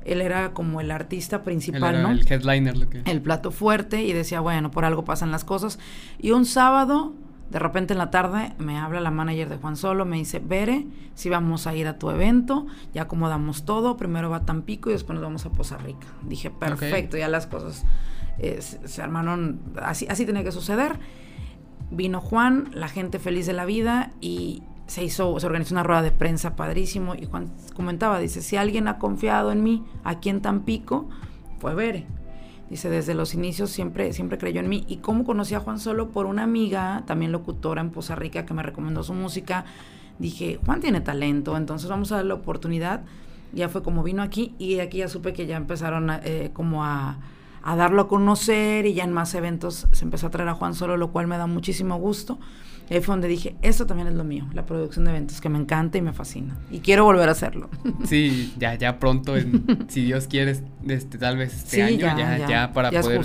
Él 0.05 0.21
era 0.21 0.53
como 0.53 0.83
el 0.83 0.91
artista 0.91 1.43
principal, 1.43 2.03
¿no? 2.03 2.11
El 2.11 2.31
headliner, 2.31 2.77
lo 2.77 2.91
que... 2.91 3.01
El 3.07 3.23
plato 3.23 3.51
fuerte 3.51 4.03
y 4.03 4.13
decía, 4.13 4.41
bueno, 4.41 4.71
por 4.71 4.85
algo 4.85 5.03
pasan 5.03 5.31
las 5.31 5.45
cosas. 5.45 5.79
Y 6.19 6.33
un 6.33 6.45
sábado 6.45 7.15
de 7.49 7.59
repente 7.59 7.95
en 7.95 7.99
la 7.99 8.11
tarde 8.11 8.53
me 8.59 8.77
habla 8.77 9.01
la 9.01 9.11
manager 9.11 9.49
de 9.49 9.57
Juan 9.57 9.79
Solo, 9.79 10.05
me 10.05 10.19
dice, 10.19 10.41
Bere, 10.41 10.87
si 11.15 11.31
vamos 11.31 11.67
a 11.67 11.75
ir 11.75 11.89
a 11.89 11.99
tu 11.99 12.11
evento, 12.11 12.67
ya 12.93 13.03
acomodamos 13.03 13.65
todo, 13.65 13.97
primero 13.97 14.29
va 14.29 14.45
Tampico 14.45 14.91
y 14.91 14.93
después 14.93 15.15
nos 15.15 15.23
vamos 15.23 15.47
a 15.47 15.51
Poza 15.53 15.79
Rica. 15.79 16.07
Dije, 16.23 16.51
perfecto, 16.51 17.17
ya 17.17 17.29
las 17.29 17.47
cosas 17.47 17.87
eh, 18.39 18.61
se, 18.61 19.01
armaron, 19.01 19.59
así, 19.83 20.07
así 20.11 20.27
tenía 20.27 20.45
que 20.45 20.53
suceder. 20.53 20.99
Vino 21.91 22.21
Juan, 22.21 22.71
la 22.73 22.89
gente 22.89 23.19
feliz 23.19 23.47
de 23.47 23.53
la 23.53 23.65
vida 23.65 24.13
y 24.21 24.63
se 24.87 25.05
hizo, 25.05 25.39
se 25.39 25.47
organizó 25.47 25.75
una 25.75 25.83
rueda 25.83 26.03
de 26.03 26.13
prensa 26.13 26.57
padrísimo 26.57 27.15
y 27.15 27.27
Juan 27.27 27.53
comentaba, 27.75 28.19
dice, 28.19 28.43
si 28.43 28.57
alguien 28.57 28.89
ha 28.89 28.99
confiado 28.99 29.53
en 29.53 29.63
mí 29.63 29.85
aquí 30.05 30.29
en 30.29 30.41
Tampico, 30.41 31.09
fue 31.59 31.75
Bere. 31.75 32.07
Dice, 32.69 32.89
desde 32.89 33.15
los 33.15 33.35
inicios 33.35 33.71
siempre, 33.71 34.13
siempre 34.13 34.39
creyó 34.39 34.61
en 34.61 34.69
mí. 34.69 34.85
¿Y 34.87 34.99
cómo 34.99 35.25
conocí 35.25 35.55
a 35.55 35.61
Juan 35.61 35.81
Solo? 35.81 36.11
Por 36.11 36.27
una 36.27 36.45
amiga, 36.45 37.03
también 37.05 37.33
locutora 37.33 37.81
en 37.81 37.91
Poza 37.91 38.15
Rica, 38.15 38.47
que 38.47 38.55
me 38.55 38.63
recomendó 38.63 39.03
su 39.03 39.13
música. 39.13 39.65
Dije, 40.21 40.61
Juan 40.65 40.81
tiene 40.81 41.01
talento, 41.01 41.57
entonces 41.57 41.91
vamos 41.91 42.13
a 42.13 42.17
darle 42.17 42.29
la 42.29 42.35
oportunidad. 42.35 43.03
Ya 43.53 43.69
fue 43.69 43.83
como 43.83 44.05
vino 44.05 44.23
aquí 44.23 44.55
y 44.59 44.79
aquí 44.79 44.99
ya 44.99 45.09
supe 45.09 45.33
que 45.33 45.47
ya 45.47 45.57
empezaron 45.57 46.11
eh, 46.23 46.51
como 46.53 46.85
a, 46.85 47.19
a 47.63 47.77
darlo 47.77 48.03
a 48.03 48.09
conocer 48.09 48.87
y 48.87 48.95
ya 48.95 49.05
en 49.05 49.13
más 49.13 49.35
eventos 49.35 49.87
se 49.93 50.05
empezó 50.05 50.29
a 50.29 50.31
traer 50.31 50.49
a 50.49 50.55
Juan 50.55 50.75
Solo, 50.75 50.97
lo 50.97 51.13
cual 51.13 51.27
me 51.27 51.37
da 51.37 51.47
muchísimo 51.47 51.97
gusto. 51.97 52.39
Y 52.89 52.95
ahí 52.95 53.01
fue 53.01 53.13
donde 53.13 53.29
dije, 53.29 53.55
esto 53.63 53.87
también 53.87 54.09
es 54.09 54.15
lo 54.15 54.25
mío, 54.25 54.47
la 54.53 54.67
producción 54.67 55.05
de 55.05 55.13
eventos, 55.13 55.41
que 55.41 55.49
me 55.49 55.59
encanta 55.59 55.97
y 55.97 56.03
me 56.03 56.13
fascina. 56.13 56.57
Y 56.73 56.81
quiero 56.81 57.05
volver 57.05 57.29
a 57.29 57.33
hacerlo. 57.33 57.71
Sí, 58.05 58.53
ya, 58.59 58.75
ya 58.75 58.99
pronto, 58.99 59.35
si 59.89 60.05
Dios 60.05 60.27
quiere, 60.27 60.57
este, 60.89 61.19
tal 61.19 61.37
vez 61.37 61.55
este 61.55 61.83
año, 61.83 62.01
ya, 62.01 62.49
ya, 62.49 62.73
para 62.73 62.91
poder... 62.91 63.21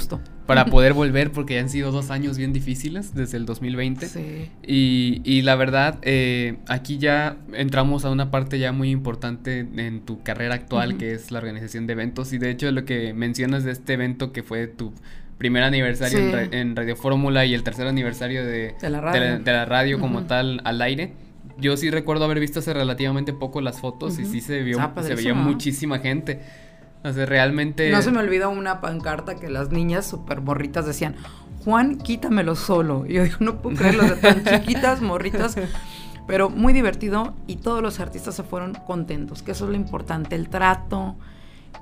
Para 0.45 0.65
poder 0.65 0.93
volver, 0.93 1.31
porque 1.31 1.55
ya 1.55 1.61
han 1.61 1.69
sido 1.69 1.91
dos 1.91 2.11
años 2.11 2.37
bien 2.37 2.53
difíciles 2.53 3.15
desde 3.15 3.37
el 3.37 3.45
2020. 3.45 4.07
Sí. 4.07 4.49
Y, 4.65 5.21
y 5.23 5.41
la 5.41 5.55
verdad, 5.55 5.97
eh, 6.03 6.57
aquí 6.67 6.97
ya 6.97 7.37
entramos 7.53 8.05
a 8.05 8.11
una 8.11 8.29
parte 8.31 8.59
ya 8.59 8.71
muy 8.71 8.91
importante 8.91 9.59
en 9.59 10.01
tu 10.01 10.21
carrera 10.21 10.55
actual, 10.55 10.97
que 10.97 11.13
es 11.13 11.31
la 11.31 11.39
organización 11.39 11.87
de 11.87 11.93
eventos. 11.93 12.31
Y 12.33 12.37
de 12.37 12.51
hecho, 12.51 12.71
lo 12.71 12.85
que 12.85 13.13
mencionas 13.13 13.63
de 13.63 13.71
este 13.71 13.93
evento 13.93 14.31
que 14.31 14.43
fue 14.43 14.67
tu 14.67 14.93
primer 15.37 15.63
aniversario 15.63 16.19
en, 16.51 16.75
Radio 16.75 16.95
Fórmula 16.95 17.45
y 17.45 17.53
el 17.53 17.63
tercer 17.63 17.87
aniversario 17.87 18.45
de, 18.45 18.75
la 18.81 19.65
radio, 19.65 19.99
como 19.99 20.23
tal 20.23 20.61
al 20.63 20.81
aire. 20.81 21.13
Yo 21.57 21.77
sí 21.77 21.89
recuerdo 21.89 22.25
haber 22.25 22.39
visto 22.39 22.59
hace 22.59 22.73
relativamente 22.73 23.31
poco 23.31 23.61
las 23.61 23.79
fotos 23.79 24.19
y 24.19 24.25
sí 24.25 24.41
se 24.41 24.61
vio, 24.61 24.79
ah, 24.79 24.93
se 25.01 25.15
veía 25.15 25.33
muchísima 25.33 25.99
gente. 25.99 26.41
O 27.05 27.13
sea, 27.13 27.25
realmente... 27.27 27.91
No 27.91 28.01
se 28.01 28.11
me 28.11 28.19
olvida 28.19 28.47
una 28.47 28.81
pancarta 28.81 29.35
que 29.35 29.49
las 29.49 29.69
niñas 29.69 30.07
súper 30.07 30.41
morritas 30.41 30.87
decían, 30.87 31.15
Juan, 31.63 31.97
quítamelo 31.97 32.55
solo. 32.55 33.05
Y 33.07 33.13
yo 33.13 33.23
digo, 33.23 33.37
no 33.41 33.61
puedo 33.61 33.77
creerlo, 33.77 34.03
de 34.03 34.15
tan 34.15 34.43
chiquitas, 34.61 35.01
morritas. 35.01 35.55
Pero 36.27 36.49
muy 36.49 36.73
divertido 36.73 37.35
y 37.45 37.57
todos 37.57 37.83
los 37.83 37.99
artistas 37.99 38.33
se 38.35 38.41
fueron 38.41 38.73
contentos, 38.73 39.43
que 39.43 39.51
eso 39.51 39.65
es 39.65 39.69
lo 39.69 39.75
importante, 39.75 40.35
el 40.35 40.49
trato, 40.49 41.15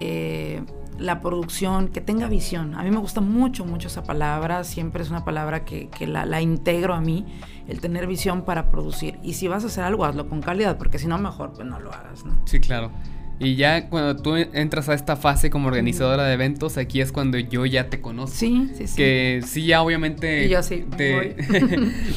eh, 0.01 0.61
la 0.97 1.21
producción, 1.21 1.87
que 1.87 2.01
tenga 2.01 2.27
visión. 2.27 2.75
A 2.75 2.83
mí 2.83 2.91
me 2.91 2.97
gusta 2.97 3.21
mucho, 3.21 3.63
mucho 3.63 3.87
esa 3.87 4.03
palabra, 4.03 4.65
siempre 4.65 5.03
es 5.03 5.09
una 5.09 5.23
palabra 5.23 5.63
que, 5.63 5.89
la, 6.05 6.41
integro 6.41 6.93
a 6.93 6.99
mí, 6.99 7.25
el 7.69 7.79
tener 7.79 8.05
visión 8.05 8.43
para 8.43 8.69
producir. 8.69 9.17
Y 9.23 9.33
si 9.33 9.47
vas 9.47 9.63
a 9.63 9.67
hacer 9.67 9.85
algo, 9.85 10.03
hazlo 10.03 10.27
con 10.27 10.41
calidad, 10.41 10.77
porque 10.77 10.99
si 10.99 11.07
no, 11.07 11.17
mejor 11.17 11.53
pues 11.53 11.65
no 11.65 11.79
lo 11.79 11.93
hagas, 11.93 12.25
¿no? 12.25 12.35
Sí, 12.45 12.59
claro. 12.59 12.91
Y 13.39 13.55
ya 13.55 13.89
cuando 13.89 14.15
tú 14.15 14.35
entras 14.35 14.89
a 14.89 14.93
esta 14.93 15.15
fase 15.15 15.49
como 15.49 15.67
organizadora 15.67 16.25
de 16.25 16.33
eventos, 16.33 16.77
aquí 16.77 17.01
es 17.01 17.11
cuando 17.11 17.37
yo 17.37 17.65
ya 17.65 17.89
te 17.89 17.99
conozco. 17.99 18.35
Sí, 18.37 18.69
sí, 18.75 18.87
sí. 18.87 18.95
Que 18.95 19.41
sí, 19.45 19.65
ya 19.65 19.81
obviamente. 19.81 20.45
Y 20.45 20.49
yo 20.49 20.63
sí. 20.63 20.85
Te, 20.95 21.35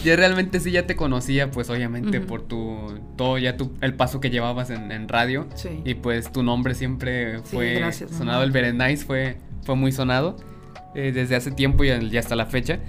ya 0.05 0.17
realmente 0.17 0.61
sí 0.61 0.71
ya 0.71 0.87
te 0.87 0.95
conocía, 0.95 1.51
pues 1.51 1.71
obviamente 1.71 2.21
por 2.21 2.43
tu. 2.43 3.01
Todo 3.17 3.39
ya 3.39 3.57
tu, 3.57 3.73
el 3.81 3.95
paso 3.95 4.21
que 4.21 4.31
llevabas 4.31 4.71
en, 4.71 5.09
radio. 5.09 5.47
Sí. 5.55 5.81
Y 5.85 5.95
pues 5.95 6.31
tu 6.31 6.43
nombre 6.43 6.75
siempre 6.75 7.41
fue 7.41 7.83
sonado. 7.93 8.43
El 8.43 8.51
Berenice 8.51 9.05
fue, 9.05 9.37
fue 9.63 9.75
muy 9.75 9.93
sonado 9.93 10.37
eh, 10.95 11.13
desde 11.13 11.37
hace 11.37 11.51
tiempo 11.51 11.85
y 11.85 11.91
hasta 12.17 12.37
la 12.37 12.47
fecha. 12.47 12.81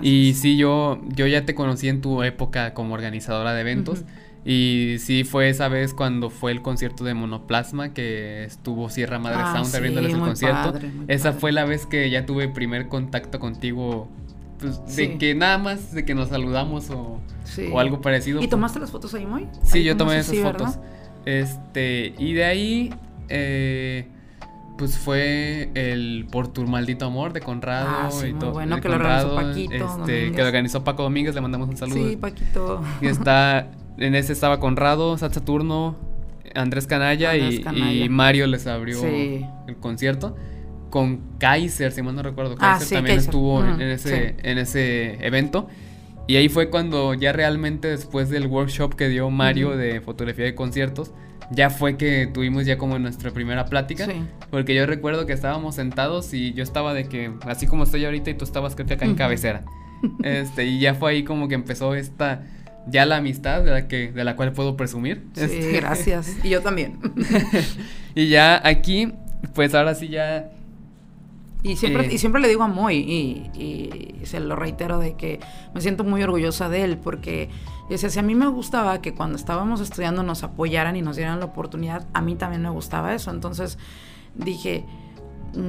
Y 0.00 0.34
sí, 0.34 0.56
yo, 0.56 1.00
yo 1.14 1.26
ya 1.26 1.44
te 1.44 1.54
conocí 1.54 1.88
en 1.88 2.00
tu 2.00 2.22
época 2.22 2.72
como 2.74 2.94
organizadora 2.94 3.52
de 3.52 3.60
eventos. 3.60 4.04
Y 4.44 4.96
sí, 4.98 5.22
fue 5.24 5.48
esa 5.48 5.68
vez 5.68 5.94
cuando 5.94 6.28
fue 6.28 6.50
el 6.50 6.62
concierto 6.62 7.04
de 7.04 7.14
Monoplasma 7.14 7.94
que 7.94 8.44
estuvo 8.44 8.90
Sierra 8.90 9.20
Madre 9.20 9.38
ah, 9.40 9.52
Sound 9.54 9.74
abriéndoles 9.74 10.14
el 10.14 10.20
concierto. 10.20 10.74
esa 11.06 11.32
fue 11.32 11.52
la 11.52 11.64
vez 11.64 11.86
que 11.86 12.10
ya 12.10 12.26
tuve 12.26 12.48
primer 12.48 12.88
contacto 12.88 13.38
contigo. 13.38 14.08
Pues, 14.58 14.96
de 14.96 15.18
que 15.18 15.34
nada 15.34 15.58
más 15.58 15.92
de 15.92 16.04
que 16.04 16.14
nos 16.14 16.28
saludamos 16.28 16.90
o, 16.90 17.20
o 17.72 17.80
algo 17.80 18.00
parecido. 18.00 18.40
¿Y 18.40 18.48
tomaste 18.48 18.78
las 18.80 18.90
fotos 18.90 19.14
ahí, 19.14 19.26
muy? 19.26 19.48
Sí, 19.62 19.82
yo 19.84 19.96
tomé 19.96 20.18
esas 20.18 20.38
fotos. 20.38 20.78
Este, 21.24 22.14
y 22.18 22.32
de 22.32 22.44
ahí, 22.44 22.94
eh, 23.28 24.08
pues 24.76 24.98
fue 24.98 25.70
el 25.74 26.26
Por 26.30 26.48
tu 26.48 26.64
maldito 26.66 27.06
amor 27.06 27.32
de 27.32 27.40
Conrado 27.40 27.88
ah, 27.88 28.26
y 28.26 28.32
todo. 28.34 28.52
Bueno, 28.52 28.80
que 28.80 28.88
lo 28.88 28.96
organizó 28.96 29.34
Paquito. 29.36 29.74
Este, 29.74 30.32
que 30.32 30.38
lo 30.38 30.46
organizó 30.46 30.84
Paco 30.84 31.04
Domínguez, 31.04 31.34
le 31.34 31.40
mandamos 31.40 31.68
un 31.68 31.76
saludo. 31.76 32.08
Sí, 32.08 32.16
Paquito. 32.16 32.82
Y 33.00 33.06
está 33.06 33.68
en 33.98 34.14
ese 34.14 34.32
estaba 34.32 34.60
Conrado, 34.60 35.16
Sat 35.18 35.32
Saturno, 35.34 35.96
Andrés 36.54 36.86
Canalla, 36.86 37.36
y, 37.36 38.08
Mario 38.08 38.46
les 38.46 38.66
abrió 38.66 39.02
el 39.04 39.76
concierto. 39.80 40.36
Con 40.90 41.22
Kaiser, 41.38 41.90
si 41.92 42.02
mal 42.02 42.14
no 42.14 42.22
recuerdo. 42.22 42.56
Ah, 42.58 42.76
Kaiser 42.78 42.98
también 42.98 43.18
estuvo 43.18 43.64
en, 43.64 43.80
ese, 43.80 44.36
en 44.42 44.58
ese 44.58 45.24
evento. 45.26 45.66
Y 46.26 46.36
ahí 46.36 46.48
fue 46.48 46.68
cuando 46.70 47.14
ya 47.14 47.32
realmente 47.32 47.88
después 47.88 48.28
del 48.28 48.46
workshop 48.46 48.94
que 48.94 49.08
dio 49.08 49.30
Mario 49.30 49.76
de 49.76 50.00
fotografía 50.00 50.44
de 50.44 50.54
conciertos, 50.54 51.12
ya 51.50 51.70
fue 51.70 51.96
que 51.96 52.28
tuvimos 52.32 52.66
ya 52.66 52.78
como 52.78 52.98
nuestra 52.98 53.30
primera 53.30 53.66
plática. 53.66 54.06
Porque 54.50 54.74
yo 54.74 54.86
recuerdo 54.86 55.26
que 55.26 55.32
estábamos 55.32 55.74
sentados 55.74 56.32
y 56.34 56.52
yo 56.52 56.62
estaba 56.62 56.94
de 56.94 57.08
que, 57.08 57.32
así 57.46 57.66
como 57.66 57.84
estoy 57.84 58.04
ahorita 58.04 58.30
y 58.30 58.34
tú 58.34 58.44
estabas 58.44 58.74
creo 58.74 58.86
que 58.86 58.94
acá 58.94 59.04
en 59.04 59.14
cabecera. 59.14 59.64
este, 60.22 60.66
y 60.66 60.78
ya 60.78 60.94
fue 60.94 61.12
ahí 61.12 61.24
como 61.24 61.48
que 61.48 61.54
empezó 61.54 61.94
esta 61.94 62.42
ya 62.86 63.06
la 63.06 63.16
amistad 63.16 63.62
de 63.62 63.70
la 63.70 63.88
que 63.88 64.12
de 64.12 64.24
la 64.24 64.36
cual 64.36 64.52
puedo 64.52 64.76
presumir. 64.76 65.24
Sí, 65.34 65.42
este, 65.44 65.72
gracias. 65.80 66.36
Y 66.42 66.50
yo 66.50 66.62
también. 66.62 66.98
y 68.14 68.28
ya 68.28 68.60
aquí, 68.66 69.12
pues 69.54 69.74
ahora 69.74 69.94
sí 69.94 70.08
ya. 70.08 70.50
Y 71.62 71.76
siempre, 71.76 72.06
eh, 72.06 72.14
y 72.14 72.18
siempre 72.18 72.40
le 72.40 72.48
digo 72.48 72.64
a 72.64 72.68
Moy, 72.68 72.96
y, 72.96 74.20
se 74.24 74.40
lo 74.40 74.56
reitero, 74.56 74.98
de 74.98 75.14
que 75.14 75.38
me 75.74 75.80
siento 75.80 76.02
muy 76.02 76.20
orgullosa 76.22 76.68
de 76.68 76.82
él, 76.82 76.98
porque 76.98 77.50
decía, 77.88 78.10
si 78.10 78.18
a 78.18 78.22
mí 78.22 78.34
me 78.34 78.48
gustaba 78.48 79.00
que 79.00 79.14
cuando 79.14 79.36
estábamos 79.36 79.80
estudiando 79.80 80.24
nos 80.24 80.42
apoyaran 80.42 80.96
y 80.96 81.02
nos 81.02 81.16
dieran 81.16 81.38
la 81.38 81.46
oportunidad, 81.46 82.06
a 82.14 82.20
mí 82.20 82.34
también 82.34 82.62
me 82.62 82.70
gustaba 82.70 83.14
eso. 83.14 83.30
Entonces 83.30 83.78
dije, 84.34 84.84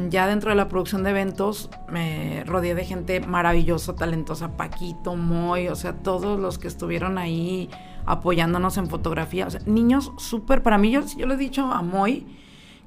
ya 0.10 0.28
dentro 0.28 0.50
de 0.50 0.56
la 0.56 0.70
producción 0.70 1.04
de 1.04 1.10
eventos 1.10 1.70
me 1.90 2.44
rodeé 2.46 2.76
de 2.76 2.86
gente 2.86 3.20
maravillosa, 3.20 3.96
talentosa, 3.96 4.56
Paquito, 4.56 5.16
Moy, 5.16 5.68
o 5.68 5.76
sea, 5.76 5.94
todos 5.94 6.40
los 6.40 6.58
que 6.58 6.68
estuvieron 6.68 7.18
ahí 7.18 7.70
apoyándonos 8.06 8.78
en 8.78 8.88
fotografía, 8.88 9.48
o 9.48 9.50
sea, 9.50 9.62
niños 9.66 10.12
súper, 10.18 10.64
para 10.64 10.78
mí 10.78 10.92
yo, 10.92 11.02
yo 11.18 11.26
le 11.26 11.34
he 11.36 11.38
dicho 11.38 11.72
a 11.72 11.82
Moy 11.82 12.26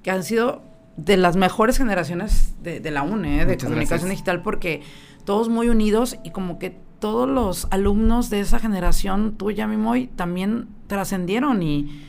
que 0.03 0.11
han 0.11 0.23
sido 0.23 0.63
de 0.97 1.17
las 1.17 1.37
mejores 1.37 1.77
generaciones 1.79 2.55
de, 2.63 2.91
la 2.91 3.03
UNE, 3.03 3.45
de 3.45 3.59
comunicación 3.59 4.11
digital, 4.11 4.43
porque 4.43 4.83
todos 5.25 5.49
muy 5.49 5.69
unidos 5.69 6.17
y 6.25 6.31
como 6.31 6.59
que 6.59 6.79
todos 6.99 7.29
los 7.29 7.69
alumnos 7.71 8.31
de 8.31 8.41
esa 8.41 8.59
generación, 8.59 9.37
tuya, 9.37 9.67
mi 9.67 9.77
Moy, 9.77 10.07
también 10.07 10.69
trascendieron 10.87 11.63
y 11.63 12.06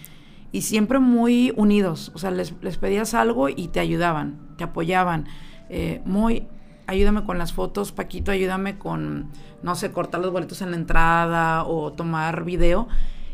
y 0.57 0.61
siempre 0.63 0.97
muy 0.97 1.53
unidos. 1.55 2.11
O 2.15 2.17
sea, 2.17 2.31
les, 2.31 2.51
pedías 2.51 3.13
algo 3.13 3.47
y 3.47 3.67
te 3.67 3.79
ayudaban, 3.79 4.39
te 4.57 4.63
apoyaban. 4.63 5.27
Eh, 5.69 6.01
muy, 6.03 6.47
ayúdame 6.87 7.25
con 7.25 7.37
las 7.37 7.53
fotos, 7.53 7.91
Paquito, 7.91 8.31
ayúdame 8.31 8.79
con, 8.79 9.29
no 9.61 9.75
sé, 9.75 9.91
cortar 9.91 10.19
los 10.19 10.31
boletos 10.31 10.63
en 10.63 10.71
la 10.71 10.77
entrada 10.77 11.63
o 11.63 11.93
tomar 11.93 12.43
video. 12.43 12.87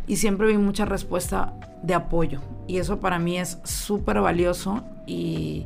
Y 0.05 0.17
siempre 0.17 0.47
vi 0.47 0.57
mucha 0.57 0.84
respuesta 0.84 1.53
de 1.82 1.93
apoyo. 1.93 2.41
Y 2.67 2.80
eso 2.80 2.99
para 2.99 3.19
mí 3.19 3.38
es 3.38 3.57
súper 3.63 4.19
valioso 4.19 4.84
y, 5.07 5.65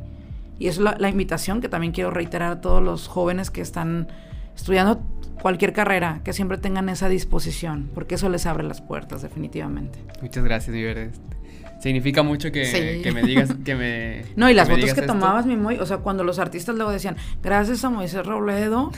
y 0.60 0.68
es 0.68 0.78
la, 0.78 0.94
la 0.96 1.08
invitación 1.08 1.60
que 1.60 1.68
también 1.68 1.92
quiero 1.92 2.12
reiterar 2.12 2.52
a 2.52 2.60
todos 2.60 2.80
los 2.80 3.08
jóvenes 3.08 3.50
que 3.50 3.62
están 3.62 4.06
estudiando 4.54 5.02
cualquier 5.42 5.72
carrera, 5.72 6.20
que 6.22 6.32
siempre 6.32 6.56
tengan 6.56 6.88
esa 6.88 7.08
disposición, 7.08 7.90
porque 7.94 8.14
eso 8.14 8.28
les 8.28 8.46
abre 8.46 8.62
las 8.62 8.80
puertas, 8.80 9.22
definitivamente. 9.22 9.98
Muchas 10.22 10.44
gracias, 10.44 10.72
mi 10.72 10.82
Significa 11.78 12.22
mucho 12.22 12.50
que, 12.50 13.10
me 13.14 13.22
digas, 13.22 13.54
que 13.64 13.74
me... 13.74 14.24
No, 14.36 14.50
y 14.50 14.54
las 14.54 14.68
fotos 14.68 14.94
que 14.94 15.02
tomabas, 15.02 15.46
mi 15.46 15.56
Moy, 15.56 15.76
o 15.78 15.86
sea, 15.86 15.98
cuando 15.98 16.24
los 16.24 16.38
artistas 16.38 16.74
luego 16.74 16.90
decían, 16.90 17.16
gracias 17.42 17.84
a 17.84 17.90
Moisés 17.90 18.26
Robledo, 18.26 18.90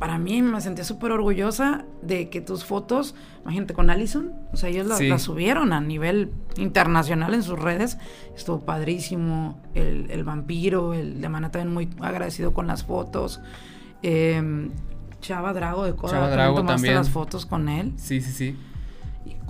para 0.00 0.18
mí 0.18 0.42
me 0.42 0.60
sentí 0.60 0.82
súper 0.82 1.12
orgullosa 1.12 1.84
de 2.02 2.28
que 2.28 2.40
tus 2.40 2.64
fotos, 2.64 3.14
imagínate 3.42 3.74
con 3.74 3.88
Allison, 3.88 4.32
o 4.52 4.56
sea, 4.56 4.68
ellos 4.68 4.86
las, 4.86 5.22
subieron 5.22 5.72
a 5.72 5.80
nivel 5.80 6.32
internacional 6.56 7.34
en 7.34 7.44
sus 7.44 7.58
redes, 7.58 7.98
estuvo 8.34 8.64
padrísimo, 8.64 9.62
el, 9.74 10.24
vampiro, 10.24 10.94
el 10.94 11.20
de 11.20 11.28
Mana 11.28 11.52
también 11.52 11.72
muy 11.72 11.88
agradecido 12.00 12.52
con 12.52 12.66
las 12.66 12.82
fotos, 12.82 13.40
eh, 14.02 14.70
Chava 15.20 15.52
Drago 15.52 15.84
de 15.84 15.94
Coda, 15.94 16.12
Chava 16.14 16.30
Drago 16.30 16.56
tomaste 16.56 16.74
también. 16.74 16.94
las 16.94 17.10
fotos 17.10 17.44
con 17.46 17.68
él. 17.68 17.92
Sí, 17.96 18.20
sí, 18.22 18.32
sí 18.32 18.56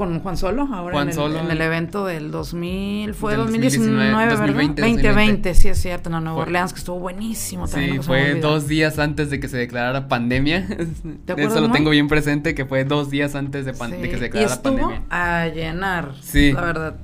con 0.00 0.18
Juan 0.20 0.38
Solo, 0.38 0.66
ahora 0.72 1.02
en, 1.02 1.08
el, 1.08 1.14
Solo, 1.14 1.40
en, 1.40 1.50
el, 1.50 1.60
evento 1.60 2.06
del 2.06 2.30
2000, 2.30 3.12
fue 3.12 3.36
2019, 3.36 4.30
2020, 4.30 4.80
2020, 4.80 5.54
sí 5.54 5.68
es 5.68 5.78
cierto, 5.78 6.08
en 6.08 6.24
Nueva 6.24 6.40
Orleans, 6.40 6.72
que 6.72 6.78
estuvo 6.78 6.98
buenísimo 6.98 7.68
también. 7.68 7.96
Sí, 7.96 8.06
fue 8.06 8.36
dos 8.36 8.66
días 8.66 8.98
antes 8.98 9.28
de 9.28 9.40
que 9.40 9.48
se 9.48 9.58
declarara 9.58 10.08
pandemia. 10.08 10.66
Eso 11.36 11.60
lo 11.60 11.70
tengo 11.70 11.90
bien 11.90 12.08
presente, 12.08 12.54
que 12.54 12.64
fue 12.64 12.84
dos 12.84 13.10
días 13.10 13.34
antes 13.34 13.66
de, 13.66 13.72
de 13.72 14.08
que 14.08 14.16
se 14.16 14.22
declarara 14.22 14.40
y 14.40 14.56
estuvo 14.56 14.74
pandemia. 14.78 15.02
a 15.10 15.48
llenar, 15.48 16.14
sí. 16.22 16.52
la 16.52 16.62
verdad. 16.62 16.96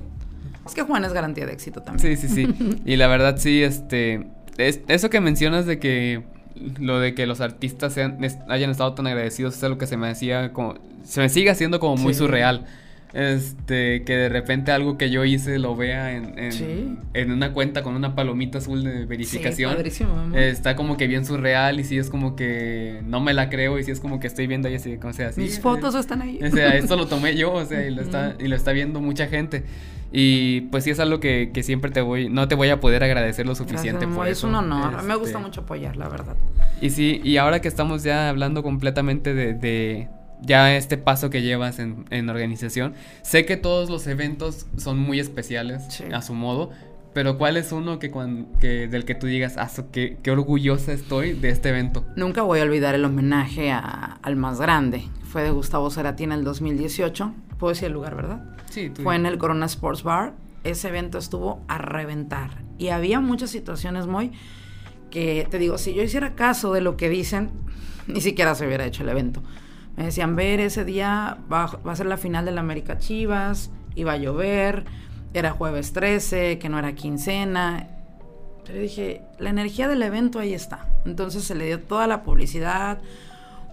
Es 0.65 0.73
que 0.73 0.81
Juan 0.81 1.05
es 1.05 1.13
garantía 1.13 1.45
de 1.45 1.53
éxito 1.53 1.83
también. 1.83 2.17
Sí, 2.17 2.27
sí, 2.27 2.33
sí. 2.33 2.81
y 2.85 2.95
la 2.95 3.05
verdad 3.05 3.37
sí, 3.37 3.61
este, 3.61 4.25
es, 4.57 4.81
eso 4.87 5.11
que 5.11 5.21
mencionas 5.21 5.67
de 5.67 5.77
que 5.77 6.23
lo 6.79 6.99
de 6.99 7.13
que 7.13 7.27
los 7.27 7.41
artistas 7.41 7.93
sean, 7.93 8.17
hayan 8.49 8.71
estado 8.71 8.95
tan 8.95 9.05
agradecidos 9.05 9.55
es 9.55 9.63
algo 9.63 9.77
que 9.77 9.85
se 9.85 9.97
me 9.97 10.09
hacía 10.09 10.51
como, 10.51 10.79
se 11.03 11.21
me 11.21 11.29
sigue 11.29 11.51
haciendo 11.51 11.79
como 11.79 11.95
muy 11.95 12.15
surreal 12.15 12.65
este, 13.13 14.03
que 14.03 14.15
de 14.15 14.29
repente 14.29 14.71
algo 14.71 14.97
que 14.97 15.09
yo 15.09 15.23
hice 15.23 15.59
lo 15.59 15.75
vea 15.75 16.15
en, 16.15 16.35
en, 17.13 17.31
una 17.31 17.53
cuenta 17.53 17.81
con 17.81 17.95
una 17.95 18.15
palomita 18.15 18.57
azul 18.57 18.83
de 18.83 19.05
verificación. 19.05 19.77
está 20.35 20.75
como 20.75 20.97
que 20.97 21.07
bien 21.07 21.25
surreal 21.25 21.79
y 21.79 21.83
sí 21.83 21.97
es 21.97 22.09
como 22.09 22.35
que 22.35 23.01
no 23.05 23.21
me 23.21 23.33
la 23.33 23.49
creo 23.49 23.79
y 23.79 23.83
sí 23.83 23.91
es 23.91 23.99
como 23.99 24.19
que 24.19 24.27
estoy 24.27 24.47
viendo 24.47 24.67
ahí 24.67 24.75
así, 24.75 24.97
como 24.97 25.13
sea. 25.13 25.31
Mis 25.37 25.59
fotos 25.59 25.95
están 25.95 26.21
ahí. 26.21 26.39
O 26.43 26.51
sea, 26.51 26.75
esto 26.75 26.95
lo 26.95 27.07
tomé 27.07 27.35
yo, 27.35 27.53
o 27.53 27.65
sea, 27.65 27.85
y 27.85 27.93
lo 27.93 28.01
está, 28.01 28.35
y 28.39 28.47
lo 28.47 28.55
está 28.55 28.71
viendo 28.71 28.99
mucha 28.99 29.27
gente. 29.27 29.63
Y 30.11 30.61
pues 30.61 30.85
sí 30.85 30.89
es 30.89 30.99
algo 30.99 31.19
que, 31.19 31.51
que 31.53 31.63
siempre 31.63 31.91
te 31.91 32.01
voy, 32.01 32.29
no 32.29 32.47
te 32.47 32.55
voy 32.55 32.69
a 32.69 32.79
poder 32.79 33.03
agradecer 33.03 33.45
lo 33.45 33.55
suficiente 33.55 34.07
por 34.07 34.27
es 34.27 34.37
eso. 34.37 34.47
Es 34.47 34.51
un 34.51 34.55
honor, 34.55 35.03
me 35.03 35.15
gusta 35.15 35.37
este 35.37 35.39
mucho 35.39 35.61
apoyar, 35.61 35.97
la 35.97 36.07
verdad. 36.07 36.35
Y 36.81 36.91
sí, 36.91 37.19
y 37.23 37.37
ahora 37.37 37.61
que 37.61 37.67
estamos 37.67 38.03
ya 38.03 38.29
hablando 38.29 38.63
completamente 38.63 39.33
de 39.33 40.07
ya 40.41 40.75
este 40.75 40.97
paso 40.97 41.29
que 41.29 41.41
llevas 41.41 41.79
en, 41.79 42.29
organización. 42.29 42.93
Sé 43.21 43.45
que 43.45 43.57
todos 43.57 43.89
los 43.89 44.07
eventos 44.07 44.67
son 44.77 44.97
muy 44.99 45.19
especiales 45.19 46.01
a 46.13 46.21
su 46.21 46.33
modo, 46.33 46.71
pero 47.13 47.37
¿cuál 47.37 47.57
es 47.57 47.71
uno 47.71 47.99
que, 47.99 48.11
que 48.59 48.87
del 48.87 49.05
que 49.05 49.15
tú 49.15 49.27
digas, 49.27 49.55
ah, 49.57 49.69
qué, 49.91 50.17
qué, 50.21 50.31
orgullosa 50.31 50.93
estoy 50.93 51.33
de 51.33 51.49
este 51.49 51.69
evento? 51.69 52.05
Nunca 52.15 52.43
voy 52.43 52.59
a 52.59 52.63
olvidar 52.63 52.95
el 52.95 53.05
homenaje 53.05 53.71
al 53.71 54.35
más 54.35 54.59
grande. 54.59 55.03
Fue 55.23 55.43
de 55.43 55.51
Gustavo 55.51 55.89
Cerati 55.89 56.23
en 56.23 56.31
el 56.31 56.43
2018. 56.43 57.33
Puedo 57.57 57.73
decir 57.73 57.87
el 57.87 57.93
lugar, 57.93 58.15
¿verdad? 58.15 58.55
Sí. 58.69 58.91
Fue 59.01 59.15
en 59.15 59.25
el 59.25 59.37
Corona 59.37 59.65
Sports 59.65 60.03
Bar. 60.03 60.33
Ese 60.63 60.89
evento 60.89 61.17
estuvo 61.17 61.63
a 61.67 61.77
reventar. 61.77 62.51
Y 62.77 62.89
había 62.89 63.19
muchas 63.19 63.49
situaciones 63.49 64.05
muy 64.05 64.31
que, 65.09 65.47
te 65.49 65.57
digo, 65.57 65.77
si 65.77 65.93
yo 65.93 66.03
hiciera 66.03 66.35
caso 66.35 66.73
de 66.73 66.81
lo 66.81 66.97
que 66.97 67.09
dicen, 67.09 67.49
ni 68.07 68.21
siquiera 68.21 68.55
se 68.55 68.67
hubiera 68.67 68.85
hecho 68.85 69.03
el 69.03 69.09
evento. 69.09 69.41
Me 69.97 70.05
decían, 70.05 70.35
ver, 70.35 70.59
ese 70.59 70.85
día 70.85 71.39
va, 71.51 71.63
a 71.83 71.95
ser 71.95 72.05
la 72.05 72.17
final 72.17 72.45
de 72.45 72.51
la 72.51 72.61
América 72.61 72.99
Chivas, 72.99 73.71
iba 73.95 74.13
a 74.13 74.17
llover, 74.17 74.85
era 75.33 75.51
jueves 75.51 75.91
13, 75.91 76.59
que 76.59 76.69
no 76.69 76.77
era 76.77 76.93
quincena. 76.93 77.87
Pero 78.63 78.79
dije, 78.79 79.23
la 79.39 79.49
energía 79.49 79.87
del 79.87 80.03
evento 80.03 80.37
ahí 80.39 80.53
está. 80.53 80.87
Entonces 81.05 81.43
se 81.43 81.55
le 81.55 81.65
dio 81.65 81.81
toda 81.81 82.05
la 82.05 82.21
publicidad, 82.21 82.99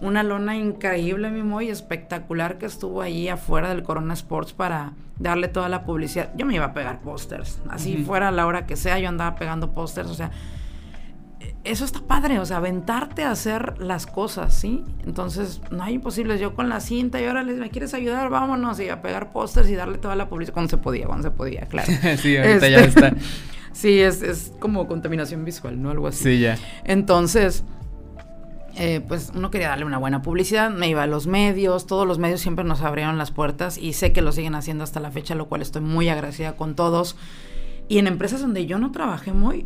una 0.01 0.23
lona 0.23 0.57
increíble, 0.57 1.29
mi 1.29 1.43
muy 1.43 1.69
espectacular 1.69 2.57
que 2.57 2.65
estuvo 2.65 3.01
ahí 3.01 3.29
afuera 3.29 3.69
del 3.69 3.83
Corona 3.83 4.15
Sports 4.15 4.51
para 4.51 4.93
darle 5.19 5.47
toda 5.47 5.69
la 5.69 5.85
publicidad. 5.85 6.31
Yo 6.35 6.47
me 6.47 6.55
iba 6.55 6.65
a 6.65 6.73
pegar 6.73 7.01
pósters, 7.01 7.61
así 7.69 7.97
fuera 8.03 8.29
a 8.29 8.31
la 8.31 8.47
hora 8.47 8.65
que 8.65 8.75
sea, 8.75 8.97
yo 8.99 9.09
andaba 9.09 9.35
pegando 9.35 9.73
pósters, 9.73 10.09
o 10.09 10.15
sea, 10.15 10.31
eso 11.65 11.83
está 11.83 11.99
padre, 12.01 12.39
o 12.39 12.45
sea, 12.45 12.57
aventarte 12.57 13.23
a 13.23 13.31
hacer 13.31 13.79
las 13.79 14.05
cosas, 14.05 14.53
¿sí? 14.53 14.83
Entonces, 15.05 15.61
no 15.71 15.83
hay 15.83 15.95
imposibles. 15.95 16.39
Yo 16.39 16.53
con 16.53 16.69
la 16.69 16.79
cinta 16.79 17.19
y 17.19 17.25
ahora 17.25 17.43
les 17.43 17.57
me 17.57 17.69
quieres 17.69 17.93
ayudar, 17.93 18.29
vámonos 18.29 18.79
y 18.79 18.89
a 18.89 19.01
pegar 19.01 19.31
pósters 19.31 19.67
y 19.69 19.75
darle 19.75 19.97
toda 19.97 20.15
la 20.15 20.29
publicidad. 20.29 20.53
Cuando 20.53 20.69
se 20.69 20.77
podía, 20.77 21.07
cuando 21.07 21.29
se 21.29 21.35
podía, 21.35 21.65
claro. 21.65 21.91
sí, 22.17 22.37
ahorita 22.37 22.69
ya 22.69 22.79
este, 22.79 22.87
está. 22.87 23.15
sí, 23.73 23.99
es, 23.99 24.21
es, 24.21 24.53
como 24.59 24.87
contaminación 24.87 25.43
visual, 25.43 25.81
¿no? 25.81 25.89
Algo 25.89 26.07
así. 26.07 26.23
Sí, 26.23 26.39
ya. 26.39 26.57
Entonces, 26.83 27.63
eh, 28.77 29.01
pues 29.07 29.31
uno 29.33 29.49
quería 29.51 29.69
darle 29.69 29.85
una 29.85 29.97
buena 29.97 30.21
publicidad, 30.21 30.69
me 30.69 30.89
iba 30.89 31.03
a 31.03 31.07
los 31.07 31.27
medios, 31.27 31.87
todos 31.87 32.05
los 32.05 32.19
medios 32.19 32.41
siempre 32.41 32.65
nos 32.65 32.81
abrieron 32.81 33.17
las 33.17 33.31
puertas 33.31 33.77
y 33.77 33.93
sé 33.93 34.11
que 34.11 34.21
lo 34.21 34.31
siguen 34.31 34.53
haciendo 34.53 34.83
hasta 34.83 34.99
la 34.99 35.11
fecha, 35.11 35.33
lo 35.33 35.47
cual 35.47 35.61
estoy 35.61 35.81
muy 35.81 36.09
agradecida 36.09 36.57
con 36.57 36.75
todos. 36.75 37.15
Y 37.87 37.99
en 37.99 38.07
empresas 38.07 38.41
donde 38.41 38.65
yo 38.65 38.77
no 38.77 38.91
trabajé 38.91 39.31
muy, 39.31 39.65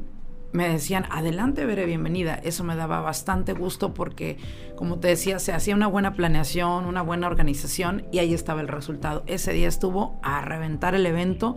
me 0.52 0.68
decían, 0.68 1.06
adelante, 1.12 1.66
veré 1.66 1.86
bienvenida. 1.86 2.36
Eso 2.36 2.64
me 2.64 2.76
daba 2.76 3.02
bastante 3.02 3.54
gusto 3.54 3.94
porque, 3.94 4.38
como 4.76 5.00
te 5.00 5.10
decía, 5.10 5.40
se 5.40 5.54
hacía 5.54 5.76
una 5.76 5.88
buena 5.88 6.14
planeación, 6.14 6.86
una 6.86 7.02
buena 7.02 7.28
organización 7.28 8.06
y 8.12 8.20
ahí 8.20 8.34
estaba 8.34 8.62
el 8.62 8.68
resultado. 8.68 9.24
Ese 9.28 9.54
día 9.54 9.68
estuvo 9.68 10.20
a 10.24 10.42
reventar 10.42 10.96
el 10.96 11.06
evento. 11.06 11.56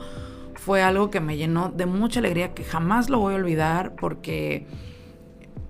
Fue 0.55 0.83
algo 0.83 1.11
que 1.11 1.21
me 1.21 1.37
llenó 1.37 1.71
de 1.71 1.87
mucha 1.87 2.21
alegría 2.21 2.55
que 2.55 2.65
jamás 2.65 3.09
lo 3.09 3.19
voy 3.19 3.35
a 3.35 3.37
olvidar 3.37 3.95
porque 3.97 4.67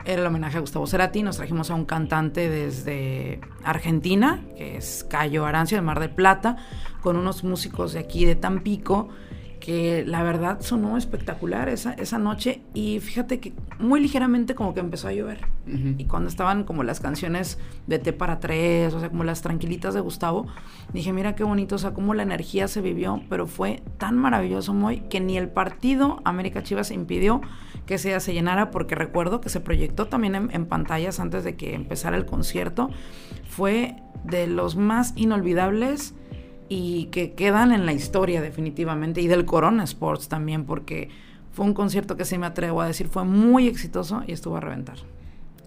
era 0.05 0.21
el 0.21 0.27
homenaje 0.27 0.57
a 0.57 0.61
Gustavo 0.61 0.87
Cerati. 0.89 1.23
Nos 1.23 1.37
trajimos 1.37 1.71
a 1.71 1.77
un 1.77 1.85
cantante 1.85 2.49
desde 2.49 3.41
Argentina, 3.63 4.43
que 4.57 4.77
es 4.77 5.07
Cayo 5.09 5.47
Arancio 5.47 5.79
de 5.79 5.83
Mar 5.83 6.01
del 6.01 6.11
Plata, 6.11 6.57
con 7.01 7.17
unos 7.17 7.45
músicos 7.45 7.93
de 7.93 8.01
aquí 8.01 8.25
de 8.25 8.35
Tampico 8.35 9.11
que 9.63 10.05
la 10.05 10.25
verdad 10.25 10.61
sonó 10.61 10.97
espectacular 10.97 11.69
esa, 11.69 11.93
esa 11.93 12.19
noche 12.19 12.63
y 12.75 12.99
fíjate 12.99 13.39
que 13.39 13.53
muy 13.79 14.01
ligeramente 14.01 14.57
como 14.57 14.75
que 14.75 14.81
empezó 14.81 15.07
a 15.07 15.13
llover. 15.13 15.47
Y 15.65 16.07
cuando 16.07 16.29
estaban 16.29 16.65
como 16.65 16.83
las 16.83 16.99
canciones 16.99 17.61
de 17.87 18.01
T 18.01 18.13
para 18.13 18.41
tres, 18.41 18.93
o 18.93 18.99
sea, 18.99 19.11
como 19.11 19.23
las 19.23 19.41
tranquilitas 19.41 19.95
de 19.95 20.01
Gustavo, 20.01 20.49
dije, 20.93 21.13
mira 21.13 21.37
qué 21.37 21.45
bonito, 21.45 21.77
o 21.77 21.79
sea, 21.79 21.95
cómo 21.95 22.13
la 22.13 22.25
energía 22.25 22.67
se 22.67 22.81
vivió, 22.81 23.23
pero 23.29 23.47
fue 23.47 23.85
tan 23.99 24.19
maravilloso, 24.19 24.75
muy, 24.75 25.03
que 25.03 25.21
ni 25.21 25.39
el 25.39 25.49
partido 25.49 26.21
América 26.25 26.65
Chivas 26.65 26.91
impidió 26.91 27.41
que 27.87 27.99
se, 27.99 28.19
se 28.19 28.35
llenara, 28.35 28.73
porque 28.73 28.97
recuerdo 28.97 29.41
que 29.41 29.49
se 29.49 29.61
proyectó 29.61 30.09
también 30.09 30.35
en, 30.35 30.51
en 30.53 30.67
pantallas 30.67 31.21
antes 31.21 31.45
de 31.45 31.55
que 31.55 31.77
empezara 31.77 32.17
el 32.17 32.27
concierto. 32.27 32.91
Fue 33.49 33.95
de 34.25 34.49
los 34.49 34.75
más 34.75 35.13
inolvidables 35.15 36.17
y 36.75 37.09
que 37.11 37.33
quedan 37.33 37.71
en 37.71 37.85
la 37.85 37.93
historia 37.93 38.41
definitivamente 38.41 39.21
y 39.21 39.27
del 39.27 39.45
Corona 39.45 39.85
Sports 39.85 40.29
también 40.29 40.65
porque 40.65 41.11
fue 41.53 41.67
un 41.67 41.75
concierto 41.75 42.17
que 42.17 42.25
sí 42.25 42.39
me 42.39 42.47
atrevo 42.47 42.81
a 42.81 42.87
decir 42.87 43.09
fue 43.09 43.25
muy 43.25 43.69
exitoso 43.69 44.23
y 44.27 44.33
estuvo 44.33 44.57
a 44.57 44.61
reventar. 44.61 44.97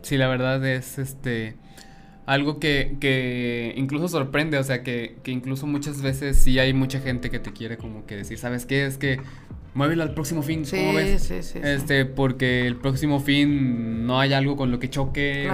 Sí, 0.01 0.17
la 0.17 0.27
verdad 0.27 0.65
es 0.65 0.97
este 0.97 1.57
algo 2.25 2.59
que, 2.59 2.97
que 2.99 3.75
incluso 3.77 4.07
sorprende, 4.07 4.57
o 4.57 4.63
sea, 4.63 4.81
que, 4.81 5.17
que, 5.21 5.29
incluso 5.29 5.67
muchas 5.67 6.01
veces 6.01 6.37
sí 6.37 6.57
hay 6.57 6.73
mucha 6.73 6.99
gente 6.99 7.29
que 7.29 7.37
te 7.37 7.53
quiere 7.53 7.77
como 7.77 8.07
que 8.07 8.15
decir, 8.15 8.39
¿sabes 8.39 8.65
qué? 8.65 8.87
Es 8.87 8.97
que 8.97 9.19
muévelo 9.75 10.01
al 10.01 10.15
próximo 10.15 10.41
fin, 10.41 10.63
¿cómo 10.67 10.95
ves? 10.95 11.21
Sí, 11.21 11.43
sí, 11.43 11.59
este, 11.61 12.05
porque 12.05 12.65
el 12.65 12.77
próximo 12.77 13.19
fin 13.19 14.07
no 14.07 14.19
hay 14.19 14.33
algo 14.33 14.55
con 14.55 14.71
lo 14.71 14.79
que 14.79 14.89
choque 14.89 15.47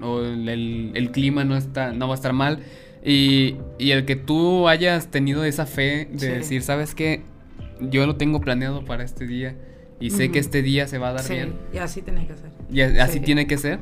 o, 0.00 0.22
el, 0.24 0.92
el, 0.94 1.10
clima 1.10 1.42
no 1.42 1.56
está, 1.56 1.92
no 1.92 2.06
va 2.06 2.14
a 2.14 2.18
estar 2.18 2.32
mal. 2.32 2.60
Y, 3.06 3.56
el 3.78 4.04
que 4.04 4.16
tú 4.16 4.66
hayas 4.66 5.12
tenido 5.12 5.44
esa 5.44 5.64
fe 5.64 6.08
de 6.12 6.38
decir, 6.38 6.62
¿sabes 6.62 6.94
qué? 6.94 7.22
Yo 7.80 8.04
lo 8.04 8.16
tengo 8.16 8.40
planeado 8.40 8.84
para 8.84 9.04
este 9.04 9.26
día 9.26 9.54
y 10.00 10.10
sé 10.10 10.32
que 10.32 10.40
este 10.40 10.60
día 10.60 10.88
se 10.88 10.98
va 10.98 11.10
a 11.10 11.12
dar 11.12 11.28
bien. 11.28 11.54
Y 11.72 11.78
así 11.78 12.02
tiene 12.02 12.26
que 12.26 12.34
ser. 12.34 12.50
Y 12.68 12.80
así 12.98 13.20
tiene 13.20 13.46
que 13.46 13.58
ser. 13.58 13.78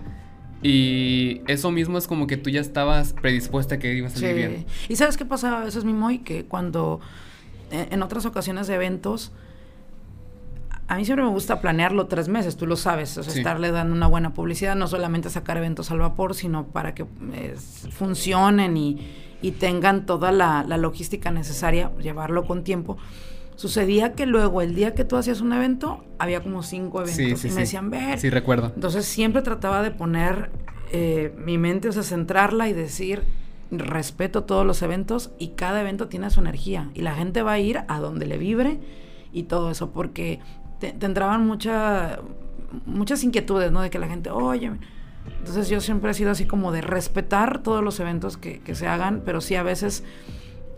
Y 0.63 1.41
eso 1.47 1.71
mismo 1.71 1.97
es 1.97 2.07
como 2.07 2.27
que 2.27 2.37
tú 2.37 2.51
ya 2.51 2.61
estabas 2.61 3.15
predispuesta 3.15 3.77
a 3.77 3.79
que 3.79 3.95
ibas 3.95 4.15
a 4.17 4.19
salir 4.19 4.37
bien. 4.37 4.67
Y 4.89 4.97
sabes 4.97 5.17
qué 5.17 5.25
pasa 5.25 5.59
a 5.59 5.65
veces 5.65 5.85
mismo 5.85 6.11
y 6.11 6.19
que 6.19 6.45
cuando 6.45 7.01
eh, 7.71 7.89
en 7.91 8.03
otras 8.03 8.27
ocasiones 8.27 8.67
de 8.67 8.75
eventos 8.75 9.33
a 10.87 10.97
mí 10.97 11.05
siempre 11.05 11.25
me 11.25 11.31
gusta 11.31 11.61
planearlo 11.61 12.07
tres 12.07 12.29
meses, 12.29 12.57
tú 12.57 12.67
lo 12.67 12.77
sabes, 12.77 13.17
o 13.17 13.23
sea, 13.23 13.33
estarle 13.35 13.71
dando 13.71 13.95
una 13.95 14.07
buena 14.07 14.35
publicidad, 14.35 14.77
no 14.77 14.87
solamente 14.87 15.31
sacar 15.31 15.57
eventos 15.57 15.91
al 15.91 15.99
vapor, 15.99 16.35
sino 16.35 16.67
para 16.67 16.95
que 16.95 17.07
eh, 17.33 17.55
funcionen 17.91 18.77
y, 18.77 19.01
tengan 19.61 20.07
toda 20.07 20.33
la, 20.33 20.65
logística 20.79 21.31
necesaria, 21.31 21.91
llevarlo 21.99 22.47
con 22.47 22.65
tiempo. 22.65 22.97
Sucedía 23.57 24.15
que 24.15 24.25
luego, 24.25 24.63
el 24.63 24.75
día 24.75 24.95
que 24.95 25.05
tú 25.05 25.17
hacías 25.17 25.43
un 25.43 25.53
evento, 25.53 26.03
había 26.19 26.43
como 26.43 26.63
cinco 26.63 27.03
eventos 27.03 27.45
y 27.45 27.49
me 27.51 27.61
decían, 27.61 27.91
ver. 27.91 28.19
Sí, 28.19 28.31
recuerdo. 28.31 28.73
Entonces 28.75 29.05
siempre 29.05 29.43
trataba 29.43 29.83
de 29.83 29.91
poner 29.91 30.51
eh, 30.93 31.35
mi 31.39 31.59
mente, 31.59 31.91
o 31.91 31.93
sea, 31.93 32.03
centrarla 32.03 32.71
y 32.71 32.73
decir, 32.73 33.23
respeto 33.71 34.45
todos 34.45 34.65
los 34.65 34.81
eventos 34.81 35.31
y 35.39 35.49
cada 35.49 35.83
evento 35.83 36.09
tiene 36.09 36.31
su 36.31 36.41
energía 36.41 36.91
y 36.95 37.03
la 37.03 37.15
gente 37.15 37.43
va 37.43 37.53
a 37.53 37.59
ir 37.59 37.81
a 37.87 38.01
donde 38.01 38.27
le 38.27 38.39
vibre 38.39 38.81
y 39.33 39.45
todo 39.45 39.71
eso, 39.71 39.91
porque 39.91 40.41
te, 40.79 40.95
entraban 41.05 41.47
mucha, 41.47 42.21
muchas 42.87 43.23
inquietudes, 43.25 43.73
¿no? 43.73 43.83
De 43.83 43.91
que 43.91 43.99
la 43.99 44.09
gente, 44.09 44.31
oye, 44.31 44.73
Entonces 45.39 45.69
yo 45.69 45.81
siempre 45.81 46.11
he 46.11 46.15
sido 46.15 46.31
así 46.31 46.47
como 46.47 46.73
de 46.73 46.81
respetar 46.81 47.63
todos 47.63 47.83
los 47.83 48.01
eventos 48.01 48.37
que, 48.37 48.75
se 48.75 48.87
hagan, 48.87 49.23
pero 49.25 49.41
sí 49.41 49.55
a 49.55 49.63
veces 49.63 50.05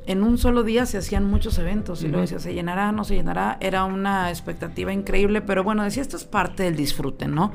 en 0.06 0.22
un 0.22 0.38
solo 0.38 0.62
día 0.62 0.86
se 0.86 0.98
hacían 0.98 1.24
muchos 1.24 1.58
eventos 1.58 2.02
y 2.02 2.08
luego 2.08 2.22
decía, 2.22 2.38
¿se 2.38 2.54
llenará? 2.54 2.92
¿No 2.92 3.02
se 3.02 3.16
llenará? 3.16 3.58
Era 3.60 3.84
una 3.84 4.30
expectativa 4.30 4.92
increíble, 4.92 5.40
pero 5.40 5.64
bueno, 5.64 5.82
decía, 5.82 6.02
esto 6.02 6.16
es 6.16 6.24
parte 6.24 6.62
del 6.62 6.76
disfrute, 6.76 7.26
¿no? 7.26 7.52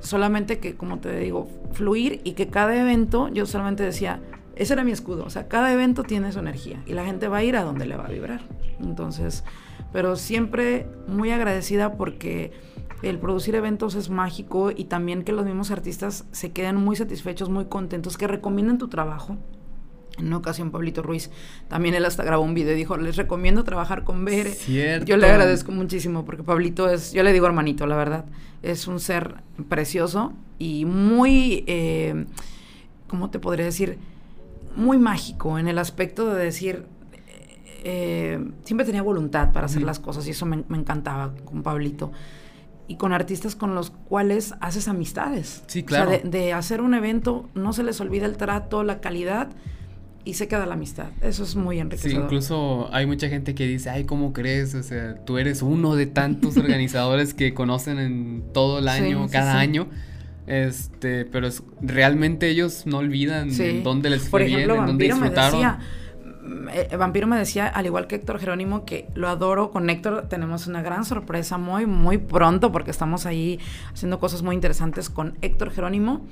Solamente 0.00 0.58
que, 0.58 0.74
como 0.74 0.98
te 0.98 1.14
digo, 1.18 1.48
fluir 1.72 2.22
y 2.24 2.32
que 2.32 2.48
cada 2.48 2.74
evento, 2.74 3.28
yo 3.28 3.44
solamente 3.44 3.82
decía, 3.82 4.20
ese 4.56 4.72
era 4.74 4.84
mi 4.84 4.92
escudo, 4.92 5.24
o 5.24 5.30
sea, 5.30 5.48
cada 5.48 5.72
evento 5.72 6.02
tiene 6.02 6.32
su 6.32 6.38
energía 6.38 6.82
y 6.86 6.92
la 6.92 7.04
gente 7.04 7.28
va 7.28 7.38
a 7.38 7.44
ir 7.44 7.56
a 7.56 7.62
donde 7.62 7.86
le 7.86 7.96
va 7.96 8.06
a 8.06 8.08
vibrar. 8.08 8.40
Entonces, 8.80 9.44
pero 9.92 10.16
siempre 10.16 10.86
muy 11.06 11.30
agradecida 11.30 11.96
porque 11.96 12.52
el 13.02 13.18
producir 13.18 13.54
eventos 13.54 13.94
es 13.94 14.10
mágico 14.10 14.70
y 14.74 14.84
también 14.84 15.24
que 15.24 15.32
los 15.32 15.44
mismos 15.44 15.70
artistas 15.70 16.24
se 16.30 16.52
queden 16.52 16.76
muy 16.76 16.96
satisfechos, 16.96 17.48
muy 17.48 17.66
contentos, 17.66 18.16
que 18.16 18.26
recomienden 18.26 18.78
tu 18.78 18.88
trabajo. 18.88 19.36
En 20.18 20.26
una 20.26 20.36
ocasión, 20.36 20.70
Pablito 20.70 21.02
Ruiz, 21.02 21.30
también 21.68 21.94
él 21.94 22.04
hasta 22.04 22.22
grabó 22.22 22.44
un 22.44 22.54
video 22.54 22.74
y 22.74 22.76
dijo, 22.76 22.96
les 22.96 23.16
recomiendo 23.16 23.64
trabajar 23.64 24.04
con 24.04 24.24
Bere. 24.24 24.54
Yo 25.04 25.16
le 25.16 25.26
agradezco 25.26 25.72
muchísimo 25.72 26.24
porque 26.24 26.42
Pablito 26.42 26.88
es, 26.88 27.12
yo 27.12 27.22
le 27.22 27.32
digo 27.32 27.46
hermanito, 27.46 27.86
la 27.86 27.96
verdad, 27.96 28.26
es 28.62 28.86
un 28.86 29.00
ser 29.00 29.36
precioso 29.68 30.34
y 30.58 30.84
muy, 30.84 31.64
eh, 31.66 32.26
¿cómo 33.08 33.30
te 33.30 33.38
podría 33.38 33.64
decir? 33.64 33.98
Muy 34.76 34.98
mágico 34.98 35.58
en 35.58 35.66
el 35.66 35.78
aspecto 35.78 36.32
de 36.32 36.44
decir, 36.44 36.86
eh, 37.84 38.42
siempre 38.64 38.86
tenía 38.86 39.02
voluntad 39.02 39.52
para 39.52 39.66
hacer 39.66 39.82
las 39.82 39.98
cosas 39.98 40.26
y 40.26 40.30
eso 40.30 40.46
me, 40.46 40.64
me 40.68 40.78
encantaba 40.78 41.34
con 41.44 41.62
Pablito 41.62 42.12
y 42.88 42.96
con 42.96 43.12
artistas 43.12 43.56
con 43.56 43.74
los 43.74 43.90
cuales 43.90 44.54
haces 44.60 44.88
amistades. 44.88 45.62
Sí, 45.66 45.82
claro. 45.82 46.10
O 46.10 46.12
sea, 46.14 46.28
de, 46.28 46.52
hacer 46.52 46.80
un 46.80 46.94
evento, 46.94 47.48
no 47.54 47.72
se 47.72 47.82
les 47.82 48.00
olvida 48.00 48.26
el 48.26 48.36
trato, 48.36 48.82
la 48.82 49.00
calidad 49.00 49.48
y 50.24 50.34
se 50.34 50.48
queda 50.48 50.66
la 50.66 50.74
amistad. 50.74 51.06
Eso 51.20 51.42
es 51.42 51.56
muy 51.56 51.80
enriquecedor. 51.80 52.16
Sí, 52.16 52.22
incluso 52.22 52.88
hay 52.92 53.06
mucha 53.06 53.28
gente 53.28 53.54
que 53.54 53.66
dice, 53.66 53.90
ay, 53.90 54.04
¿cómo 54.04 54.32
crees? 54.32 54.74
O 54.74 54.82
sea, 54.82 55.16
tú 55.24 55.38
eres 55.38 55.62
uno 55.62 55.96
de 55.96 56.06
tantos 56.06 56.56
organizadores 56.58 57.34
que 57.34 57.54
conocen 57.54 57.98
en 57.98 58.44
todo 58.52 58.78
el 58.78 58.88
año, 58.88 59.26
cada 59.30 59.58
año. 59.58 59.88
Este, 60.46 61.24
pero 61.24 61.46
es, 61.46 61.62
realmente 61.80 62.48
ellos 62.48 62.84
no 62.84 62.98
olvidan 62.98 63.50
dónde 63.84 64.10
les 64.10 64.28
fue 64.28 64.44
bien, 64.44 64.70
en 64.70 64.86
dónde 64.86 65.04
disfrutaron. 65.06 65.78
Eh, 66.72 66.96
Vampiro 66.96 67.26
me 67.26 67.38
decía, 67.38 67.68
al 67.68 67.86
igual 67.86 68.06
que 68.06 68.16
Héctor 68.16 68.38
Jerónimo, 68.40 68.84
que 68.84 69.08
lo 69.14 69.28
adoro. 69.28 69.70
Con 69.70 69.88
Héctor 69.90 70.26
tenemos 70.28 70.66
una 70.66 70.82
gran 70.82 71.04
sorpresa 71.04 71.58
muy, 71.58 71.86
muy 71.86 72.18
pronto, 72.18 72.72
porque 72.72 72.90
estamos 72.90 73.26
ahí 73.26 73.60
haciendo 73.92 74.18
cosas 74.18 74.42
muy 74.42 74.54
interesantes 74.54 75.08
con 75.08 75.38
Héctor 75.40 75.70
Jerónimo, 75.70 76.26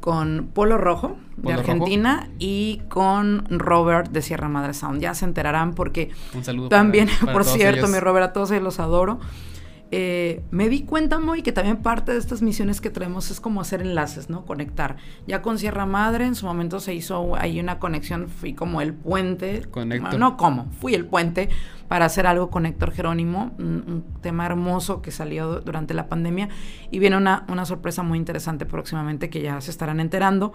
con 0.00 0.50
Polo 0.52 0.78
Rojo 0.78 1.16
de 1.36 1.52
Argentina 1.52 2.30
y 2.38 2.82
con 2.88 3.46
Robert 3.48 4.10
de 4.10 4.22
Sierra 4.22 4.48
Madre 4.48 4.74
Sound. 4.74 5.00
Ya 5.00 5.14
se 5.14 5.24
enterarán 5.24 5.74
porque 5.74 6.10
Un 6.34 6.44
saludo 6.44 6.68
también, 6.68 7.08
por 7.32 7.44
cierto, 7.44 7.88
mi 7.88 7.98
Robert, 7.98 8.26
a 8.26 8.32
todos 8.32 8.50
ellos 8.52 8.64
los 8.64 8.80
adoro. 8.80 9.18
Eh, 9.94 10.42
me 10.50 10.70
di 10.70 10.84
cuenta 10.84 11.18
muy 11.18 11.42
que 11.42 11.52
también 11.52 11.76
parte 11.76 12.12
de 12.12 12.18
estas 12.18 12.40
misiones 12.40 12.80
que 12.80 12.88
traemos 12.88 13.30
es 13.30 13.40
como 13.40 13.60
hacer 13.60 13.82
enlaces, 13.82 14.30
¿no? 14.30 14.46
Conectar. 14.46 14.96
Ya 15.26 15.42
con 15.42 15.58
Sierra 15.58 15.84
Madre 15.84 16.24
en 16.24 16.34
su 16.34 16.46
momento 16.46 16.80
se 16.80 16.94
hizo 16.94 17.36
ahí 17.36 17.60
una 17.60 17.78
conexión, 17.78 18.30
fui 18.30 18.54
como 18.54 18.80
el 18.80 18.94
puente. 18.94 19.66
Con 19.70 19.92
Héctor. 19.92 20.18
No, 20.18 20.38
como, 20.38 20.70
fui 20.80 20.94
el 20.94 21.04
puente 21.04 21.50
para 21.88 22.06
hacer 22.06 22.26
algo 22.26 22.48
con 22.48 22.64
Héctor 22.64 22.92
Jerónimo, 22.92 23.52
un, 23.58 24.02
tema 24.22 24.46
hermoso 24.46 25.02
que 25.02 25.10
salió 25.10 25.60
durante 25.60 25.92
la 25.92 26.08
pandemia 26.08 26.48
y 26.90 26.98
viene 26.98 27.18
una, 27.18 27.44
una 27.48 27.66
sorpresa 27.66 28.02
muy 28.02 28.16
interesante 28.16 28.64
próximamente 28.64 29.28
que 29.28 29.42
ya 29.42 29.60
se 29.60 29.70
estarán 29.70 30.00
enterando. 30.00 30.54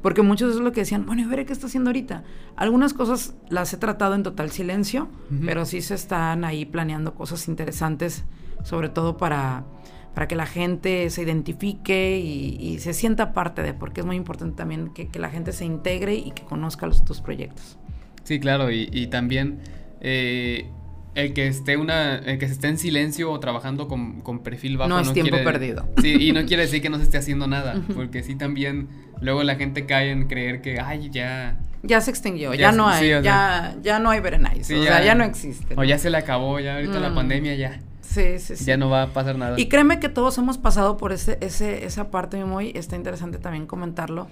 Porque 0.00 0.22
muchos 0.22 0.54
es 0.54 0.60
lo 0.60 0.70
que 0.70 0.82
decían, 0.82 1.06
bueno, 1.06 1.22
y 1.22 1.24
veré 1.24 1.44
qué 1.44 1.52
está 1.52 1.66
haciendo 1.66 1.90
ahorita. 1.90 2.22
Algunas 2.54 2.94
cosas 2.94 3.34
las 3.48 3.72
he 3.72 3.78
tratado 3.78 4.14
en 4.14 4.22
total 4.22 4.52
silencio, 4.52 5.08
pero 5.44 5.64
sí 5.64 5.82
se 5.82 5.94
están 5.94 6.44
ahí 6.44 6.64
planeando 6.66 7.14
cosas 7.14 7.48
interesantes 7.48 8.24
sobre 8.66 8.88
todo 8.88 9.16
para, 9.16 9.64
para 10.12 10.26
que 10.26 10.34
la 10.34 10.46
gente 10.46 11.08
se 11.10 11.22
identifique 11.22 12.18
y, 12.18 12.78
se 12.80 12.92
sienta 12.92 13.32
parte 13.32 13.62
de, 13.62 13.74
porque 13.74 14.00
es 14.00 14.06
muy 14.06 14.16
importante 14.16 14.56
también 14.56 14.92
que, 14.92 15.08
la 15.18 15.30
gente 15.30 15.52
se 15.52 15.64
integre 15.64 16.16
y 16.16 16.32
que 16.32 16.42
conozca 16.42 16.86
los, 16.86 17.04
tus 17.04 17.20
proyectos. 17.20 17.78
Sí, 18.24 18.40
claro, 18.40 18.72
y, 18.72 19.06
también 19.06 19.60
eh, 20.00 20.68
el 21.14 21.32
que 21.32 21.46
esté 21.46 21.76
una, 21.76 22.16
el 22.16 22.38
que 22.38 22.48
se 22.48 22.54
esté 22.54 22.66
en 22.66 22.78
silencio 22.78 23.30
o 23.30 23.38
trabajando 23.38 23.86
con, 23.86 24.40
perfil 24.42 24.78
bajo 24.78 24.88
no 24.88 24.98
es 24.98 25.12
tiempo 25.12 25.36
perdido. 25.44 25.88
Sí, 26.02 26.16
y 26.18 26.32
no 26.32 26.44
quiere 26.44 26.64
decir 26.64 26.82
que 26.82 26.90
no 26.90 26.96
se 26.96 27.04
esté 27.04 27.18
haciendo 27.18 27.46
nada, 27.46 27.80
porque 27.94 28.24
sí 28.24 28.34
también 28.34 28.88
luego 29.20 29.44
la 29.44 29.54
gente 29.54 29.86
cae 29.86 30.10
en 30.10 30.26
creer 30.26 30.60
que 30.60 30.80
ay 30.80 31.08
ya 31.10 31.56
ya 31.84 32.00
se 32.00 32.10
extinguió, 32.10 32.52
ya, 32.54 32.72
no 32.72 32.88
hay, 32.88 33.10
ya, 33.22 33.76
ya 33.80 33.98
no 34.00 34.10
hay 34.10 34.18
Berenice, 34.20 34.76
o 34.76 34.82
sea, 34.82 35.04
ya 35.04 35.14
no 35.14 35.22
existe. 35.22 35.74
O 35.76 35.84
ya 35.84 35.98
se 35.98 36.10
le 36.10 36.16
acabó, 36.16 36.58
ya 36.58 36.74
ahorita 36.74 36.98
la 36.98 37.10
mm. 37.10 37.14
pandemia 37.14 37.54
ya. 37.54 37.80
Sí, 38.16 38.38
sí, 38.38 38.56
sí. 38.56 38.64
Ya 38.64 38.78
no 38.78 38.88
va 38.88 39.02
a 39.02 39.06
pasar 39.08 39.36
nada. 39.36 39.60
Y 39.60 39.68
créeme 39.68 40.00
que 40.00 40.08
todos 40.08 40.38
hemos 40.38 40.56
pasado 40.56 40.96
por 40.96 41.12
ese, 41.12 41.36
ese, 41.42 41.84
esa 41.84 42.10
parte 42.10 42.42
muy, 42.46 42.72
está 42.74 42.96
interesante 42.96 43.36
también 43.36 43.66
comentarlo, 43.66 44.28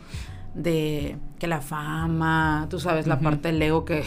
de 0.55 1.19
que 1.39 1.47
la 1.47 1.61
fama, 1.61 2.67
tú 2.71 2.81
sabes, 2.81 3.07
la 3.07 3.21
parte 3.21 3.49
del 3.49 3.61
ego 3.61 3.85
que 3.85 4.03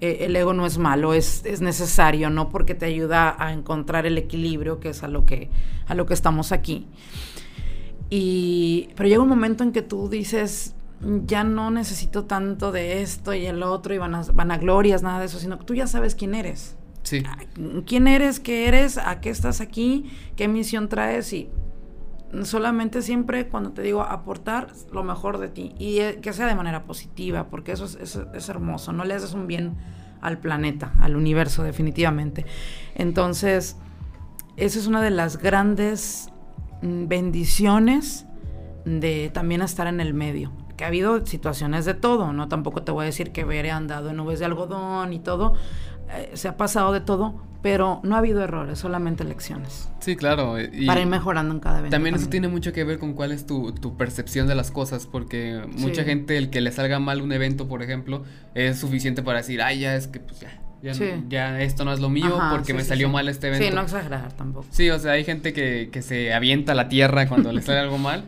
eh, 0.00 0.18
el 0.22 0.34
ego 0.34 0.52
no 0.52 0.66
es 0.66 0.78
malo, 0.78 1.14
es, 1.14 1.44
es, 1.44 1.60
necesario, 1.60 2.28
¿no? 2.28 2.48
Porque 2.48 2.74
te 2.74 2.86
ayuda 2.86 3.36
a 3.38 3.52
encontrar 3.52 4.04
el 4.04 4.18
equilibrio, 4.18 4.80
que 4.80 4.88
es 4.88 5.04
a 5.04 5.08
lo 5.08 5.24
que, 5.24 5.48
a 5.86 5.94
lo 5.94 6.06
que 6.06 6.14
estamos 6.14 6.50
aquí. 6.50 6.88
Y, 8.10 8.88
pero 8.96 9.08
llega 9.08 9.22
un 9.22 9.28
momento 9.28 9.62
en 9.62 9.70
que 9.70 9.82
tú 9.82 10.08
dices, 10.08 10.74
ya 11.24 11.44
no 11.44 11.70
necesito 11.70 12.24
tanto 12.24 12.72
de 12.72 13.02
esto 13.02 13.32
y 13.32 13.46
el 13.46 13.62
otro 13.62 13.94
y 13.94 13.98
van 13.98 14.16
a, 14.16 14.22
van 14.32 14.50
a 14.50 14.58
glorias, 14.58 15.04
nada 15.04 15.20
de 15.20 15.26
eso, 15.26 15.38
sino 15.38 15.56
que 15.60 15.64
tú 15.64 15.74
ya 15.76 15.86
sabes 15.86 16.16
quién 16.16 16.34
eres. 16.34 16.76
Sí. 17.04 17.22
¿Quién 17.86 18.08
eres? 18.08 18.40
¿Qué 18.40 18.66
eres? 18.66 18.98
¿A 18.98 19.20
qué 19.20 19.30
estás 19.30 19.60
aquí? 19.60 20.10
¿Qué 20.36 20.48
misión 20.48 20.88
traes? 20.88 21.32
Y 21.32 21.50
solamente 22.42 23.02
siempre 23.02 23.46
cuando 23.46 23.70
te 23.70 23.82
digo 23.82 24.02
aportar 24.02 24.68
lo 24.92 25.04
mejor 25.04 25.38
de 25.38 25.48
ti 25.48 25.74
y 25.78 26.00
eh, 26.00 26.18
que 26.20 26.32
sea 26.32 26.46
de 26.46 26.56
manera 26.56 26.84
positiva, 26.84 27.46
porque 27.48 27.72
eso 27.72 27.84
es, 27.84 28.48
hermoso, 28.48 28.92
no 28.92 29.04
le 29.04 29.14
haces 29.14 29.34
un 29.34 29.46
bien 29.46 29.76
al 30.20 30.38
planeta, 30.38 30.92
al 30.98 31.14
universo 31.16 31.62
definitivamente. 31.62 32.44
Entonces, 32.94 33.76
esa 34.56 34.78
es 34.78 34.86
una 34.86 35.02
de 35.02 35.10
las 35.10 35.36
grandes 35.36 36.30
mm, 36.82 37.06
bendiciones 37.06 38.26
de 38.84 39.30
también 39.32 39.62
estar 39.62 39.86
en 39.86 40.00
el 40.00 40.14
medio. 40.14 40.50
Que 40.76 40.82
ha 40.82 40.88
habido 40.88 41.24
situaciones 41.24 41.84
de 41.84 41.94
todo, 41.94 42.32
¿no? 42.32 42.48
Tampoco 42.48 42.82
te 42.82 42.90
voy 42.90 43.04
a 43.04 43.06
decir 43.06 43.30
que 43.30 43.44
Bere 43.44 43.70
andado 43.70 44.10
en 44.10 44.16
nubes 44.16 44.40
de 44.40 44.46
algodón 44.46 45.12
y 45.12 45.20
todo, 45.20 45.54
eh, 46.10 46.30
se 46.34 46.48
ha 46.48 46.56
pasado 46.56 46.92
de 46.92 47.00
todo, 47.00 47.34
pero 47.62 48.00
no 48.02 48.14
ha 48.14 48.18
habido 48.18 48.42
errores, 48.42 48.78
solamente 48.78 49.24
lecciones. 49.24 49.88
Sí, 50.00 50.16
claro. 50.16 50.56
para 50.86 51.00
ir 51.00 51.06
mejorando 51.06 51.54
en 51.54 51.60
cada 51.60 51.78
evento. 51.78 51.94
También, 51.94 52.14
eso 52.14 52.28
tiene 52.28 52.48
mucho 52.48 52.72
que 52.72 52.84
ver 52.84 52.98
con 52.98 53.14
cuál 53.14 53.32
es 53.32 53.46
tu, 53.46 53.74
percepción 53.96 54.46
de 54.46 54.54
las 54.54 54.70
cosas, 54.70 55.06
porque 55.06 55.62
mucha 55.78 56.04
gente, 56.04 56.36
el 56.36 56.50
que 56.50 56.60
le 56.60 56.72
salga 56.72 56.98
mal 56.98 57.22
un 57.22 57.32
evento, 57.32 57.66
por 57.66 57.82
ejemplo, 57.82 58.24
es 58.54 58.78
suficiente 58.78 59.22
para 59.22 59.38
decir, 59.38 59.62
ay, 59.62 59.80
ya 59.80 59.96
es 59.96 60.08
que 60.08 60.20
pues 60.20 60.40
ya. 60.40 60.60
Ya, 61.28 61.62
esto 61.62 61.86
no 61.86 61.92
es 61.94 62.00
lo 62.00 62.10
mío 62.10 62.38
porque 62.50 62.74
me 62.74 62.84
salió 62.84 63.08
mal 63.08 63.28
este 63.28 63.48
evento. 63.48 63.66
Sí, 63.66 63.74
no 63.74 63.80
exagerar 63.80 64.32
tampoco. 64.32 64.66
Sí, 64.70 64.90
o 64.90 64.98
sea, 64.98 65.12
hay 65.12 65.24
gente 65.24 65.54
que, 65.54 65.88
que 65.90 66.02
se 66.02 66.34
avienta 66.34 66.72
a 66.72 66.74
la 66.74 66.90
tierra 66.90 67.26
cuando 67.26 67.52
le 67.52 67.62
sale 67.62 67.78
algo 67.78 67.98
mal. 67.98 68.24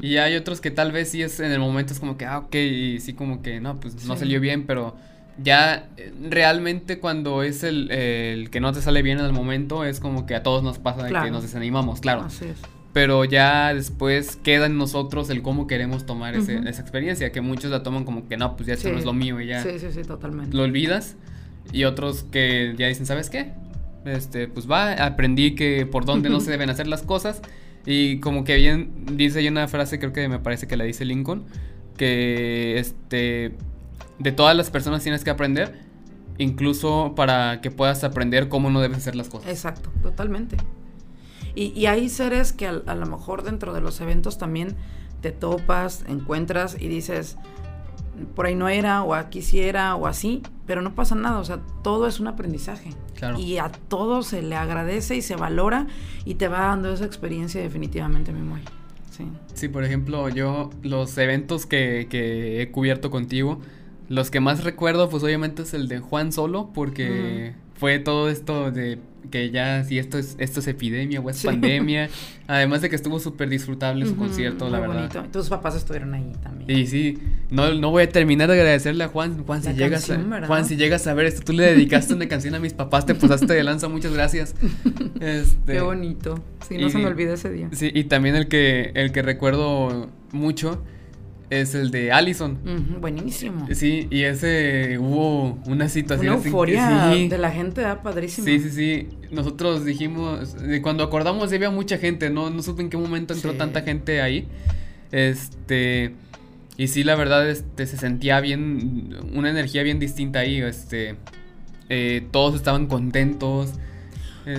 Y 0.00 0.16
hay 0.16 0.36
otros 0.36 0.60
que 0.60 0.70
tal 0.70 0.90
vez 0.90 1.10
sí 1.10 1.22
es 1.22 1.38
en 1.40 1.52
el 1.52 1.58
momento 1.58 1.92
es 1.92 2.00
como 2.00 2.16
que, 2.16 2.24
ah, 2.24 2.38
ok, 2.38 2.54
y 2.54 3.00
sí 3.00 3.12
como 3.12 3.42
que, 3.42 3.60
no, 3.60 3.78
pues 3.78 4.06
no 4.06 4.16
salió 4.16 4.40
bien, 4.40 4.64
pero 4.66 4.96
ya 5.42 5.88
eh, 5.96 6.12
realmente 6.20 6.98
cuando 6.98 7.42
es 7.42 7.62
el, 7.62 8.48
que 8.50 8.60
no 8.60 8.72
te 8.72 8.80
sale 8.80 9.02
bien 9.02 9.18
en 9.18 9.26
el 9.26 9.32
momento, 9.32 9.84
es 9.84 10.00
como 10.00 10.26
que 10.26 10.34
a 10.34 10.42
todos 10.42 10.62
nos 10.62 10.78
pasa 10.78 11.04
de 11.04 11.12
que 11.12 11.30
nos 11.30 11.42
desanimamos, 11.42 12.00
claro. 12.00 12.22
Así 12.22 12.46
es. 12.46 12.58
Pero 12.92 13.24
ya 13.26 13.74
después 13.74 14.36
queda 14.36 14.66
en 14.66 14.78
nosotros 14.78 15.28
el 15.28 15.42
cómo 15.42 15.66
queremos 15.66 16.06
tomar 16.06 16.34
esa 16.34 16.80
experiencia, 16.80 17.30
que 17.30 17.42
muchos 17.42 17.70
la 17.70 17.82
toman 17.82 18.04
como 18.04 18.26
que 18.26 18.38
no, 18.38 18.56
pues 18.56 18.68
ya 18.68 18.74
eso 18.74 18.90
no 18.90 18.98
es 18.98 19.04
lo 19.04 19.12
mío 19.12 19.38
y 19.40 19.48
ya. 19.48 19.62
Sí, 19.62 19.78
sí, 19.78 19.88
sí, 19.92 20.02
totalmente. 20.02 20.56
Lo 20.56 20.62
olvidas. 20.62 21.16
Y 21.72 21.84
otros 21.84 22.24
que 22.30 22.74
ya 22.78 22.86
dicen, 22.86 23.04
¿sabes 23.04 23.28
qué? 23.28 23.52
Este, 24.06 24.48
pues 24.48 24.70
va, 24.70 24.92
aprendí 24.92 25.54
que 25.54 25.84
por 25.84 26.04
dónde 26.04 26.30
no 26.30 26.40
se 26.40 26.50
deben 26.50 26.70
hacer 26.70 26.86
las 26.86 27.02
cosas. 27.02 27.42
Y 27.84 28.18
como 28.20 28.44
que 28.44 28.56
bien 28.56 28.90
dice 29.12 29.40
hay 29.40 29.48
una 29.48 29.68
frase, 29.68 29.98
creo 29.98 30.12
que 30.12 30.28
me 30.28 30.38
parece 30.38 30.66
que 30.66 30.76
la 30.76 30.84
dice 30.84 31.04
Lincoln, 31.04 31.44
que 31.96 32.78
este 32.78 33.52
de 34.18 34.32
todas 34.32 34.56
las 34.56 34.70
personas 34.70 35.02
tienes 35.02 35.24
que 35.24 35.30
aprender, 35.30 35.80
incluso 36.38 37.14
para 37.14 37.60
que 37.60 37.70
puedas 37.70 38.04
aprender 38.04 38.48
cómo 38.48 38.70
no 38.70 38.80
debes 38.80 38.98
hacer 38.98 39.16
las 39.16 39.28
cosas. 39.28 39.50
Exacto, 39.50 39.90
totalmente. 40.02 40.56
Y, 41.54 41.86
hay 41.86 42.10
seres 42.10 42.52
que 42.52 42.66
a, 42.66 42.94
lo 42.94 43.06
mejor 43.06 43.42
dentro 43.42 43.72
de 43.72 43.80
los 43.80 44.02
eventos 44.02 44.36
también 44.36 44.76
te 45.22 45.32
topas, 45.32 46.04
encuentras 46.06 46.76
y 46.78 46.88
dices, 46.88 47.38
por 48.34 48.44
ahí 48.44 48.54
no 48.54 48.68
era, 48.68 49.02
o 49.02 49.14
aquí 49.14 49.40
sí 49.40 49.60
era, 49.60 49.96
o 49.96 50.06
así, 50.06 50.42
pero 50.66 50.82
no 50.82 50.94
pasa 50.94 51.14
nada, 51.14 51.38
o 51.38 51.44
sea, 51.46 51.60
todo 51.82 52.06
es 52.08 52.20
un 52.20 52.26
aprendizaje. 52.26 52.90
Y 53.38 53.56
a 53.56 53.70
todo 53.70 54.22
se 54.22 54.42
le 54.42 54.54
agradece 54.54 55.16
y 55.16 55.22
se 55.22 55.34
valora 55.34 55.86
y 56.26 56.34
te 56.34 56.48
va 56.48 56.60
dando 56.60 56.92
esa 56.92 57.06
experiencia 57.06 57.62
definitivamente, 57.62 58.32
mi 58.32 58.42
muy. 58.42 58.60
sí. 59.10 59.24
Sí, 59.54 59.68
por 59.68 59.82
ejemplo, 59.82 60.28
yo 60.28 60.68
los 60.82 61.16
eventos 61.16 61.64
que, 61.64 62.06
que 62.10 62.60
he 62.60 62.70
cubierto 62.70 63.10
contigo, 63.10 63.62
los 64.08 64.30
que 64.30 64.40
más 64.40 64.64
recuerdo, 64.64 65.08
pues 65.08 65.22
obviamente 65.22 65.62
es 65.62 65.74
el 65.74 65.88
de 65.88 65.98
Juan 65.98 66.32
Solo, 66.32 66.70
porque 66.72 67.54
fue 67.74 67.98
todo 67.98 68.30
esto 68.30 68.70
de 68.70 68.98
que 69.30 69.50
ya 69.50 69.82
si 69.82 69.98
esto 69.98 70.18
es 70.18 70.36
esto 70.38 70.60
es 70.60 70.68
epidemia 70.68 71.20
o 71.20 71.28
es 71.28 71.42
pandemia. 71.42 72.08
Además 72.46 72.80
de 72.80 72.88
que 72.88 72.96
estuvo 72.96 73.18
súper 73.18 73.48
disfrutable 73.48 74.06
su 74.06 74.16
concierto, 74.16 74.70
la 74.70 74.78
verdad. 74.78 75.12
Bonito. 75.12 75.24
Tus 75.32 75.48
papás 75.48 75.74
estuvieron 75.74 76.14
ahí 76.14 76.32
también. 76.42 76.70
Y 76.70 76.86
sí, 76.86 77.18
no, 77.50 77.74
no 77.74 77.90
voy 77.90 78.04
a 78.04 78.08
terminar 78.08 78.48
de 78.48 78.54
agradecerle 78.54 79.02
a 79.02 79.08
Juan. 79.08 79.44
Juan, 79.44 79.64
si 79.64 79.72
llegas 79.72 80.08
a, 80.10 80.46
Juan, 80.46 80.64
si 80.64 80.76
llegas 80.76 81.06
a 81.08 81.14
ver 81.14 81.26
esto, 81.26 81.42
tú 81.42 81.52
le 81.52 81.64
dedicaste 81.64 82.14
una 82.14 82.28
canción 82.28 82.54
a 82.54 82.60
mis 82.60 82.72
papás, 82.72 83.04
te 83.04 83.16
pasaste 83.16 83.52
de 83.52 83.64
lanza, 83.64 83.88
muchas 83.88 84.12
gracias. 84.12 84.54
Este, 85.20 85.72
Qué 85.72 85.80
bonito. 85.80 86.42
Sí, 86.68 86.78
no 86.78 86.88
se 86.90 86.98
me 86.98 87.06
olvida 87.06 87.34
ese 87.34 87.50
día. 87.50 87.68
Sí, 87.72 87.90
y 87.92 88.04
también 88.04 88.36
el 88.36 88.48
que, 88.48 88.92
el 88.94 89.12
que 89.12 89.22
recuerdo 89.22 90.10
mucho 90.30 90.82
es 91.50 91.74
el 91.74 91.90
de 91.90 92.12
Allison. 92.12 92.58
buenísimo. 93.00 93.66
Sí, 93.72 94.08
y 94.10 94.22
ese 94.22 94.98
hubo 94.98 95.58
una 95.66 95.88
situación. 95.88 96.36
Una 96.36 96.44
euforia 96.44 97.08
de 97.08 97.38
la 97.38 97.50
gente, 97.50 97.84
ah, 97.84 98.02
padrísimo. 98.02 98.46
Sí, 98.46 98.60
sí, 98.60 98.70
sí. 98.70 99.08
Nosotros 99.30 99.84
dijimos, 99.84 100.56
cuando 100.82 101.04
acordamos 101.04 101.52
había 101.52 101.70
mucha 101.70 101.98
gente, 101.98 102.30
no, 102.30 102.50
no 102.50 102.62
supe 102.62 102.82
en 102.82 102.90
qué 102.90 102.96
momento 102.96 103.34
entró 103.34 103.54
tanta 103.54 103.82
gente 103.82 104.20
ahí. 104.20 104.48
Este, 105.12 106.14
y 106.76 106.88
sí, 106.88 107.04
la 107.04 107.14
verdad, 107.14 107.48
este, 107.48 107.86
se 107.86 107.96
sentía 107.96 108.40
bien, 108.40 109.16
una 109.32 109.50
energía 109.50 109.82
bien 109.82 109.98
distinta 109.98 110.40
ahí, 110.40 110.60
este, 110.60 111.16
eh, 111.88 112.26
todos 112.32 112.54
estaban 112.56 112.86
contentos. 112.86 113.74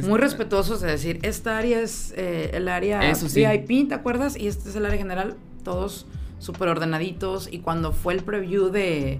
Muy 0.03 0.19
respetuosos 0.19 0.81
de 0.81 0.91
decir, 0.91 1.19
esta 1.21 1.57
área 1.57 1.79
es 1.79 2.13
eh, 2.17 2.51
el 2.53 2.67
área 2.67 2.99
VIP, 2.99 3.87
¿te 3.87 3.95
acuerdas? 3.95 4.37
Y 4.37 4.47
este 4.47 4.69
es 4.69 4.75
el 4.75 4.85
área 4.85 4.97
general, 4.97 5.37
todos 5.63 6.07
súper 6.39 6.69
ordenaditos. 6.69 7.49
Y 7.51 7.59
cuando 7.59 7.91
fue 7.91 8.13
el 8.13 8.23
preview 8.23 8.69
de 8.69 9.19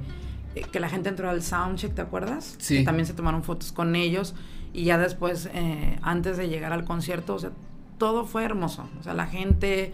eh, 0.55 0.65
que 0.72 0.80
la 0.80 0.89
gente 0.89 1.09
entró 1.09 1.30
al 1.30 1.41
soundcheck, 1.43 1.93
¿te 1.93 2.01
acuerdas? 2.01 2.55
Sí. 2.59 2.84
también 2.84 3.05
se 3.05 3.13
tomaron 3.13 3.43
fotos 3.43 3.72
con 3.72 3.95
ellos. 3.95 4.36
Y 4.74 4.84
ya 4.86 4.97
después, 4.97 5.49
eh, 5.53 5.97
antes 6.01 6.38
de 6.38 6.49
llegar 6.49 6.74
al 6.74 6.84
concierto, 6.84 7.36
o 7.36 7.39
sea, 7.39 7.51
todo 7.97 8.26
fue 8.26 8.43
hermoso. 8.43 8.88
O 8.99 9.03
sea, 9.03 9.13
la 9.13 9.26
gente, 9.26 9.93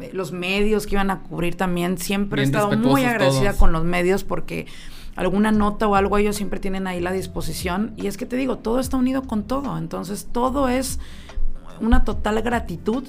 eh, 0.00 0.10
los 0.12 0.32
medios 0.32 0.86
que 0.86 0.94
iban 0.94 1.10
a 1.10 1.20
cubrir 1.22 1.56
también, 1.56 1.98
siempre 1.98 2.42
he 2.42 2.44
estado 2.44 2.76
muy 2.76 3.04
agradecida 3.04 3.54
con 3.54 3.72
los 3.72 3.84
medios 3.84 4.22
porque 4.24 4.66
alguna 5.16 5.50
nota 5.50 5.88
o 5.88 5.94
algo 5.94 6.18
ellos 6.18 6.36
siempre 6.36 6.60
tienen 6.60 6.86
ahí 6.86 7.00
la 7.00 7.12
disposición. 7.12 7.94
Y 7.96 8.06
es 8.06 8.16
que 8.16 8.26
te 8.26 8.36
digo, 8.36 8.58
todo 8.58 8.80
está 8.80 8.96
unido 8.96 9.22
con 9.22 9.44
todo. 9.44 9.76
Entonces, 9.78 10.28
todo 10.30 10.68
es 10.68 11.00
una 11.80 12.04
total 12.04 12.42
gratitud 12.42 13.04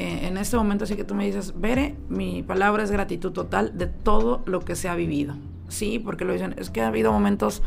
eh, 0.00 0.26
en 0.28 0.38
este 0.38 0.56
momento 0.56 0.84
así 0.84 0.96
que 0.96 1.04
tú 1.04 1.14
me 1.14 1.26
dices, 1.26 1.52
Bere, 1.60 1.94
mi 2.08 2.42
palabra 2.42 2.82
es 2.82 2.90
gratitud 2.90 3.32
total 3.32 3.76
de 3.76 3.86
todo 3.86 4.42
lo 4.46 4.60
que 4.60 4.74
se 4.74 4.88
ha 4.88 4.94
vivido. 4.94 5.36
Sí, 5.68 5.98
porque 5.98 6.24
lo 6.24 6.32
dicen, 6.32 6.54
es 6.56 6.70
que 6.70 6.80
ha 6.80 6.86
habido 6.86 7.12
momentos 7.12 7.62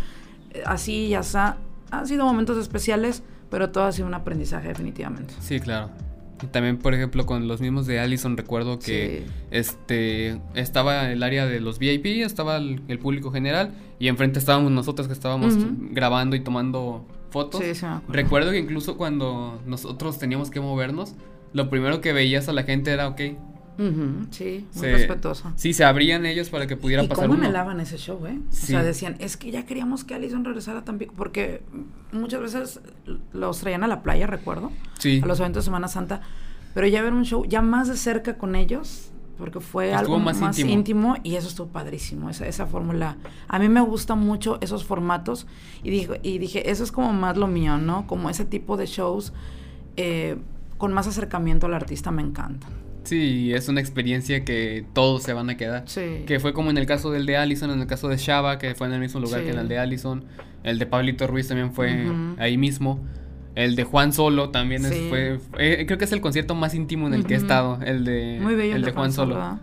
eh, 0.50 0.64
así 0.66 1.06
y 1.06 1.14
así, 1.14 1.38
han 1.38 2.08
sido 2.08 2.26
momentos 2.26 2.58
especiales, 2.58 3.22
pero 3.52 3.70
todo 3.70 3.84
ha 3.84 3.92
sido 3.92 4.08
un 4.08 4.16
aprendizaje 4.16 4.70
definitivamente. 4.70 5.32
Sí, 5.42 5.60
claro. 5.60 5.92
Y 6.42 6.48
también, 6.48 6.80
por 6.80 6.96
ejemplo, 6.96 7.28
con 7.28 7.48
los 7.48 7.62
mismos 7.62 7.86
de 7.86 8.00
Allison, 8.00 8.36
recuerdo 8.36 8.80
que 8.80 9.26
este 9.52 10.42
estaba 10.56 11.12
el 11.12 11.22
área 11.22 11.46
de 11.46 11.60
los 11.60 11.78
VIP, 11.78 12.24
estaba 12.26 12.58
el, 12.58 13.00
público 13.00 13.32
general, 13.32 13.76
y 14.00 14.08
enfrente 14.08 14.40
estábamos 14.40 14.72
nosotros 14.72 15.06
que 15.06 15.14
estábamos 15.14 15.54
grabando 15.92 16.36
y 16.36 16.40
tomando 16.40 17.06
fotos. 17.30 17.62
Sí, 17.64 17.86
recuerdo 18.10 18.50
que 18.50 18.58
incluso 18.58 18.98
cuando 18.98 19.62
nosotros 19.68 20.18
teníamos 20.18 20.50
que 20.50 20.60
movernos, 20.60 21.14
lo 21.54 21.70
primero 21.70 22.02
que 22.02 22.14
veías 22.14 22.50
a 22.50 22.54
la 22.54 22.64
gente 22.64 22.92
era, 22.92 23.08
ok. 23.08 23.22
sí, 24.32 24.68
muy 24.76 24.88
respetuoso. 24.88 25.52
Sí, 25.56 25.74
se 25.74 25.84
abrían 25.84 26.26
ellos 26.26 26.50
para 26.50 26.68
que 26.68 26.76
pudieran 26.78 27.08
pasar. 27.08 27.28
¿Cómo 27.28 27.40
anhelaban 27.40 27.80
ese 27.80 27.98
show, 27.98 28.26
eh? 28.26 28.40
O 28.50 28.52
sea, 28.52 28.84
decían, 28.84 29.16
es 29.20 29.38
que 29.38 29.52
ya 29.52 29.66
queríamos 29.66 30.04
que 30.04 30.16
Alison 30.16 30.44
regresara 30.46 30.80
a 30.80 30.86
Tampico, 30.86 31.14
porque 31.16 31.62
muchas 32.12 32.42
veces 32.42 32.82
los 33.32 33.60
traían 33.60 33.84
a 33.84 33.88
la 33.88 34.04
playa, 34.04 34.28
recuerdo. 34.28 34.72
Sí. 35.00 35.22
A 35.24 35.28
los 35.28 35.40
eventos 35.40 35.64
de 35.64 35.66
Semana 35.66 35.88
Santa. 35.88 36.22
Pero 36.74 36.88
ya 36.88 37.02
ver 37.02 37.14
un 37.14 37.26
show 37.26 37.46
ya 37.46 37.62
más 37.62 37.88
de 37.88 37.98
cerca 37.98 38.38
con 38.38 38.56
ellos, 38.56 39.12
porque 39.38 39.60
fue 39.60 39.94
algo 39.94 40.20
más, 40.20 40.58
íntimo. 40.60 41.16
y 41.24 41.36
eso 41.36 41.48
estuvo 41.48 41.68
padrísimo, 41.68 42.30
esa, 42.30 42.48
esa 42.48 42.66
fórmula. 42.66 43.18
A 43.48 43.60
mí 43.60 43.70
me 43.70 43.82
gustan 43.82 44.20
mucho 44.20 44.58
esos 44.62 44.86
formatos 44.86 45.48
y 45.84 45.90
dije, 45.92 46.20
y 46.24 46.38
dije, 46.38 46.72
eso 46.72 46.84
es 46.84 46.92
como 46.92 47.14
más 47.14 47.38
lo 47.38 47.48
mío, 47.48 47.78
¿no? 47.78 48.08
Como 48.08 48.30
ese 48.30 48.46
tipo 48.46 48.78
de 48.78 48.86
shows. 48.88 49.34
Eh, 49.98 50.38
con 50.84 50.92
más 50.92 51.08
acercamiento 51.08 51.68
al 51.68 51.76
artista 51.76 52.12
me 52.12 52.22
encanta. 52.22 52.68
Sí, 53.06 53.54
es 53.54 53.70
una 53.70 53.80
experiencia 53.80 54.44
que 54.44 54.86
todos 54.92 55.24
se 55.24 55.32
van 55.32 55.50
a 55.50 55.56
quedar. 55.56 55.84
Sí. 55.86 56.26
Que 56.28 56.42
fue 56.42 56.52
como 56.52 56.72
en 56.72 56.78
el 56.78 56.86
caso 56.86 57.10
del 57.10 57.26
de 57.26 57.38
Allison, 57.38 57.72
en 57.72 57.80
el 57.80 57.88
caso 57.88 58.10
de 58.10 58.18
Shaba, 58.18 58.58
que 58.60 58.76
fue 58.76 58.88
en 58.88 58.94
el 58.94 59.00
mismo 59.00 59.22
lugar 59.22 59.44
que 59.44 59.52
en 59.52 59.60
el 59.60 59.70
de 59.70 59.80
Allison. 59.80 60.26
El 60.62 60.80
de 60.80 60.86
Pablito 60.86 61.26
Ruiz 61.26 61.48
también 61.48 61.72
fue 61.72 62.06
ahí 62.38 62.58
mismo. 62.58 63.00
El 63.56 63.78
de 63.78 63.86
Juan 63.86 64.12
Solo 64.12 64.50
también 64.50 64.84
fue, 64.84 65.40
eh, 65.58 65.86
Creo 65.86 65.98
que 65.98 66.04
es 66.04 66.12
el 66.12 66.20
concierto 66.20 66.54
más 66.54 66.76
íntimo 66.76 67.08
en 67.08 67.14
el 67.14 67.26
que 67.26 67.36
he 67.36 67.38
estado. 67.38 67.80
El 67.82 68.04
de, 68.04 68.40
el 68.74 68.82
de, 68.82 68.92
Juan, 68.92 69.14
Solo. 69.14 69.60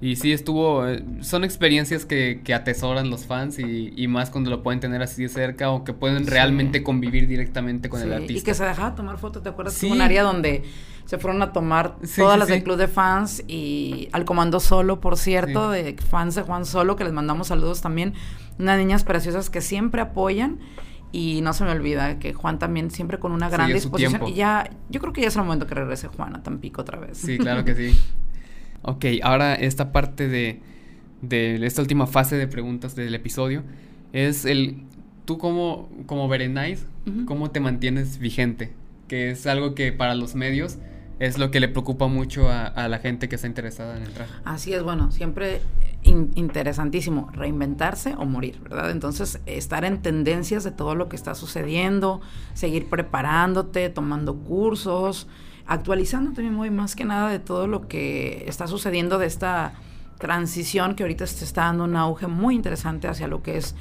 Y 0.00 0.16
sí, 0.16 0.32
estuvo. 0.32 0.86
Eh, 0.86 1.02
son 1.20 1.44
experiencias 1.44 2.04
que, 2.04 2.42
que 2.44 2.52
atesoran 2.52 3.08
los 3.08 3.24
fans 3.24 3.58
y, 3.58 3.94
y, 3.96 4.08
más 4.08 4.30
cuando 4.30 4.50
lo 4.50 4.62
pueden 4.62 4.78
tener 4.78 5.00
así 5.00 5.22
de 5.22 5.28
cerca 5.28 5.70
o 5.70 5.84
que 5.84 5.94
pueden 5.94 6.26
realmente 6.26 6.82
convivir 6.82 7.26
directamente 7.26 7.88
con 7.88 8.02
el 8.02 8.12
artista. 8.12 8.34
Y 8.34 8.42
que 8.42 8.54
se 8.54 8.64
dejaba 8.64 8.94
tomar 8.94 9.16
fotos, 9.16 9.42
¿te 9.42 9.48
acuerdas? 9.48 9.74
Sí. 9.74 9.90
un 9.90 10.02
área 10.02 10.22
donde 10.22 10.64
se 11.06 11.18
fueron 11.18 11.40
a 11.40 11.52
tomar 11.52 11.96
todas 12.16 12.38
las 12.38 12.48
del 12.48 12.62
club 12.62 12.76
de 12.76 12.88
fans 12.88 13.42
y 13.46 14.08
al 14.12 14.24
comando 14.24 14.60
solo, 14.60 15.00
por 15.00 15.16
cierto, 15.16 15.70
de 15.70 15.94
fans 15.94 16.34
de 16.34 16.42
Juan 16.42 16.66
Solo, 16.66 16.96
que 16.96 17.04
les 17.04 17.12
mandamos 17.12 17.46
saludos 17.46 17.80
también. 17.80 18.12
Unas 18.58 18.78
niñas 18.78 19.04
preciosas 19.04 19.48
que 19.48 19.60
siempre 19.60 20.00
apoyan. 20.02 20.58
Y 21.12 21.40
no 21.40 21.54
se 21.54 21.64
me 21.64 21.70
olvida 21.70 22.18
que 22.18 22.34
Juan 22.34 22.58
también 22.58 22.90
siempre 22.90 23.18
con 23.18 23.32
una 23.32 23.48
gran 23.48 23.72
disposición. 23.72 24.26
Y 24.28 24.34
ya, 24.34 24.68
yo 24.90 25.00
creo 25.00 25.12
que 25.14 25.22
ya 25.22 25.28
es 25.28 25.36
el 25.36 25.44
momento 25.44 25.66
que 25.66 25.74
regrese 25.74 26.08
Juan 26.08 26.34
a 26.34 26.42
Tampico 26.42 26.82
otra 26.82 26.98
vez. 26.98 27.16
Sí, 27.16 27.38
claro 27.38 27.64
que 27.64 27.74
sí. 27.74 27.98
Ok, 28.82 29.04
ahora 29.22 29.54
esta 29.54 29.92
parte 29.92 30.28
de, 30.28 30.60
de 31.22 31.64
esta 31.66 31.82
última 31.82 32.06
fase 32.06 32.36
de 32.36 32.46
preguntas 32.46 32.94
del 32.94 33.14
episodio 33.14 33.62
es 34.12 34.44
el, 34.44 34.78
tú 35.26 35.38
como, 35.38 35.90
como 36.06 36.28
Berenice, 36.28 36.86
¿cómo 37.26 37.50
te 37.50 37.60
mantienes 37.60 38.18
vigente? 38.18 38.72
Que 39.08 39.30
es 39.30 39.46
algo 39.46 39.74
que 39.74 39.92
para 39.92 40.14
los 40.14 40.34
medios 40.34 40.78
es 41.18 41.38
lo 41.38 41.50
que 41.50 41.60
le 41.60 41.68
preocupa 41.68 42.08
mucho 42.08 42.50
a, 42.50 42.88
la 42.88 42.98
gente 42.98 43.28
que 43.28 43.36
está 43.36 43.46
interesada 43.46 43.96
en 43.96 44.04
entrar. 44.04 44.28
Así 44.44 44.72
es, 44.72 44.82
bueno, 44.82 45.10
siempre 45.10 45.60
interesantísimo, 46.02 47.30
reinventarse 47.32 48.14
o 48.16 48.24
morir, 48.26 48.60
¿verdad? 48.62 48.90
Entonces, 48.90 49.40
estar 49.46 49.84
en 49.84 50.02
tendencias 50.02 50.62
de 50.62 50.70
todo 50.70 50.94
lo 50.94 51.08
que 51.08 51.16
está 51.16 51.34
sucediendo, 51.34 52.20
seguir 52.54 52.88
preparándote, 52.88 53.88
tomando 53.88 54.36
cursos, 54.36 55.26
actualizando 55.66 56.32
también 56.32 56.54
muy 56.54 56.70
más 56.70 56.96
que 56.96 57.04
nada 57.04 57.30
de 57.30 57.38
todo 57.38 57.66
lo 57.66 57.88
que 57.88 58.44
está 58.46 58.66
sucediendo 58.66 59.18
de 59.18 59.26
esta 59.26 59.74
transición 60.18 60.94
que 60.94 61.02
ahorita 61.02 61.26
se 61.26 61.44
está 61.44 61.62
dando 61.62 61.84
un 61.84 61.96
auge 61.96 62.26
muy 62.26 62.54
interesante 62.54 63.08
hacia 63.08 63.28
lo 63.28 63.42
que 63.42 63.58
es 63.58 63.74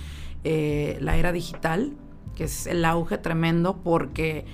eh, 0.43 0.97
la 1.01 1.17
era 1.17 1.31
digital, 1.31 1.93
que 2.36 2.45
es 2.45 2.67
el 2.67 2.83
auge 2.86 3.17
tremendo 3.17 3.77
porque 3.83 4.45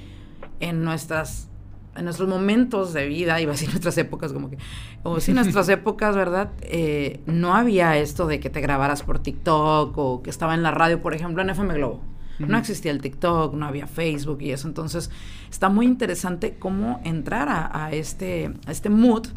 en 0.60 0.84
nuestras 0.84 1.48
en 1.96 2.06
nuestros 2.06 2.30
momentos 2.30 2.94
de 2.94 3.06
vida, 3.06 3.42
iba 3.42 3.52
a 3.52 3.56
decir 3.56 3.70
nuestras 3.72 3.98
épocas, 3.98 4.32
como 4.32 4.50
que, 4.50 4.58
o 5.04 5.20
si 5.20 5.34
nuestras 5.34 5.68
épocas, 5.70 6.16
¿verdad? 6.16 6.52
Eh, 6.62 7.22
no 7.26 7.54
había 7.56 7.98
esto 7.98 8.28
de 8.28 8.40
que 8.40 8.50
te 8.50 8.62
grabaras 8.62 9.04
por 9.04 9.20
TikTok 9.20 9.98
o 9.98 10.22
que 10.22 10.30
estaba 10.30 10.54
en 10.54 10.64
la 10.64 10.72
radio, 10.72 11.02
por 11.02 11.14
ejemplo, 11.14 11.42
en 11.42 11.50
FM 11.50 11.74
Globo. 11.74 12.02
No 12.48 12.58
existía 12.58 12.92
el 12.92 13.02
TikTok, 13.02 13.54
no 13.54 13.66
había 13.66 13.88
Facebook 13.88 14.42
y 14.42 14.52
eso. 14.52 14.68
Entonces, 14.68 15.10
está 15.50 15.70
muy 15.70 15.86
interesante 15.86 16.56
cómo 16.58 17.02
entrar 17.04 17.48
a, 17.50 17.92
este, 17.92 18.54
a 18.66 18.72
este 18.72 18.90
mood. 18.90 19.28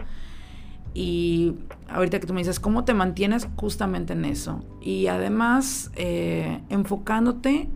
Y 0.94 1.54
ahorita 1.88 2.20
que 2.20 2.26
tú 2.26 2.34
me 2.34 2.40
dices, 2.40 2.60
¿cómo 2.60 2.84
te 2.84 2.94
mantienes 2.94 3.48
justamente 3.56 4.12
en 4.12 4.24
eso? 4.24 4.64
Y 4.80 5.08
además, 5.08 5.90
eh, 5.96 6.60
enfocándote 6.68 7.68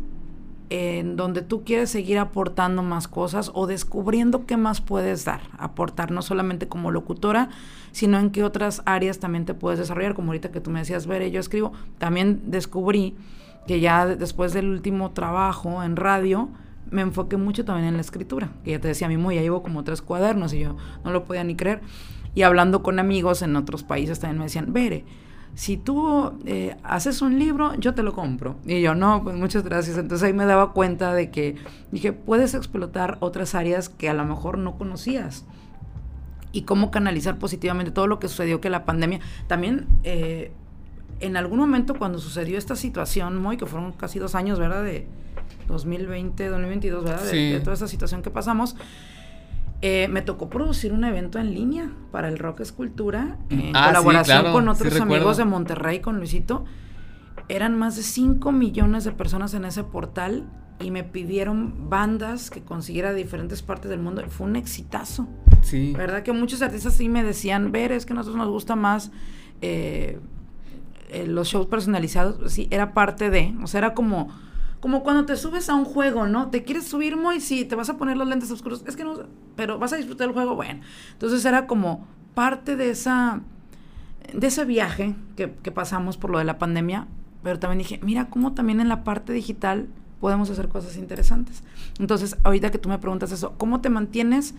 en 0.70 1.16
donde 1.16 1.42
tú 1.42 1.64
quieres 1.64 1.90
seguir 1.90 2.18
aportando 2.18 2.82
más 2.82 3.08
cosas 3.08 3.50
o 3.54 3.66
descubriendo 3.66 4.44
qué 4.46 4.56
más 4.56 4.80
puedes 4.80 5.24
dar, 5.24 5.40
aportar 5.58 6.10
no 6.10 6.22
solamente 6.22 6.68
como 6.68 6.90
locutora, 6.90 7.48
sino 7.92 8.18
en 8.18 8.30
qué 8.30 8.44
otras 8.44 8.82
áreas 8.84 9.18
también 9.18 9.46
te 9.46 9.54
puedes 9.54 9.78
desarrollar, 9.78 10.14
como 10.14 10.28
ahorita 10.28 10.50
que 10.50 10.60
tú 10.60 10.70
me 10.70 10.80
decías, 10.80 11.06
ver, 11.06 11.28
yo 11.30 11.40
escribo, 11.40 11.72
también 11.98 12.42
descubrí 12.46 13.16
que 13.68 13.78
ya 13.80 14.06
después 14.06 14.52
del 14.54 14.68
último 14.68 15.12
trabajo 15.12 15.82
en 15.84 15.94
radio, 15.94 16.48
me 16.90 17.02
enfoqué 17.02 17.36
mucho 17.36 17.64
también 17.64 17.86
en 17.86 17.94
la 17.94 18.00
escritura, 18.00 18.50
que 18.64 18.72
ya 18.72 18.80
te 18.80 18.88
decía, 18.88 19.08
mi 19.08 19.18
muy, 19.18 19.34
ya 19.34 19.42
llevo 19.42 19.62
como 19.62 19.84
tres 19.84 20.02
cuadernos 20.02 20.54
y 20.54 20.60
yo 20.60 20.76
no 21.04 21.12
lo 21.12 21.24
podía 21.24 21.44
ni 21.44 21.54
creer. 21.54 21.82
Y 22.34 22.42
hablando 22.42 22.82
con 22.82 22.98
amigos 22.98 23.42
en 23.42 23.54
otros 23.56 23.84
países 23.84 24.20
también 24.20 24.38
me 24.38 24.44
decían, 24.46 24.72
Bere, 24.72 25.04
si 25.54 25.76
tú 25.76 26.32
eh, 26.46 26.76
haces 26.82 27.20
un 27.20 27.38
libro, 27.38 27.74
yo 27.74 27.92
te 27.92 28.02
lo 28.02 28.14
compro. 28.14 28.56
Y 28.64 28.80
yo, 28.80 28.94
no, 28.94 29.22
pues 29.22 29.36
muchas 29.36 29.64
gracias. 29.64 29.98
Entonces 29.98 30.26
ahí 30.26 30.32
me 30.32 30.46
daba 30.46 30.72
cuenta 30.72 31.12
de 31.12 31.30
que 31.30 31.56
dije, 31.90 32.12
puedes 32.12 32.54
explotar 32.54 33.18
otras 33.20 33.54
áreas 33.54 33.88
que 33.88 34.08
a 34.08 34.14
lo 34.14 34.24
mejor 34.24 34.56
no 34.58 34.78
conocías. 34.78 35.44
y 36.50 36.62
cómo 36.62 36.90
canalizar 36.90 37.38
positivamente 37.38 37.90
todo 37.90 38.06
lo 38.06 38.18
que 38.18 38.28
sucedió 38.28 38.60
que 38.60 38.70
la 38.70 38.86
pandemia. 38.86 39.20
También 39.48 39.86
eh, 40.02 40.52
en 41.20 41.36
algún 41.36 41.58
momento 41.58 41.94
cuando 41.94 42.18
sucedió 42.18 42.58
esta 42.58 42.76
situación, 42.76 43.36
muy 43.36 43.56
que 43.56 43.66
fueron 43.66 43.92
casi 43.92 44.18
dos 44.18 44.34
años, 44.34 44.58
¿verdad? 44.58 44.82
De 44.84 45.06
2020, 45.66 46.48
2022, 46.48 47.04
¿verdad? 47.04 47.24
De, 47.24 47.60
toda 47.60 47.74
esta 47.74 47.88
situación 47.88 48.22
que 48.22 48.30
pasamos. 48.30 48.76
Eh, 49.80 50.08
me 50.08 50.22
tocó 50.22 50.48
producir 50.48 50.92
un 50.92 51.04
evento 51.04 51.38
en 51.38 51.54
línea 51.54 51.92
para 52.10 52.28
el 52.28 52.38
Rock 52.38 52.60
Escultura 52.60 53.38
en 53.48 53.76
ah, 53.76 53.86
colaboración 53.86 54.52
con 54.52 54.68
otros 54.68 55.00
amigos 55.00 55.36
de 55.36 55.44
Monterrey, 55.44 56.00
con 56.00 56.18
Luisito. 56.18 56.64
Eran 57.48 57.78
más 57.78 57.96
de 57.96 58.02
5 58.02 58.50
millones 58.50 59.04
de 59.04 59.12
personas 59.12 59.54
en 59.54 59.64
ese 59.64 59.84
portal 59.84 60.50
y 60.80 60.90
me 60.90 61.04
pidieron 61.04 61.88
bandas 61.88 62.50
que 62.50 62.62
consiguiera 62.62 63.12
de 63.12 63.18
diferentes 63.18 63.62
partes 63.62 63.90
del 63.90 64.00
mundo 64.00 64.22
fue 64.28 64.46
un 64.46 64.56
exitazo. 64.56 65.28
Sí. 65.62 65.94
¿Verdad? 65.96 66.22
Que 66.22 66.32
muchos 66.32 66.60
artistas 66.62 66.94
sí 66.94 67.08
me 67.08 67.22
decían, 67.22 67.72
ver, 67.72 67.92
es 67.92 68.04
que 68.04 68.12
a 68.12 68.16
nosotros 68.16 68.36
nos 68.36 68.48
gusta 68.48 68.76
más 68.76 69.10
eh, 69.60 70.18
eh, 71.08 71.26
los 71.26 71.48
shows 71.48 71.66
personalizados. 71.66 72.52
Sí, 72.52 72.68
era 72.70 72.94
parte 72.94 73.30
de, 73.30 73.54
o 73.62 73.66
sea, 73.66 73.78
era 73.78 73.94
como, 73.94 74.28
como 74.80 75.02
cuando 75.02 75.26
te 75.26 75.36
subes 75.36 75.68
a 75.68 75.74
un 75.74 75.84
juego, 75.84 76.26
¿no? 76.26 76.50
Te 76.50 76.64
quieres 76.64 76.86
subir 76.86 77.16
muy, 77.16 77.40
sí, 77.40 77.64
te 77.64 77.74
vas 77.74 77.90
a 77.90 77.96
poner 77.96 78.16
los 78.16 78.28
lentes 78.28 78.50
oscuros, 78.50 78.84
es 78.86 78.96
que 78.96 79.04
no, 79.04 79.24
pero 79.56 79.78
vas 79.78 79.92
a 79.92 79.96
disfrutar 79.96 80.28
el 80.28 80.34
juego, 80.34 80.54
bueno. 80.54 80.80
Entonces 81.12 81.44
era 81.44 81.66
como 81.66 82.06
parte 82.34 82.76
de 82.76 82.90
esa, 82.90 83.40
de 84.32 84.46
ese 84.46 84.64
viaje 84.64 85.14
que, 85.36 85.52
que 85.62 85.72
pasamos 85.72 86.16
por 86.16 86.30
lo 86.30 86.38
de 86.38 86.44
la 86.44 86.58
pandemia, 86.58 87.08
pero 87.42 87.58
también 87.58 87.78
dije, 87.78 88.00
mira 88.02 88.28
cómo 88.30 88.54
también 88.54 88.80
en 88.80 88.88
la 88.88 89.04
parte 89.04 89.32
digital 89.32 89.88
podemos 90.20 90.50
hacer 90.50 90.68
cosas 90.68 90.96
interesantes. 90.96 91.62
Entonces, 91.98 92.36
ahorita 92.42 92.70
que 92.70 92.78
tú 92.78 92.88
me 92.88 92.98
preguntas 92.98 93.32
eso, 93.32 93.54
¿cómo 93.56 93.80
te 93.80 93.90
mantienes? 93.90 94.54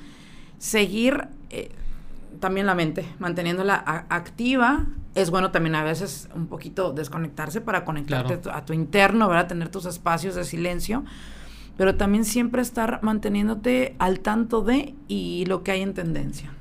Seguir 0.58 1.28
eh, 1.50 1.72
también 2.40 2.66
la 2.66 2.76
mente, 2.76 3.06
manteniéndola 3.20 4.06
activa. 4.10 4.88
Es 5.16 5.30
bueno 5.30 5.52
también 5.52 5.76
a 5.76 5.84
veces 5.84 6.30
un 6.36 6.48
poquito 6.48 6.92
desconectarse 6.92 7.62
para 7.62 7.86
conectarte 7.86 8.40
a 8.52 8.66
tu 8.66 8.74
interno, 8.74 9.28
¿verdad? 9.28 9.48
Tener 9.48 9.70
tus 9.70 9.86
espacios 9.86 10.36
de 10.36 10.44
silencio. 10.44 11.04
Pero 11.78 11.96
también 11.96 12.26
siempre 12.26 12.62
estar 12.62 13.00
manteniéndote 13.04 13.96
al 14.00 14.20
tanto 14.20 14.62
de 14.62 14.96
y 15.08 15.46
lo 15.46 15.64
que 15.64 15.72
hay 15.72 15.82
en 15.82 15.94
tendencia. 15.94 16.52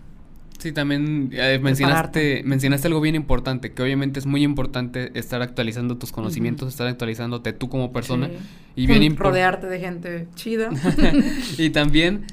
Sí, 0.58 0.72
también 0.72 1.30
eh, 1.32 1.60
mencionaste, 1.62 2.42
mencionaste 2.44 2.88
algo 2.88 3.00
bien 3.00 3.14
importante, 3.14 3.72
que 3.72 3.82
obviamente 3.82 4.18
es 4.18 4.26
muy 4.26 4.42
importante 4.42 5.16
estar 5.16 5.40
actualizando 5.40 5.98
tus 5.98 6.10
conocimientos, 6.10 6.68
estar 6.68 6.88
actualizándote 6.88 7.52
tú 7.52 7.68
como 7.68 7.92
persona. 7.92 8.28
Y 8.74 8.88
bien 8.88 9.16
Rodearte 9.16 9.68
de 9.68 9.78
gente 9.78 10.28
chida. 10.34 10.70
y 11.58 11.70
también 11.70 12.26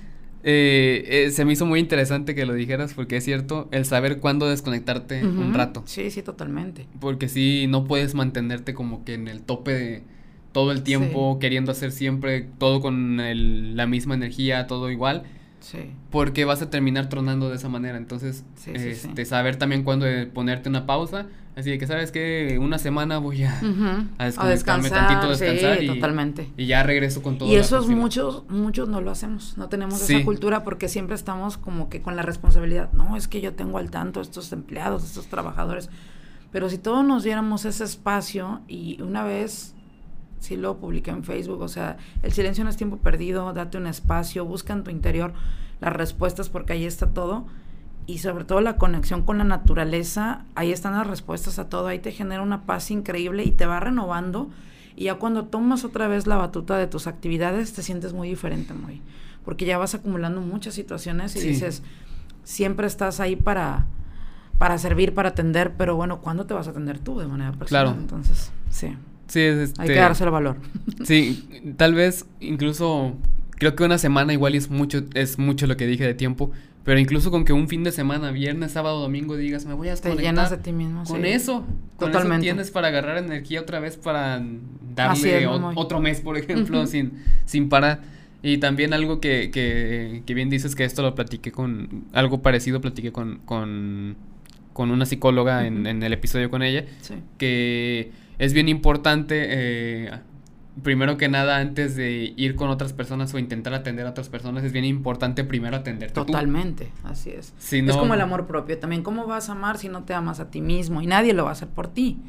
eh, 0.45 1.03
eh, 1.07 1.31
se 1.31 1.43
me 1.43 1.53
hizo 1.53 1.65
muy 1.65 1.79
interesante 1.79 2.35
que 2.35 2.45
lo 2.45 2.53
dijeras, 2.53 2.93
porque 2.93 3.17
es 3.17 3.25
cierto, 3.25 3.67
el 3.71 3.83
saber 3.85 4.19
cuándo 4.19 4.47
desconectarte 4.47 5.25
un 5.25 5.53
rato. 5.53 5.83
Sí, 5.85 6.11
sí, 6.11 6.21
totalmente. 6.21 6.87
Porque 6.99 7.27
si 7.27 7.67
no 7.67 7.85
puedes 7.85 8.13
mantenerte 8.13 8.73
como 8.73 9.03
que 9.03 9.15
en 9.15 9.27
el 9.27 9.41
tope 9.41 9.73
de 9.73 10.03
todo 10.51 10.71
el 10.71 10.83
tiempo, 10.83 11.39
queriendo 11.39 11.71
hacer 11.71 11.91
siempre 11.91 12.47
todo 12.57 12.79
con 12.79 13.17
la 13.75 13.87
misma 13.87 14.15
energía, 14.15 14.67
todo 14.67 14.89
igual 14.91 15.23
porque 16.11 16.45
vas 16.45 16.61
a 16.61 16.69
terminar 16.69 17.09
tronando 17.09 17.49
de 17.49 17.55
esa 17.55 17.69
manera. 17.69 17.97
Entonces, 17.97 18.43
este, 18.65 19.25
saber 19.25 19.55
también 19.57 19.83
cuándo 19.83 20.05
ponerte 20.33 20.69
una 20.69 20.85
pausa. 20.85 21.27
Así 21.55 21.71
de 21.71 21.77
que 21.77 21.87
sabes 21.87 22.11
que 22.11 22.59
una 22.59 22.77
semana 22.77 23.17
voy 23.17 23.43
a, 23.43 23.57
a, 24.17 24.47
descansar, 24.47 25.07
tantito, 25.07 25.29
descansar 25.29 25.81
y, 25.81 25.87
totalmente. 25.87 26.51
y 26.57 26.65
ya 26.65 26.83
regreso 26.83 27.23
con 27.23 27.37
todo. 27.37 27.49
Y 27.49 27.55
eso 27.55 27.79
es 27.79 27.87
muchos, 27.87 28.43
muchos 28.49 28.89
no 28.89 28.99
lo 28.99 29.09
hacemos, 29.09 29.57
no 29.57 29.69
tenemos 29.69 30.01
esa 30.01 30.23
cultura 30.25 30.63
porque 30.63 30.89
siempre 30.89 31.15
estamos 31.15 31.57
como 31.57 31.87
que 31.87 32.01
con 32.01 32.17
la 32.17 32.23
responsabilidad. 32.23 32.91
No, 32.91 33.15
es 33.15 33.29
que 33.29 33.39
yo 33.39 33.53
tengo 33.53 33.77
al 33.77 33.89
tanto 33.89 34.19
estos 34.19 34.51
empleados, 34.51 35.05
estos 35.05 35.27
trabajadores. 35.27 35.89
Pero 36.51 36.69
si 36.69 36.77
todos 36.77 37.05
nos 37.05 37.23
diéramos 37.23 37.63
ese 37.63 37.85
espacio 37.85 38.61
y 38.67 39.01
una 39.01 39.23
vez 39.23 39.75
sí 40.39 40.57
lo 40.57 40.77
publiqué 40.77 41.11
en 41.11 41.23
Facebook, 41.23 41.61
o 41.61 41.69
sea, 41.69 41.95
el 42.21 42.33
silencio 42.33 42.65
no 42.65 42.69
es 42.69 42.75
tiempo 42.75 42.97
perdido, 42.97 43.53
date 43.53 43.77
un 43.77 43.87
espacio, 43.87 44.43
busca 44.43 44.73
en 44.73 44.83
tu 44.83 44.91
interior 44.91 45.33
las 45.79 45.93
respuestas 45.93 46.49
porque 46.49 46.73
ahí 46.73 46.85
está 46.85 47.13
todo 47.13 47.45
y 48.07 48.19
sobre 48.19 48.43
todo 48.43 48.61
la 48.61 48.77
conexión 48.77 49.23
con 49.23 49.37
la 49.37 49.43
naturaleza, 49.43 50.45
ahí 50.55 50.71
están 50.71 50.93
las 50.93 51.07
respuestas 51.07 51.59
a 51.59 51.69
todo, 51.69 51.87
ahí 51.87 51.99
te 51.99 52.11
genera 52.11 52.41
una 52.41 52.65
paz 52.65 52.91
increíble 52.91 53.43
y 53.43 53.51
te 53.51 53.65
va 53.65 53.79
renovando 53.79 54.49
y 54.95 55.05
ya 55.05 55.15
cuando 55.15 55.45
tomas 55.45 55.83
otra 55.83 56.07
vez 56.07 56.27
la 56.27 56.37
batuta 56.37 56.77
de 56.77 56.87
tus 56.87 57.07
actividades 57.07 57.73
te 57.73 57.81
sientes 57.81 58.13
muy 58.13 58.29
diferente, 58.29 58.73
muy, 58.73 59.01
porque 59.43 59.65
ya 59.65 59.77
vas 59.77 59.95
acumulando 59.95 60.41
muchas 60.41 60.73
situaciones 60.73 61.35
y 61.35 61.41
dices, 61.41 61.83
siempre 62.43 62.87
estás 62.87 63.19
ahí 63.19 63.35
para 63.35 63.87
para 64.57 64.77
servir, 64.77 65.13
para 65.13 65.29
atender, 65.29 65.73
pero 65.77 65.95
bueno, 65.95 66.21
¿cuándo 66.21 66.45
te 66.45 66.53
vas 66.53 66.67
a 66.67 66.71
atender 66.71 66.99
tú 66.99 67.19
de 67.19 67.27
manera 67.27 67.51
personal? 67.51 67.87
Claro. 67.87 67.99
Entonces, 67.99 68.51
sí. 68.69 68.95
Sí, 69.27 69.41
es 69.41 69.57
este, 69.57 69.81
Hay 69.81 69.87
que 69.89 69.95
darse 69.95 70.23
el 70.23 70.29
valor. 70.29 70.57
Sí, 71.03 71.73
tal 71.77 71.93
vez 71.93 72.25
incluso 72.39 73.15
creo 73.51 73.75
que 73.75 73.83
una 73.83 73.97
semana 73.97 74.33
igual 74.33 74.55
es 74.55 74.69
mucho 74.69 75.03
es 75.13 75.37
mucho 75.37 75.67
lo 75.67 75.77
que 75.77 75.85
dije 75.87 76.05
de 76.05 76.13
tiempo, 76.13 76.51
pero 76.85 76.99
incluso 76.99 77.31
con 77.31 77.45
que 77.45 77.51
un 77.51 77.67
fin 77.67 77.83
de 77.83 77.91
semana, 77.91 78.29
viernes, 78.29 78.73
sábado, 78.73 79.01
domingo 79.01 79.35
digas, 79.35 79.65
me 79.65 79.73
voy 79.73 79.87
a 79.87 79.91
desconectar. 79.91 80.23
Te 80.23 80.29
llenas 80.29 80.51
de 80.51 80.57
ti 80.57 80.71
mismo, 80.71 81.03
Con 81.03 81.25
eso, 81.25 81.65
Totalmente. 81.97 82.43
tienes 82.43 82.69
para 82.69 82.89
agarrar 82.89 83.17
energía 83.17 83.59
otra 83.61 83.79
vez 83.79 83.97
para 83.97 84.41
darle 84.95 85.47
otro 85.47 85.99
mes, 85.99 86.21
por 86.21 86.37
ejemplo, 86.37 86.85
sin 86.85 87.13
sin 87.45 87.69
parar. 87.69 88.01
Y 88.43 88.59
también 88.59 88.93
algo 88.93 89.19
que, 89.19 89.49
que, 89.49 90.21
que, 90.23 90.33
bien 90.35 90.51
dices 90.51 90.75
que 90.75 90.83
esto 90.83 91.01
lo 91.01 91.15
platiqué 91.15 91.51
con 91.51 92.05
algo 92.13 92.43
parecido 92.43 92.79
platiqué 92.79 93.11
con 93.11 93.39
con, 93.45 94.15
con 94.71 94.91
una 94.91 95.07
psicóloga 95.07 95.65
en, 95.65 95.87
en 95.87 96.03
el 96.03 96.13
episodio 96.13 96.51
con 96.51 96.61
ella, 96.61 96.85
sí. 97.01 97.15
que 97.39 98.11
es 98.37 98.53
bien 98.53 98.69
importante, 98.69 99.45
eh, 99.47 100.11
primero 100.83 101.17
que 101.17 101.29
nada, 101.29 101.57
antes 101.57 101.95
de 101.95 102.33
ir 102.35 102.55
con 102.55 102.69
otras 102.69 102.93
personas 102.93 103.33
o 103.33 103.39
intentar 103.39 103.73
atender 103.73 104.05
a 104.05 104.09
otras 104.09 104.29
personas, 104.29 104.63
es 104.63 104.71
bien 104.71 104.85
importante 104.85 105.43
primero 105.43 105.77
atenderte. 105.77 106.13
Totalmente, 106.13 106.91
así 107.03 107.31
es. 107.31 107.53
es 107.71 107.95
como 107.95 108.13
el 108.13 108.21
amor 108.21 108.47
propio. 108.47 108.77
También, 108.77 109.03
¿cómo 109.03 109.25
vas 109.25 109.49
a 109.49 109.53
amar 109.53 109.77
si 109.77 109.89
no 109.89 110.03
te 110.03 110.13
amas 110.13 110.39
a 110.39 110.49
ti 110.49 110.61
mismo? 110.61 111.01
Y 111.01 111.07
nadie 111.07 111.33
lo 111.33 111.43
va 111.43 111.49
a 111.49 111.53
hacer 111.53 111.69
por 111.69 111.87
ti. 111.87 112.19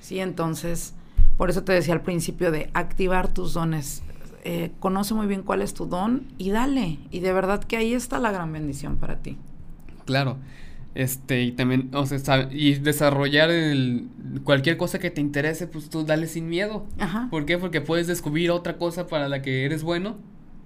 Sí, 0.00 0.20
entonces, 0.20 0.94
por 1.36 1.50
eso 1.50 1.64
te 1.64 1.72
decía 1.72 1.94
al 1.94 2.02
principio 2.02 2.50
de 2.50 2.70
activar 2.74 3.32
tus 3.32 3.54
dones. 3.54 4.02
Eh, 4.44 4.72
conoce 4.80 5.14
muy 5.14 5.28
bien 5.28 5.42
cuál 5.42 5.62
es 5.62 5.72
tu 5.74 5.86
don 5.86 6.26
y 6.38 6.50
dale. 6.50 6.98
Y 7.10 7.20
de 7.20 7.32
verdad 7.32 7.62
que 7.62 7.76
ahí 7.76 7.94
está 7.94 8.18
la 8.18 8.32
gran 8.32 8.52
bendición 8.52 8.96
para 8.96 9.18
ti. 9.18 9.38
Claro. 10.04 10.38
Este, 10.94 11.42
y 11.42 11.52
también, 11.52 11.90
o 11.94 12.04
sea, 12.04 12.48
y 12.50 12.74
desarrollar 12.74 13.50
el, 13.50 14.08
cualquier 14.44 14.76
cosa 14.76 14.98
que 14.98 15.10
te 15.10 15.20
interese, 15.20 15.66
pues 15.66 15.88
tú 15.88 16.04
dale 16.04 16.26
sin 16.26 16.48
miedo. 16.48 16.86
Ajá. 16.98 17.28
¿Por 17.30 17.46
qué? 17.46 17.58
Porque 17.58 17.80
puedes 17.80 18.06
descubrir 18.06 18.50
otra 18.50 18.76
cosa 18.76 19.06
para 19.06 19.28
la 19.28 19.40
que 19.42 19.64
eres 19.64 19.82
bueno. 19.82 20.16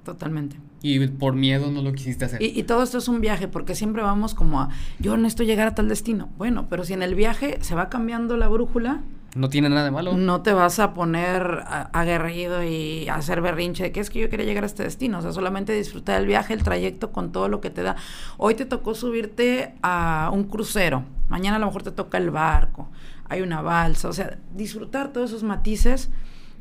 Totalmente. 0.04 0.56
Y 0.82 1.04
por 1.08 1.34
miedo 1.34 1.70
no 1.70 1.82
lo 1.82 1.92
quisiste 1.92 2.24
hacer. 2.24 2.42
Y, 2.42 2.58
y, 2.58 2.62
todo 2.62 2.82
esto 2.82 2.98
es 2.98 3.08
un 3.08 3.20
viaje, 3.20 3.48
porque 3.48 3.74
siempre 3.74 4.02
vamos 4.02 4.34
como 4.34 4.60
a, 4.60 4.70
yo 5.00 5.16
necesito 5.16 5.42
llegar 5.42 5.68
a 5.68 5.74
tal 5.74 5.88
destino. 5.88 6.28
Bueno, 6.38 6.66
pero 6.70 6.84
si 6.84 6.92
en 6.92 7.02
el 7.02 7.14
viaje 7.14 7.58
se 7.60 7.74
va 7.74 7.88
cambiando 7.88 8.36
la 8.36 8.48
brújula, 8.48 9.02
no 9.36 9.48
tiene 9.48 9.68
nada 9.68 9.84
de 9.84 9.90
malo. 9.90 10.16
No 10.16 10.42
te 10.42 10.52
vas 10.52 10.78
a 10.78 10.94
poner 10.94 11.62
aguerrido 11.92 12.64
y 12.64 13.08
hacer 13.08 13.40
berrinche 13.42 13.84
de 13.84 13.92
que 13.92 14.00
es 14.00 14.10
que 14.10 14.18
yo 14.18 14.30
quería 14.30 14.46
llegar 14.46 14.64
a 14.64 14.66
este 14.66 14.82
destino. 14.82 15.18
O 15.18 15.22
sea, 15.22 15.32
solamente 15.32 15.72
disfrutar 15.72 16.20
el 16.20 16.26
viaje, 16.26 16.54
el 16.54 16.62
trayecto 16.62 17.12
con 17.12 17.32
todo 17.32 17.48
lo 17.48 17.60
que 17.60 17.70
te 17.70 17.82
da. 17.82 17.96
Hoy 18.38 18.54
te 18.54 18.64
tocó 18.64 18.94
subirte 18.94 19.74
a 19.82 20.30
un 20.32 20.44
crucero. 20.44 21.04
Mañana 21.28 21.56
a 21.56 21.58
lo 21.58 21.66
mejor 21.66 21.82
te 21.82 21.92
toca 21.92 22.18
el 22.18 22.30
barco. 22.30 22.88
Hay 23.28 23.42
una 23.42 23.60
balsa. 23.60 24.08
O 24.08 24.12
sea, 24.12 24.38
disfrutar 24.54 25.12
todos 25.12 25.30
esos 25.30 25.42
matices. 25.42 26.10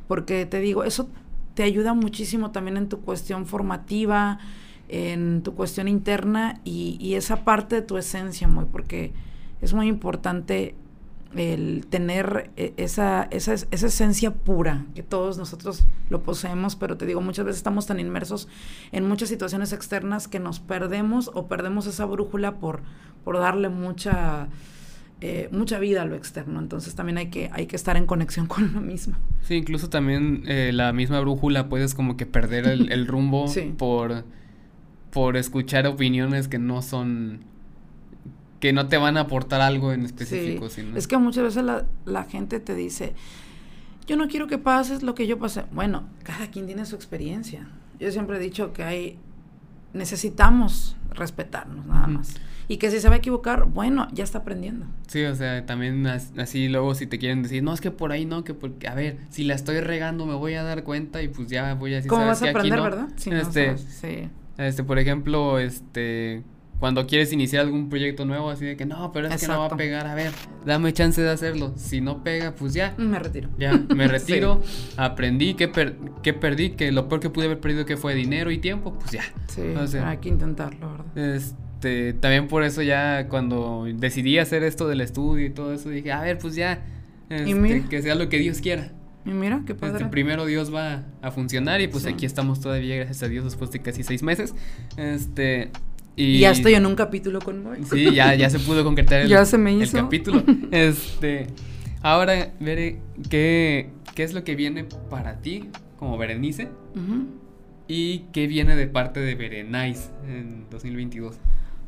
Porque 0.07 0.45
te 0.45 0.59
digo, 0.59 0.83
eso 0.83 1.09
te 1.53 1.63
ayuda 1.63 1.93
muchísimo 1.93 2.51
también 2.51 2.77
en 2.77 2.89
tu 2.89 3.01
cuestión 3.01 3.45
formativa, 3.47 4.39
en 4.89 5.41
tu 5.41 5.55
cuestión 5.55 5.87
interna 5.87 6.59
y, 6.63 6.97
y 6.99 7.15
esa 7.15 7.43
parte 7.43 7.75
de 7.75 7.81
tu 7.81 7.97
esencia, 7.97 8.47
muy, 8.47 8.65
porque 8.65 9.13
es 9.61 9.73
muy 9.73 9.87
importante 9.87 10.75
el 11.35 11.85
tener 11.87 12.51
eh, 12.55 12.73
esa, 12.77 13.27
esa, 13.31 13.53
esa, 13.53 13.87
esencia 13.87 14.33
pura, 14.33 14.85
que 14.95 15.03
todos 15.03 15.37
nosotros 15.37 15.85
lo 16.09 16.23
poseemos, 16.23 16.75
pero 16.75 16.97
te 16.97 17.05
digo, 17.05 17.21
muchas 17.21 17.45
veces 17.45 17.57
estamos 17.57 17.85
tan 17.87 17.99
inmersos 17.99 18.47
en 18.91 19.07
muchas 19.07 19.29
situaciones 19.29 19.73
externas 19.73 20.27
que 20.27 20.39
nos 20.39 20.59
perdemos 20.59 21.31
o 21.33 21.47
perdemos 21.47 21.87
esa 21.87 22.05
brújula 22.05 22.59
por, 22.59 22.81
por 23.23 23.37
darle 23.37 23.69
mucha, 23.69 24.47
eh, 25.21 25.49
mucha 25.51 25.79
vida 25.79 26.03
a 26.03 26.05
lo 26.05 26.15
externo. 26.15 26.59
Entonces 26.59 26.95
también 26.95 27.17
hay 27.17 27.29
que, 27.29 27.49
hay 27.51 27.65
que 27.67 27.75
estar 27.75 27.97
en 27.97 28.05
conexión 28.05 28.47
con 28.47 28.73
lo 28.73 28.81
mismo. 28.81 29.15
Sí, 29.41 29.55
incluso 29.55 29.89
también 29.89 30.43
eh, 30.47 30.71
la 30.73 30.93
misma 30.93 31.19
brújula 31.19 31.67
puedes 31.67 31.95
como 31.95 32.17
que 32.17 32.25
perder 32.25 32.65
el, 32.65 33.07
rumbo 33.07 33.45
por, 33.77 34.23
por 35.11 35.37
escuchar 35.37 35.85
opiniones 35.87 36.47
que 36.47 36.59
no 36.59 36.81
son 36.81 37.54
que 38.59 38.73
no 38.73 38.87
te 38.87 38.97
van 38.97 39.17
a 39.17 39.21
aportar 39.21 39.61
algo 39.61 39.91
en 39.91 40.05
específico. 40.05 40.67
Es 40.95 41.07
que 41.07 41.17
muchas 41.17 41.43
veces 41.43 41.63
la, 42.05 42.23
gente 42.23 42.59
te 42.59 42.75
dice, 42.75 43.13
yo 44.07 44.15
no 44.17 44.27
quiero 44.27 44.47
que 44.47 44.57
pases 44.57 45.03
lo 45.03 45.15
que 45.15 45.27
yo 45.27 45.37
pasé. 45.37 45.63
Bueno, 45.71 46.03
cada 46.23 46.47
quien 46.47 46.65
tiene 46.65 46.85
su 46.85 46.95
experiencia. 46.95 47.67
Yo 47.99 48.11
siempre 48.11 48.37
he 48.37 48.39
dicho 48.39 48.73
que 48.73 48.83
hay, 48.83 49.19
necesitamos 49.93 50.95
respetarnos 51.11 51.85
nada 51.85 52.07
más. 52.07 52.35
Y 52.67 52.77
que 52.77 52.89
si 52.89 52.99
se 52.99 53.09
va 53.09 53.15
a 53.15 53.17
equivocar, 53.19 53.65
bueno, 53.65 54.07
ya 54.11 54.23
está 54.23 54.39
aprendiendo. 54.39 54.87
Sí, 55.07 55.23
o 55.23 55.35
sea, 55.35 55.65
también 55.67 56.07
así 56.07 56.67
luego 56.67 56.95
si 56.95 57.05
te 57.05 57.19
quieren 57.19 57.43
decir, 57.43 57.61
no, 57.61 57.73
es 57.73 57.81
que 57.81 57.91
por 57.91 58.11
ahí 58.11 58.25
no, 58.25 58.43
que 58.43 58.55
porque, 58.55 58.87
a 58.87 58.95
ver, 58.95 59.19
si 59.29 59.43
la 59.43 59.53
estoy 59.53 59.81
regando 59.81 60.25
me 60.25 60.33
voy 60.33 60.55
a 60.55 60.63
dar 60.63 60.83
cuenta 60.83 61.21
y 61.21 61.27
pues 61.27 61.47
ya 61.47 61.75
voy 61.75 61.93
a 61.93 61.97
decir, 61.97 62.09
¿Cómo 62.09 62.25
vas 62.25 62.41
a 62.41 62.49
aprender, 62.49 62.81
verdad? 62.81 63.09
este, 63.15 63.77
sí. 63.77 64.29
Este, 64.57 64.83
por 64.83 64.97
ejemplo, 64.97 65.59
este, 65.59 66.43
cuando 66.79 67.07
quieres 67.07 67.31
iniciar 67.31 67.63
algún 67.63 67.89
proyecto 67.89 68.25
nuevo, 68.25 68.49
así 68.49 68.65
de 68.65 68.75
que 68.75 68.85
no, 68.85 69.11
pero 69.11 69.27
es 69.27 69.41
que 69.41 69.47
no 69.47 69.59
va 69.59 69.67
a 69.67 69.77
pegar, 69.77 70.07
a 70.07 70.15
ver, 70.15 70.31
dame 70.65 70.91
chance 70.93 71.21
de 71.21 71.29
hacerlo. 71.29 71.73
Si 71.77 72.01
no 72.01 72.23
pega, 72.23 72.53
pues 72.53 72.73
ya. 72.73 72.93
Me 72.97 73.17
retiro. 73.17 73.49
Ya, 73.57 73.73
me 73.73 74.07
retiro, 74.09 74.61
aprendí 74.97 75.53
que, 75.53 75.71
que 76.21 76.33
perdí, 76.33 76.71
que 76.71 76.91
lo 76.91 77.07
peor 77.07 77.21
que 77.21 77.29
pude 77.29 77.45
haber 77.45 77.59
perdido 77.59 77.85
que 77.85 77.97
fue 77.97 78.13
dinero 78.13 78.51
y 78.51 78.57
tiempo, 78.57 78.93
pues 78.93 79.11
ya. 79.11 79.23
Sí, 79.47 79.61
hay 79.97 80.17
que 80.17 80.29
intentarlo, 80.29 80.91
¿verdad? 80.91 81.35
Este, 81.35 82.13
también 82.13 82.47
por 82.47 82.63
eso 82.63 82.81
ya 82.81 83.27
cuando 83.29 83.85
decidí 83.95 84.37
hacer 84.37 84.63
esto 84.63 84.87
del 84.87 85.01
estudio 85.01 85.45
y 85.45 85.49
todo 85.51 85.73
eso, 85.73 85.89
dije, 85.89 86.11
a 86.11 86.21
ver, 86.21 86.37
pues 86.37 86.55
ya, 86.55 86.83
este, 87.29 87.85
que 87.89 88.01
sea 88.01 88.15
lo 88.15 88.27
que 88.27 88.37
Dios 88.39 88.59
quiera. 88.59 88.91
Y 89.25 89.29
mira, 89.31 89.63
qué 89.65 89.73
padre. 89.73 89.97
Este, 89.97 90.09
primero 90.09 90.45
Dios 90.45 90.73
va 90.73 91.03
a 91.21 91.31
funcionar 91.31 91.81
y 91.81 91.87
pues 91.87 92.05
aquí 92.05 92.25
estamos 92.25 92.59
todavía, 92.59 92.95
gracias 92.97 93.23
a 93.23 93.27
Dios, 93.27 93.43
después 93.43 93.71
de 93.71 93.81
casi 93.81 94.03
seis 94.03 94.21
meses. 94.21 94.53
Este, 94.97 95.71
y, 96.15 96.39
ya 96.39 96.51
estoy 96.51 96.75
en 96.75 96.85
un 96.85 96.95
capítulo 96.95 97.39
con 97.39 97.63
Moy. 97.63 97.83
Sí, 97.83 98.13
ya, 98.13 98.33
ya 98.35 98.49
se 98.49 98.59
pudo 98.59 98.83
concretar 98.83 99.21
el, 99.21 99.27
ya 99.29 99.45
se 99.45 99.57
me 99.57 99.73
hizo. 99.73 99.97
el 99.97 100.03
capítulo. 100.03 100.43
Este, 100.71 101.47
ahora, 102.01 102.53
veré 102.59 102.99
qué, 103.29 103.89
qué 104.13 104.23
es 104.23 104.33
lo 104.33 104.43
que 104.43 104.55
viene 104.55 104.85
para 105.09 105.39
ti 105.41 105.69
como 105.97 106.17
Berenice 106.17 106.69
y 107.87 108.19
qué 108.31 108.47
viene 108.47 108.75
de 108.75 108.87
parte 108.87 109.19
de 109.19 109.35
Berenice 109.35 110.09
en 110.27 110.65
2022. 110.69 111.37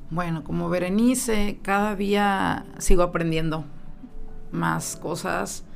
Bueno, 0.09 0.43
como 0.43 0.69
Berenice, 0.69 1.59
cada 1.61 1.95
día 1.95 2.65
sigo 2.77 3.03
aprendiendo 3.03 3.65
más 4.51 4.95
cosas 4.95 5.66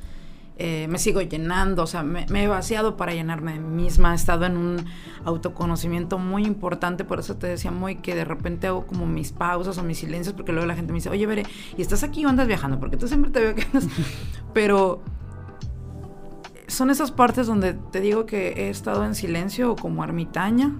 eh, 0.64 0.86
me 0.86 1.00
sigo 1.00 1.20
llenando, 1.20 1.82
o 1.82 1.86
sea, 1.88 2.04
me, 2.04 2.24
he 2.30 2.46
vaciado 2.46 2.96
para 2.96 3.12
llenarme 3.12 3.54
de 3.54 3.58
mí 3.58 3.82
misma, 3.82 4.12
he 4.12 4.14
estado 4.14 4.46
en 4.46 4.56
un 4.56 4.86
autoconocimiento 5.24 6.18
muy 6.18 6.46
importante, 6.46 7.04
por 7.04 7.18
eso 7.18 7.36
te 7.36 7.48
decía 7.48 7.72
muy 7.72 7.96
que 7.96 8.14
de 8.14 8.24
repente 8.24 8.68
hago 8.68 8.86
como 8.86 9.04
mis 9.04 9.32
pausas 9.32 9.76
o 9.78 9.82
mis 9.82 9.98
silencios, 9.98 10.36
porque 10.36 10.52
luego 10.52 10.68
la 10.68 10.76
gente 10.76 10.92
me 10.92 10.98
dice, 10.98 11.10
oye, 11.10 11.26
Veré, 11.26 11.42
¿y 11.76 11.82
estás 11.82 12.04
aquí 12.04 12.24
o 12.24 12.28
andas 12.28 12.46
viajando? 12.46 12.78
Porque 12.78 12.96
tú 12.96 13.08
siempre 13.08 13.32
te 13.32 13.40
veo 13.40 13.56
que 13.56 13.62
andas... 13.62 13.88
Pero 14.54 15.02
son 16.68 16.90
esas 16.90 17.10
partes 17.10 17.48
donde 17.48 17.74
te 17.74 18.00
digo 18.00 18.24
que 18.24 18.50
he 18.50 18.68
estado 18.70 19.04
en 19.04 19.16
silencio 19.16 19.72
o 19.72 19.74
como 19.74 20.04
ermitaña, 20.04 20.76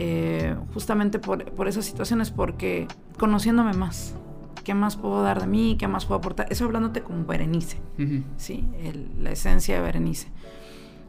eh, 0.00 0.56
justamente 0.72 1.20
por, 1.20 1.44
por 1.52 1.68
esas 1.68 1.84
situaciones, 1.84 2.32
porque 2.32 2.88
conociéndome 3.18 3.72
más 3.74 4.16
¿Qué 4.64 4.74
más 4.74 4.96
puedo 4.96 5.22
dar 5.22 5.40
de 5.40 5.46
mí? 5.46 5.76
¿Qué 5.78 5.86
más 5.86 6.06
puedo 6.06 6.18
aportar? 6.18 6.46
Eso 6.50 6.64
hablándote 6.64 7.02
como 7.02 7.24
Berenice, 7.24 7.78
¿sí? 8.36 8.64
la 9.20 9.30
esencia 9.30 9.76
de 9.76 9.82
Berenice. 9.82 10.28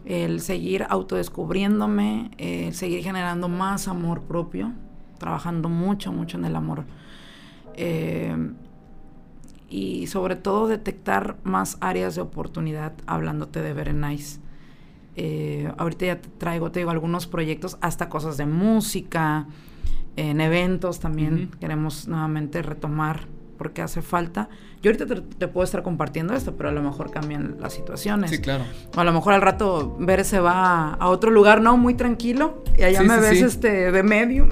El 0.06 0.42
seguir 0.42 0.86
autodescubriéndome, 0.90 2.32
el 2.38 2.74
seguir 2.76 3.02
generando 3.02 3.48
más 3.48 3.88
amor 3.88 4.22
propio, 4.22 4.74
trabajando 5.18 5.70
mucho, 5.70 6.12
mucho 6.12 6.38
en 6.38 6.46
el 6.46 6.56
amor. 6.56 6.86
Eh, 7.76 8.36
y 9.70 10.08
sobre 10.08 10.36
todo 10.36 10.68
detectar 10.68 11.38
más 11.44 11.78
áreas 11.82 12.16
de 12.16 12.22
oportunidad 12.22 12.94
hablándote 13.08 13.62
de 13.62 13.74
Berenice. 13.74 14.40
Eh, 15.16 15.72
ahorita 15.78 16.06
ya 16.06 16.22
te 16.22 16.30
traigo, 16.30 16.72
te 16.72 16.80
digo, 16.80 16.92
algunos 16.92 17.26
proyectos, 17.26 17.78
hasta 17.82 18.10
cosas 18.10 18.38
de 18.38 18.46
música, 18.46 19.48
en 20.16 20.42
eventos 20.42 21.00
también. 21.00 21.52
Queremos 21.60 22.08
nuevamente 22.08 22.62
retomar 22.62 23.28
porque 23.58 23.82
hace 23.82 24.02
falta. 24.02 24.50
Yo 24.82 24.92
ahorita 24.92 25.22
te, 25.38 25.48
puedo 25.48 25.64
estar 25.64 25.82
compartiendo 25.84 26.34
esto, 26.34 26.56
pero 26.56 26.70
a 26.70 26.72
lo 26.72 26.82
mejor 26.82 27.12
cambian 27.12 27.58
las 27.60 27.74
situaciones. 27.74 28.30
Sí, 28.32 28.40
claro. 28.40 28.66
O 28.96 29.00
a 29.00 29.04
lo 29.04 29.14
mejor 29.14 29.34
al 29.34 29.42
rato 29.42 29.96
ver 30.00 30.24
se 30.26 30.40
va 30.40 30.94
a, 30.94 31.10
otro 31.10 31.32
lugar, 31.32 31.62
no 31.62 31.78
muy 31.78 31.96
tranquilo, 31.96 32.64
y 32.78 32.84
allá 32.84 33.02
me 33.02 33.18
ves 33.20 33.42
este 33.42 33.92
de 33.92 34.04
medio. 34.04 34.48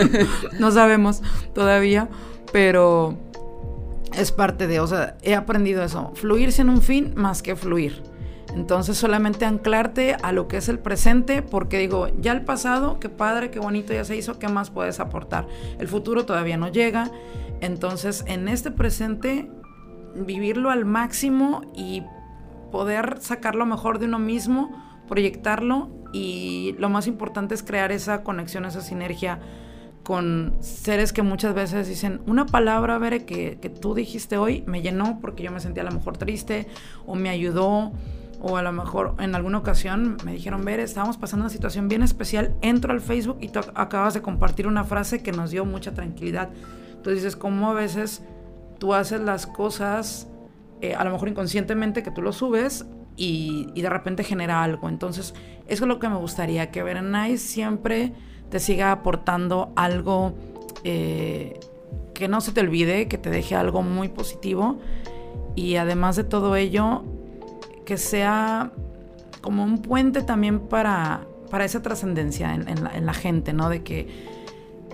no 0.58 0.70
sabemos 0.70 1.22
todavía, 1.54 2.08
pero 2.52 3.18
es 4.16 4.32
parte 4.32 4.66
de, 4.66 4.80
o 4.80 4.86
sea, 4.86 5.16
he 5.22 5.34
aprendido 5.34 5.82
eso, 5.82 6.12
fluir 6.14 6.52
sin 6.52 6.68
un 6.68 6.82
fin 6.82 7.12
más 7.16 7.42
que 7.42 7.56
fluir. 7.56 8.02
Entonces 8.54 8.98
solamente 8.98 9.44
anclarte 9.46 10.16
a 10.22 10.32
lo 10.32 10.46
que 10.46 10.58
es 10.58 10.68
el 10.68 10.78
presente, 10.78 11.42
porque 11.42 11.78
digo, 11.78 12.08
ya 12.20 12.32
el 12.32 12.42
pasado, 12.42 13.00
qué 13.00 13.08
padre, 13.08 13.50
qué 13.50 13.58
bonito 13.58 13.94
ya 13.94 14.04
se 14.04 14.16
hizo, 14.16 14.38
¿qué 14.38 14.48
más 14.48 14.70
puedes 14.70 15.00
aportar? 15.00 15.46
El 15.78 15.88
futuro 15.88 16.26
todavía 16.26 16.56
no 16.56 16.68
llega 16.68 17.10
entonces, 17.62 18.24
en 18.26 18.48
este 18.48 18.72
presente, 18.72 19.48
vivirlo 20.16 20.70
al 20.70 20.84
máximo 20.84 21.62
y 21.74 22.02
poder 22.72 23.18
sacar 23.20 23.54
lo 23.54 23.64
mejor 23.66 24.00
de 24.00 24.06
uno 24.06 24.18
mismo, 24.18 24.70
proyectarlo 25.08 25.90
y 26.12 26.74
lo 26.78 26.88
más 26.88 27.06
importante 27.06 27.54
es 27.54 27.62
crear 27.62 27.92
esa 27.92 28.24
conexión, 28.24 28.64
esa 28.64 28.80
sinergia 28.80 29.38
con 30.02 30.56
seres 30.58 31.12
que 31.12 31.22
muchas 31.22 31.54
veces 31.54 31.86
dicen, 31.86 32.20
una 32.26 32.46
palabra, 32.46 32.98
Bere, 32.98 33.24
que, 33.24 33.58
que 33.62 33.70
tú 33.70 33.94
dijiste 33.94 34.36
hoy 34.36 34.64
me 34.66 34.82
llenó 34.82 35.20
porque 35.20 35.44
yo 35.44 35.52
me 35.52 35.60
sentía 35.60 35.84
a 35.84 35.86
lo 35.86 35.92
mejor 35.92 36.16
triste 36.18 36.66
o 37.06 37.14
me 37.14 37.28
ayudó 37.28 37.92
o 38.40 38.56
a 38.56 38.62
lo 38.62 38.72
mejor 38.72 39.14
en 39.20 39.36
alguna 39.36 39.58
ocasión 39.58 40.16
me 40.24 40.32
dijeron, 40.32 40.64
Bere, 40.64 40.82
estábamos 40.82 41.16
pasando 41.16 41.44
una 41.44 41.52
situación 41.52 41.86
bien 41.86 42.02
especial, 42.02 42.56
entro 42.60 42.92
al 42.92 43.00
Facebook 43.00 43.38
y 43.40 43.50
tú 43.50 43.60
acabas 43.76 44.14
de 44.14 44.22
compartir 44.22 44.66
una 44.66 44.82
frase 44.82 45.22
que 45.22 45.30
nos 45.30 45.52
dio 45.52 45.64
mucha 45.64 45.94
tranquilidad. 45.94 46.50
Entonces 47.02 47.24
dices, 47.24 47.34
¿cómo 47.34 47.68
a 47.68 47.74
veces 47.74 48.22
tú 48.78 48.94
haces 48.94 49.20
las 49.20 49.48
cosas, 49.48 50.28
eh, 50.80 50.94
a 50.94 51.02
lo 51.02 51.10
mejor 51.10 51.28
inconscientemente, 51.28 52.04
que 52.04 52.12
tú 52.12 52.22
lo 52.22 52.32
subes 52.32 52.86
y, 53.16 53.72
de 53.74 53.90
repente 53.90 54.22
genera 54.22 54.62
algo? 54.62 54.88
Entonces, 54.88 55.34
eso 55.66 55.84
es 55.84 55.88
lo 55.88 55.98
que 55.98 56.08
me 56.08 56.14
gustaría, 56.14 56.70
que 56.70 56.84
Nice 56.84 57.38
siempre 57.38 58.12
te 58.50 58.60
siga 58.60 58.92
aportando 58.92 59.72
algo 59.74 60.34
eh, 60.84 61.58
que 62.14 62.28
no 62.28 62.40
se 62.40 62.52
te 62.52 62.60
olvide, 62.60 63.08
que 63.08 63.18
te 63.18 63.30
deje 63.30 63.56
algo 63.56 63.82
muy 63.82 64.08
positivo 64.08 64.78
y 65.56 65.74
además 65.74 66.14
de 66.14 66.22
todo 66.22 66.54
ello, 66.54 67.02
que 67.84 67.96
sea 67.96 68.70
como 69.40 69.64
un 69.64 69.82
puente 69.82 70.22
también 70.22 70.60
para, 70.60 71.26
para 71.50 71.64
esa 71.64 71.82
trascendencia 71.82 72.54
en, 72.54 72.68
en 72.68 73.06
la 73.06 73.12
gente, 73.12 73.52
¿no? 73.52 73.68
De 73.68 73.82
que 73.82 74.41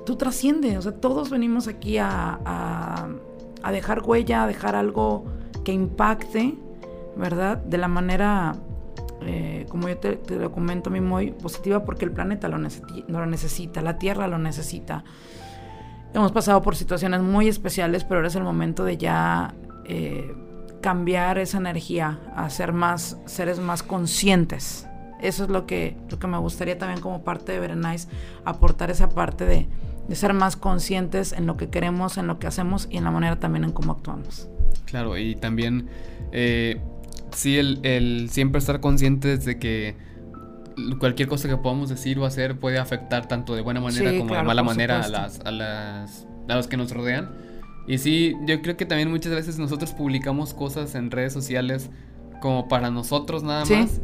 tú 0.09 0.16
trasciendes, 0.16 0.74
o 0.78 0.80
sea, 0.80 0.92
todos 0.92 1.28
venimos 1.28 1.68
aquí 1.68 1.98
a, 1.98 2.40
a, 3.62 3.72
dejar 3.72 4.00
huella, 4.02 4.44
a 4.44 4.46
dejar 4.46 4.74
algo 4.74 5.26
que 5.64 5.72
impacte, 5.72 6.54
¿verdad? 7.14 7.59
De 7.59 7.76
la 7.76 7.88
manera, 7.88 8.56
eh, 9.20 9.66
como 9.68 9.86
yo 9.86 9.98
te, 9.98 10.18
lo 10.36 10.50
comento 10.50 10.88
mí, 10.88 11.02
muy 11.02 11.32
positiva, 11.32 11.84
porque 11.84 12.06
el 12.06 12.12
planeta 12.12 12.48
lo, 12.48 12.56
lo 12.56 13.26
necesita, 13.26 13.82
la 13.82 13.98
Tierra 13.98 14.28
lo 14.28 14.38
necesita. 14.38 15.04
Hemos 16.14 16.32
pasado 16.32 16.62
por 16.62 16.74
situaciones 16.74 17.20
muy 17.20 17.46
especiales, 17.46 18.02
pero 18.04 18.20
ahora 18.20 18.28
es 18.28 18.36
el 18.36 18.44
momento 18.44 18.84
de 18.84 18.96
ya 18.96 19.54
eh, 19.84 20.34
cambiar 20.80 21.36
esa 21.36 21.59
energía, 21.59 22.18
a 22.34 22.48
ser 22.48 22.72
más 22.72 23.18
seres 23.26 23.61
más 23.61 23.82
conscientes. 23.82 24.88
Eso 25.20 25.44
es 25.44 25.50
lo 25.50 25.66
que, 25.66 25.98
lo 26.09 26.18
que 26.18 26.26
me 26.28 26.38
gustaría 26.38 26.78
también 26.78 27.02
como 27.02 27.24
parte 27.24 27.52
de 27.52 27.61
Berenice, 27.61 28.09
aportar 28.46 28.90
esa 28.90 29.11
parte 29.11 29.44
de, 29.44 29.68
de 30.09 30.14
ser 30.14 30.32
más 30.32 30.56
conscientes 30.56 31.32
en 31.32 31.46
lo 31.46 31.56
que 31.56 31.68
queremos, 31.68 32.18
en 32.18 32.26
lo 32.26 32.38
que 32.38 32.46
hacemos 32.46 32.88
y 32.90 32.96
en 32.96 33.04
la 33.04 33.11
manera 33.11 33.38
también 33.38 33.64
en 33.64 33.72
cómo 33.72 33.92
actuamos. 33.92 34.48
Claro, 34.86 35.18
y 35.18 35.34
también 35.34 35.88
eh, 36.32 36.80
sí 37.32 37.59
el, 37.59 38.28
siempre 38.30 38.59
estar 38.59 38.80
conscientes 38.80 39.44
de 39.44 39.59
que 39.59 39.96
cualquier 40.98 41.28
cosa 41.28 41.48
que 41.48 41.56
podamos 41.56 41.88
decir 41.88 42.18
o 42.18 42.24
hacer 42.24 42.59
puede 42.59 42.78
afectar 42.78 43.28
tanto 43.28 43.54
de 43.54 43.62
buena 43.62 43.80
manera 43.80 44.16
como 44.16 44.34
de 44.34 44.42
mala 44.42 44.62
manera 44.62 45.02
a 45.02 45.09
las, 45.09 45.40
a 45.40 45.50
las 45.50 46.26
a 46.48 46.56
los 46.56 46.66
que 46.66 46.76
nos 46.76 46.90
rodean. 46.92 47.30
Y 47.86 47.98
sí, 47.98 48.34
yo 48.46 48.61
creo 48.62 48.76
que 48.76 48.86
también 48.86 49.11
muchas 49.11 49.32
veces 49.32 49.59
nosotros 49.59 49.92
publicamos 49.92 50.54
cosas 50.54 50.94
en 50.94 51.11
redes 51.11 51.32
sociales 51.32 51.90
como 52.40 52.68
para 52.68 52.90
nosotros 52.90 53.42
nada 53.42 53.64
más 53.64 54.00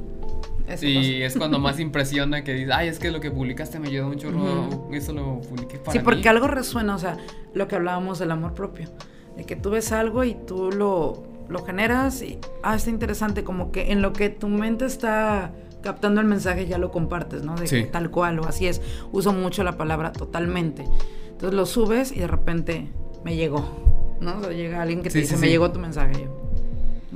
y 0.83 1.23
es 1.23 1.37
cuando 1.37 1.59
más 1.59 1.79
impresiona 1.81 2.45
que 2.45 2.55
dices, 2.55 2.73
ay, 2.75 2.89
es 2.89 2.99
que 2.99 3.11
lo 3.11 3.21
que 3.21 3.31
publicaste 3.31 3.79
me 3.79 3.89
ayudó 3.89 4.09
un 4.09 4.17
chorro, 4.17 4.89
eso 4.93 5.13
lo 5.13 5.41
publiqué 5.41 5.79
para 5.79 5.93
Sí, 5.93 5.99
porque 5.99 6.29
algo 6.29 6.47
resuena, 6.47 6.95
o 6.95 6.99
sea, 6.99 7.17
lo 7.53 7.69
que 7.69 7.77
hablábamos 7.77 8.19
del 8.19 8.31
amor 8.31 8.55
propio, 8.55 8.89
de 9.37 9.45
que 9.45 9.57
tú 9.57 9.71
ves 9.71 9.93
algo 9.93 10.25
y 10.25 10.35
tú 10.35 10.71
lo, 10.73 11.23
lo 11.49 11.65
generas 11.65 12.23
y, 12.23 12.39
ah, 12.63 12.77
está 12.77 12.91
interesante, 12.91 13.45
como 13.45 13.73
que 13.73 13.93
en 13.93 14.03
lo 14.03 14.13
que 14.13 14.31
tu 14.31 14.49
mente 14.49 14.87
está 14.87 15.53
captando 15.85 16.21
el 16.21 16.27
mensaje 16.27 16.67
ya 16.67 16.79
lo 16.79 16.91
compartes, 16.91 17.43
¿no? 17.43 17.55
De 17.55 17.67
que 17.67 17.85
tal 17.85 18.11
cual 18.11 18.41
o 18.41 18.47
así 18.47 18.67
es. 18.67 18.81
Uso 19.13 19.33
mucho 19.33 19.63
la 19.63 19.77
palabra 19.77 20.13
totalmente. 20.13 20.85
Entonces 21.29 21.55
lo 21.55 21.67
subes 21.67 22.11
y 22.11 22.21
de 22.21 22.27
repente 22.27 22.89
me 23.23 23.37
llegó, 23.37 24.17
¿no? 24.21 24.39
O 24.39 24.41
sea, 24.41 24.53
llega 24.53 24.81
alguien 24.81 25.03
que 25.03 25.11
te 25.11 25.19
dice, 25.19 25.37
me 25.37 25.49
llegó 25.49 25.71
tu 25.71 25.79
mensaje. 25.79 26.25
Yo, 26.25 26.44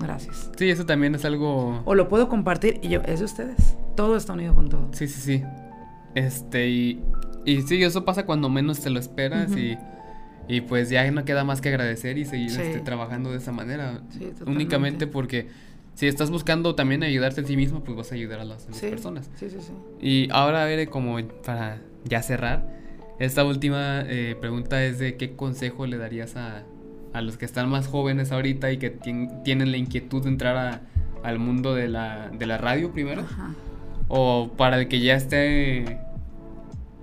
Gracias. 0.01 0.51
Sí, 0.57 0.71
eso 0.71 0.87
también 0.87 1.15
es 1.15 1.25
algo... 1.25 1.83
O 1.85 1.95
lo 1.95 2.09
puedo 2.09 2.29
compartir 2.29 2.81
y 2.83 2.89
yo, 2.89 3.01
es 3.03 3.19
de 3.19 3.25
ustedes. 3.25 3.77
Todo 3.97 4.17
está 4.17 4.33
unido 4.33 4.55
con 4.55 4.69
todo. 4.69 4.89
Sí, 4.93 5.09
sí, 5.09 5.21
sí. 5.21 5.43
Este, 6.15 6.69
y, 6.69 7.05
y 7.45 7.63
sí, 7.63 7.83
eso 7.83 8.05
pasa 8.05 8.25
cuando 8.27 8.49
menos 8.49 8.81
te 8.81 8.91
lo 8.91 8.99
esperas 8.99 9.57
y, 9.57 9.77
Y 10.49 10.63
pues 10.63 10.89
ya 10.89 11.09
no 11.11 11.25
queda 11.25 11.45
más 11.45 11.61
que 11.61 11.69
agradecer 11.69 12.17
y 12.17 12.25
seguir 12.25 12.49
este, 12.49 12.81
trabajando 12.81 13.31
de 13.31 13.37
esa 13.37 13.53
manera. 13.53 14.01
Únicamente 14.47 15.07
porque 15.07 15.49
si 15.95 16.07
estás 16.07 16.31
buscando 16.31 16.75
también 16.75 17.03
ayudarte 17.03 17.43
a 17.43 17.45
ti 17.45 17.55
mismo, 17.57 17.85
pues 17.85 17.97
vas 17.97 18.13
a 18.13 18.15
ayudar 18.15 18.41
a 18.41 18.45
las 18.45 18.65
personas. 18.65 19.31
Sí, 19.35 19.51
sí, 19.51 19.59
sí. 19.61 19.73
Y 20.01 20.29
ahora, 20.31 20.63
a 20.63 20.65
ver, 20.65 20.89
como 20.89 21.19
para 21.45 21.83
ya 22.05 22.23
cerrar, 22.23 22.67
esta 23.19 23.45
última 23.45 24.03
eh, 24.07 24.37
pregunta 24.41 24.83
es 24.83 24.99
de 24.99 25.17
qué 25.17 25.37
consejo 25.37 25.87
le 25.87 25.99
darías 25.99 26.37
a, 26.37 26.63
a 27.13 27.21
los 27.21 27.37
que 27.37 27.45
están 27.45 27.69
más 27.69 27.89
jóvenes 27.89 28.33
ahorita 28.33 28.71
y 28.71 28.79
que 28.79 28.91
tienen 29.45 29.71
la 29.71 29.77
inquietud 29.77 30.23
de 30.23 30.29
entrar 30.29 30.83
al 31.23 31.39
mundo 31.39 31.75
de 31.75 31.89
la, 31.89 32.29
de 32.31 32.47
la 32.47 32.59
radio 32.59 32.93
primero. 32.93 33.25
O 34.09 34.51
para 34.57 34.79
el 34.79 34.89
que 34.89 35.01
ya 35.01 35.15
esté 35.15 36.01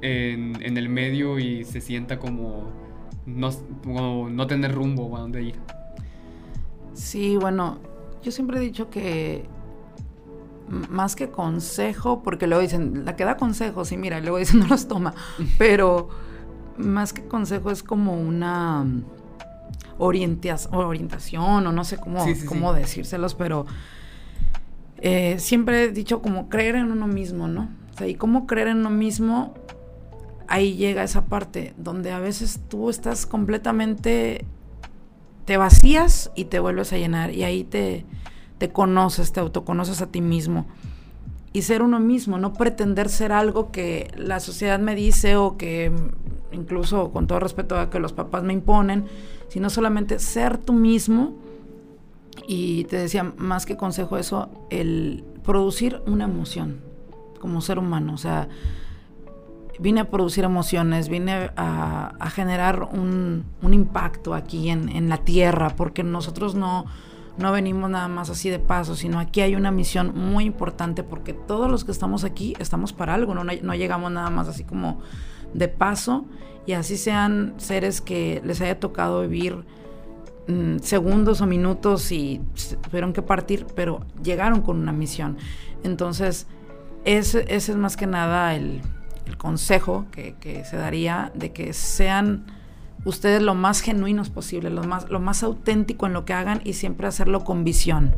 en, 0.02 0.62
en 0.62 0.78
el 0.78 0.90
medio 0.90 1.40
y 1.40 1.64
se 1.64 1.82
sienta 1.82 2.18
como 2.18 2.72
no, 3.26 3.50
no 4.30 4.48
tener 4.48 4.74
rumbo 4.74 5.16
a 5.16 5.22
dónde 5.22 5.44
ir. 5.44 5.56
Sí, 6.94 7.38
bueno, 7.38 7.78
yo 8.24 8.32
siempre 8.32 8.58
he 8.58 8.62
dicho 8.62 8.90
que 8.90 9.46
más 10.68 11.16
que 11.16 11.30
consejo, 11.30 12.24
porque 12.24 12.48
luego 12.48 12.62
dicen, 12.62 13.06
la 13.06 13.16
que 13.16 13.26
da 13.26 13.38
consejos, 13.38 13.90
sí, 13.90 13.98
mira, 13.98 14.20
luego 14.20 14.38
dicen 14.38 14.60
no 14.60 14.68
los 14.68 14.88
toma, 14.88 15.14
pero 15.58 16.10
más 16.78 17.14
que 17.14 17.26
consejo 17.28 17.72
es 17.72 17.84
como 17.84 18.20
una 18.20 18.86
orientación 19.98 21.68
o 21.68 21.72
no 21.72 21.84
sé 21.84 21.98
cómo, 21.98 22.26
cómo 22.48 22.74
decírselos, 22.74 23.36
pero 23.36 23.66
eh, 24.98 25.38
siempre 25.40 25.84
he 25.84 25.92
dicho 25.92 26.22
como 26.22 26.50
creer 26.50 26.76
en 26.76 26.92
uno 26.92 27.08
mismo, 27.08 27.48
¿no? 27.48 27.70
O 27.94 27.98
sea, 27.98 28.08
y 28.08 28.16
cómo 28.16 28.46
creer 28.48 28.70
en 28.70 28.78
uno 28.78 28.90
mismo 28.90 29.54
ahí 30.48 30.76
llega 30.76 31.04
esa 31.04 31.26
parte 31.26 31.74
donde 31.78 32.12
a 32.12 32.20
veces 32.20 32.60
tú 32.68 32.90
estás 32.90 33.26
completamente, 33.26 34.46
te 35.46 35.58
vacías 35.58 36.32
y 36.36 36.46
te 36.46 36.60
vuelves 36.60 36.94
a 36.94 36.98
llenar 36.98 37.32
y 37.32 37.44
ahí 37.44 37.64
te, 37.64 38.06
te 38.58 38.70
conoces, 38.70 39.32
te 39.32 39.40
autoconoces 39.40 40.02
a 40.02 40.08
ti 40.08 40.22
mismo. 40.22 40.66
Y 41.54 41.62
ser 41.62 41.82
uno 41.82 42.00
mismo, 42.02 42.38
no 42.38 42.54
pretender 42.54 43.08
ser 43.08 43.32
algo 43.32 43.72
que 43.72 44.12
la 44.18 44.42
sociedad 44.42 44.78
me 44.78 44.94
dice 44.94 45.38
o 45.38 45.56
que 45.56 45.92
incluso 46.52 47.12
con 47.12 47.28
todo 47.28 47.40
respeto 47.40 47.80
a 47.80 47.90
que 47.90 48.00
los 48.00 48.12
papás 48.12 48.44
me 48.44 48.54
imponen, 48.54 49.06
sino 49.48 49.70
solamente 49.70 50.20
ser 50.20 50.58
tú 50.58 50.74
mismo. 50.74 51.34
Y 52.48 52.84
te 52.86 52.98
decía, 52.98 53.34
más 53.38 53.66
que 53.66 53.78
consejo 53.78 54.18
eso, 54.18 54.50
el 54.70 55.24
producir 55.44 56.02
una 56.06 56.26
emoción 56.26 56.82
como 57.40 57.62
ser 57.62 57.80
humano. 57.80 58.14
O 58.14 58.18
sea, 58.18 58.50
vine 59.80 60.02
a 60.02 60.10
producir 60.10 60.44
emociones, 60.44 61.10
vine 61.10 61.52
a, 61.56 62.30
generar 62.34 62.84
un, 62.84 63.46
impacto 63.62 64.34
aquí 64.34 64.70
en, 64.70 65.10
la 65.10 65.18
tierra, 65.18 65.76
porque 65.76 66.04
nosotros 66.04 66.56
no, 66.56 66.86
no 67.38 67.52
venimos 67.52 67.90
nada 67.90 68.08
más 68.08 68.30
así 68.30 68.50
de 68.50 68.60
paso, 68.60 68.96
sino 68.96 69.20
aquí 69.20 69.42
hay 69.42 69.56
una 69.56 69.72
misión 69.72 70.14
muy 70.16 70.46
importante, 70.46 71.04
porque 71.04 71.34
todos 71.34 71.70
los 71.70 71.84
que 71.84 71.92
estamos 71.92 72.24
aquí 72.24 72.56
estamos 72.60 72.94
para 72.94 73.14
algo, 73.14 73.34
no, 73.34 73.44
no 73.44 73.76
llegamos 73.76 74.12
nada 74.12 74.30
más 74.30 74.48
así 74.48 74.64
como 74.64 75.02
de 75.56 75.68
paso, 75.68 76.26
y 76.66 76.74
así 76.74 76.98
sean 76.98 77.54
seres 77.58 78.02
que 78.02 78.42
les 78.44 78.62
haya 78.62 78.80
tocado 78.80 79.22
vivir 79.22 79.64
mm, 80.48 80.80
segundos 80.80 81.42
o 81.42 81.46
minutos 81.46 82.12
y 82.12 82.42
tuvieron 82.90 83.14
que 83.14 83.22
partir, 83.22 83.66
pero 83.76 84.06
llegaron 84.24 84.62
con 84.62 84.80
una 84.80 84.92
misión. 84.92 85.38
Entonces, 85.84 86.48
ese 87.06 87.46
es 87.48 87.76
más 87.76 87.98
que 87.98 88.08
nada 88.08 88.56
el, 88.56 88.82
el 89.28 89.38
consejo 89.38 90.06
que, 90.12 90.64
se 90.66 90.78
daría 90.78 91.32
de 91.36 91.52
que 91.52 91.74
sean 91.74 92.46
ustedes 93.06 93.42
lo 93.42 93.54
más 93.54 93.82
genuinos 93.82 94.30
posible, 94.30 94.70
lo 94.70 94.84
más, 94.84 95.10
lo 95.10 95.20
más 95.20 95.44
auténtico 95.44 96.06
en 96.08 96.14
lo 96.14 96.26
que 96.26 96.34
hagan 96.34 96.62
y 96.64 96.74
siempre 96.74 97.08
hacerlo 97.08 97.44
con 97.44 97.64
visión. 97.64 98.16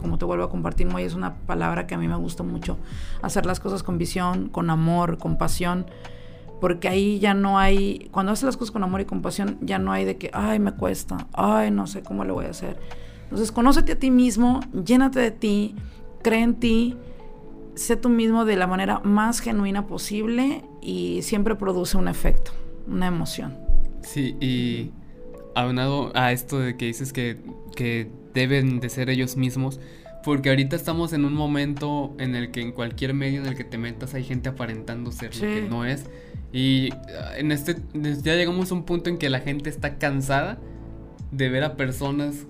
Como 0.00 0.18
te 0.18 0.26
vuelvo 0.26 0.44
a 0.44 0.50
compartir, 0.50 0.86
es 0.98 1.14
una 1.14 1.34
palabra 1.34 1.86
que 1.86 1.94
a 1.94 1.98
mí 1.98 2.06
me 2.06 2.16
gusta 2.16 2.42
mucho. 2.42 2.78
Hacer 3.22 3.46
las 3.46 3.60
cosas 3.60 3.82
con 3.82 3.96
visión, 3.96 4.50
con 4.50 4.68
amor, 4.68 5.18
con 5.18 5.38
pasión. 5.38 5.86
Porque 6.60 6.88
ahí 6.88 7.18
ya 7.18 7.34
no 7.34 7.58
hay, 7.58 8.08
cuando 8.10 8.32
haces 8.32 8.44
las 8.44 8.56
cosas 8.56 8.72
con 8.72 8.82
amor 8.82 9.00
y 9.00 9.04
compasión, 9.04 9.58
ya 9.60 9.78
no 9.78 9.92
hay 9.92 10.04
de 10.04 10.16
que, 10.16 10.30
ay, 10.32 10.58
me 10.58 10.72
cuesta, 10.72 11.28
ay, 11.32 11.70
no 11.70 11.86
sé 11.86 12.02
cómo 12.02 12.24
lo 12.24 12.34
voy 12.34 12.46
a 12.46 12.50
hacer. 12.50 12.78
Entonces, 13.24 13.52
conócete 13.52 13.92
a 13.92 13.98
ti 13.98 14.10
mismo, 14.10 14.60
llénate 14.84 15.20
de 15.20 15.30
ti, 15.30 15.76
cree 16.22 16.42
en 16.42 16.54
ti 16.54 16.96
sé 17.78 17.96
tú 17.96 18.08
mismo 18.08 18.44
de 18.44 18.56
la 18.56 18.66
manera 18.66 19.00
más 19.00 19.40
genuina 19.40 19.86
posible 19.86 20.62
y 20.82 21.22
siempre 21.22 21.54
produce 21.54 21.96
un 21.96 22.08
efecto, 22.08 22.52
una 22.86 23.06
emoción. 23.06 23.56
Sí, 24.02 24.36
y 24.40 24.90
aunado 25.54 26.10
a 26.14 26.32
esto 26.32 26.58
de 26.58 26.76
que 26.76 26.86
dices 26.86 27.12
que, 27.12 27.38
que 27.76 28.10
deben 28.34 28.80
de 28.80 28.88
ser 28.88 29.10
ellos 29.10 29.36
mismos, 29.36 29.80
porque 30.28 30.50
ahorita 30.50 30.76
estamos 30.76 31.14
en 31.14 31.24
un 31.24 31.32
momento 31.32 32.14
en 32.18 32.34
el 32.34 32.50
que 32.50 32.60
en 32.60 32.72
cualquier 32.72 33.14
medio 33.14 33.40
en 33.40 33.46
el 33.46 33.56
que 33.56 33.64
te 33.64 33.78
metas 33.78 34.12
hay 34.12 34.24
gente 34.24 34.50
aparentando 34.50 35.10
ser 35.10 35.34
lo 35.34 35.40
que 35.40 35.62
no 35.62 35.86
es. 35.86 36.04
Y 36.52 36.90
ah, 36.92 37.38
en 37.38 37.50
este 37.50 37.76
ya 37.94 38.34
llegamos 38.34 38.70
a 38.70 38.74
un 38.74 38.84
punto 38.84 39.08
en 39.08 39.16
que 39.16 39.30
la 39.30 39.40
gente 39.40 39.70
está 39.70 39.96
cansada 39.96 40.58
de 41.30 41.48
ver 41.48 41.64
a 41.64 41.78
personas 41.78 42.44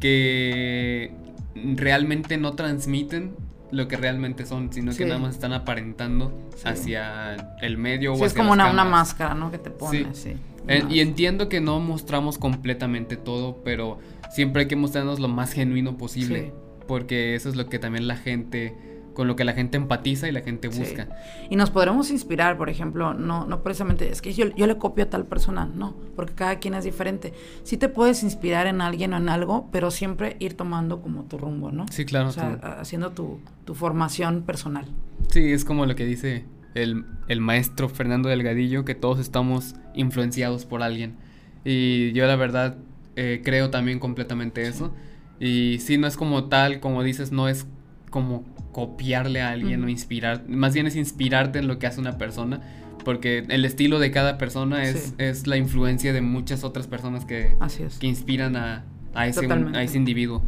que 0.00 1.12
realmente 1.54 2.38
no 2.38 2.54
transmiten 2.54 3.36
lo 3.70 3.86
que 3.86 3.98
realmente 3.98 4.46
son, 4.46 4.72
sino 4.72 4.96
que 4.96 5.04
nada 5.04 5.20
más 5.20 5.34
están 5.34 5.52
aparentando 5.52 6.32
hacia 6.64 7.34
el 7.60 7.76
medio 7.76 8.12
o 8.12 8.14
hacia 8.14 8.26
es 8.28 8.32
como 8.32 8.52
una, 8.52 8.70
una, 8.70 8.86
máscara, 8.86 9.34
¿no? 9.34 9.50
Que 9.50 9.58
te 9.58 9.68
pones, 9.68 10.16
sí. 10.16 10.36
Eh, 10.68 10.82
y 10.88 11.00
entiendo 11.00 11.50
que 11.50 11.60
no 11.60 11.80
mostramos 11.80 12.38
completamente 12.38 13.18
todo, 13.18 13.58
pero 13.62 13.98
siempre 14.30 14.62
hay 14.62 14.68
que 14.68 14.76
mostrarnos 14.76 15.20
lo 15.20 15.28
más 15.28 15.52
genuino 15.52 15.98
posible, 15.98 16.54
porque 16.86 17.34
eso 17.34 17.48
es 17.48 17.56
lo 17.56 17.68
que 17.68 17.78
también 17.78 18.06
la 18.06 18.16
gente 18.16 18.74
con 19.14 19.28
lo 19.28 19.36
que 19.36 19.44
la 19.44 19.52
gente 19.52 19.76
empatiza 19.76 20.28
y 20.28 20.32
la 20.32 20.40
gente 20.40 20.68
busca. 20.68 21.08
Y 21.48 21.56
nos 21.56 21.70
podremos 21.70 22.10
inspirar, 22.10 22.58
por 22.58 22.68
ejemplo, 22.68 23.14
no, 23.14 23.46
no 23.46 23.62
precisamente, 23.62 24.10
es 24.10 24.20
que 24.20 24.34
yo, 24.34 24.46
yo, 24.56 24.66
le 24.66 24.76
copio 24.76 25.04
a 25.04 25.10
tal 25.10 25.24
persona, 25.24 25.70
no, 25.72 25.94
porque 26.16 26.34
cada 26.34 26.58
quien 26.58 26.74
es 26.74 26.84
diferente. 26.84 27.32
Sí 27.62 27.76
te 27.76 27.88
puedes 27.88 28.22
inspirar 28.22 28.66
en 28.66 28.80
alguien 28.80 29.14
o 29.14 29.16
en 29.16 29.28
algo, 29.28 29.68
pero 29.70 29.90
siempre 29.90 30.36
ir 30.40 30.54
tomando 30.54 31.00
como 31.00 31.22
tu 31.24 31.38
rumbo, 31.38 31.70
¿no? 31.70 31.86
Sí, 31.90 32.04
claro. 32.04 32.28
O 32.28 32.32
sea, 32.32 32.54
haciendo 32.80 33.12
tu, 33.12 33.38
tu, 33.64 33.74
formación 33.74 34.42
personal. 34.42 34.86
Sí, 35.30 35.52
es 35.52 35.64
como 35.64 35.86
lo 35.86 35.94
que 35.94 36.04
dice 36.04 36.44
el, 36.74 37.04
el 37.28 37.40
maestro 37.40 37.88
Fernando 37.88 38.28
Delgadillo, 38.28 38.84
que 38.84 38.94
todos 38.94 39.20
estamos 39.20 39.76
influenciados 39.94 40.66
por 40.66 40.82
alguien. 40.82 41.14
Y 41.64 42.12
yo 42.12 42.26
la 42.26 42.36
verdad 42.36 42.76
eh, 43.16 43.40
creo 43.44 43.70
también 43.70 44.00
completamente 44.00 44.66
eso. 44.66 44.92
Y 45.44 45.78
si 45.80 45.98
no 45.98 46.06
es 46.06 46.16
como 46.16 46.44
tal, 46.44 46.80
como 46.80 47.02
dices, 47.02 47.30
no 47.30 47.48
es 47.48 47.66
como 48.08 48.44
copiarle 48.72 49.42
a 49.42 49.50
alguien 49.50 49.84
o 49.84 49.90
inspirar, 49.90 50.48
más 50.48 50.72
bien 50.72 50.86
es 50.86 50.96
inspirarte 50.96 51.58
en 51.58 51.68
lo 51.68 51.78
que 51.78 51.86
hace 51.86 52.00
una 52.00 52.16
persona, 52.16 52.62
porque 53.04 53.44
el 53.50 53.66
estilo 53.66 53.98
de 53.98 54.10
cada 54.10 54.38
persona 54.38 54.84
es, 54.84 55.12
es 55.18 55.46
la 55.46 55.58
influencia 55.58 56.14
de 56.14 56.22
muchas 56.22 56.64
otras 56.64 56.86
personas 56.86 57.26
que, 57.26 57.58
que 58.00 58.06
inspiran 58.06 58.56
a, 58.56 58.84
a, 59.12 59.26
ese, 59.26 59.46
a 59.52 59.82
ese 59.82 59.98
individuo. 59.98 60.42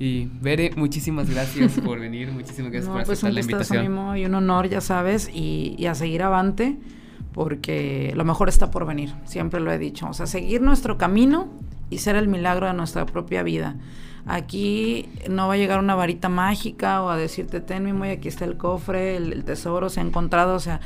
Y 0.00 0.28
Bere, 0.40 0.72
muchísimas 0.74 1.30
gracias 1.30 1.78
por 1.84 2.00
venir, 2.00 2.32
muchísimas 2.32 2.72
gracias 2.72 2.92
por 2.92 3.04
pues 3.04 3.18
aceptar 3.18 3.34
la 3.34 3.40
invitación. 3.40 4.16
y 4.18 4.24
un 4.24 4.34
honor, 4.34 4.68
ya 4.68 4.80
sabes, 4.80 5.30
y, 5.32 5.76
y, 5.78 5.86
a 5.86 5.94
seguir 5.94 6.24
avante, 6.24 6.76
porque 7.32 8.12
lo 8.16 8.24
mejor 8.24 8.48
está 8.48 8.72
por 8.72 8.84
venir, 8.84 9.12
siempre 9.26 9.60
lo 9.60 9.70
he 9.70 9.78
dicho. 9.78 10.08
O 10.08 10.12
sea, 10.12 10.26
seguir 10.26 10.60
nuestro 10.60 10.98
camino 10.98 11.52
y 11.88 11.98
ser 11.98 12.16
el 12.16 12.26
milagro 12.26 12.66
de 12.66 12.74
nuestra 12.74 13.06
propia 13.06 13.44
vida. 13.44 13.76
Aquí 14.26 15.08
no 15.28 15.48
va 15.48 15.54
a 15.54 15.56
llegar 15.56 15.78
una 15.78 15.94
varita 15.94 16.28
mágica 16.28 17.02
o 17.02 17.10
a 17.10 17.16
decirte, 17.16 17.60
ten 17.60 17.84
mi 17.84 17.92
muy, 17.92 18.08
aquí 18.08 18.28
está 18.28 18.44
el 18.44 18.56
cofre, 18.56 19.16
el, 19.16 19.44
tesoro 19.44 19.90
se 19.90 20.00
ha 20.00 20.02
encontrado, 20.02 20.54
o 20.54 20.60
sea, 20.60 20.80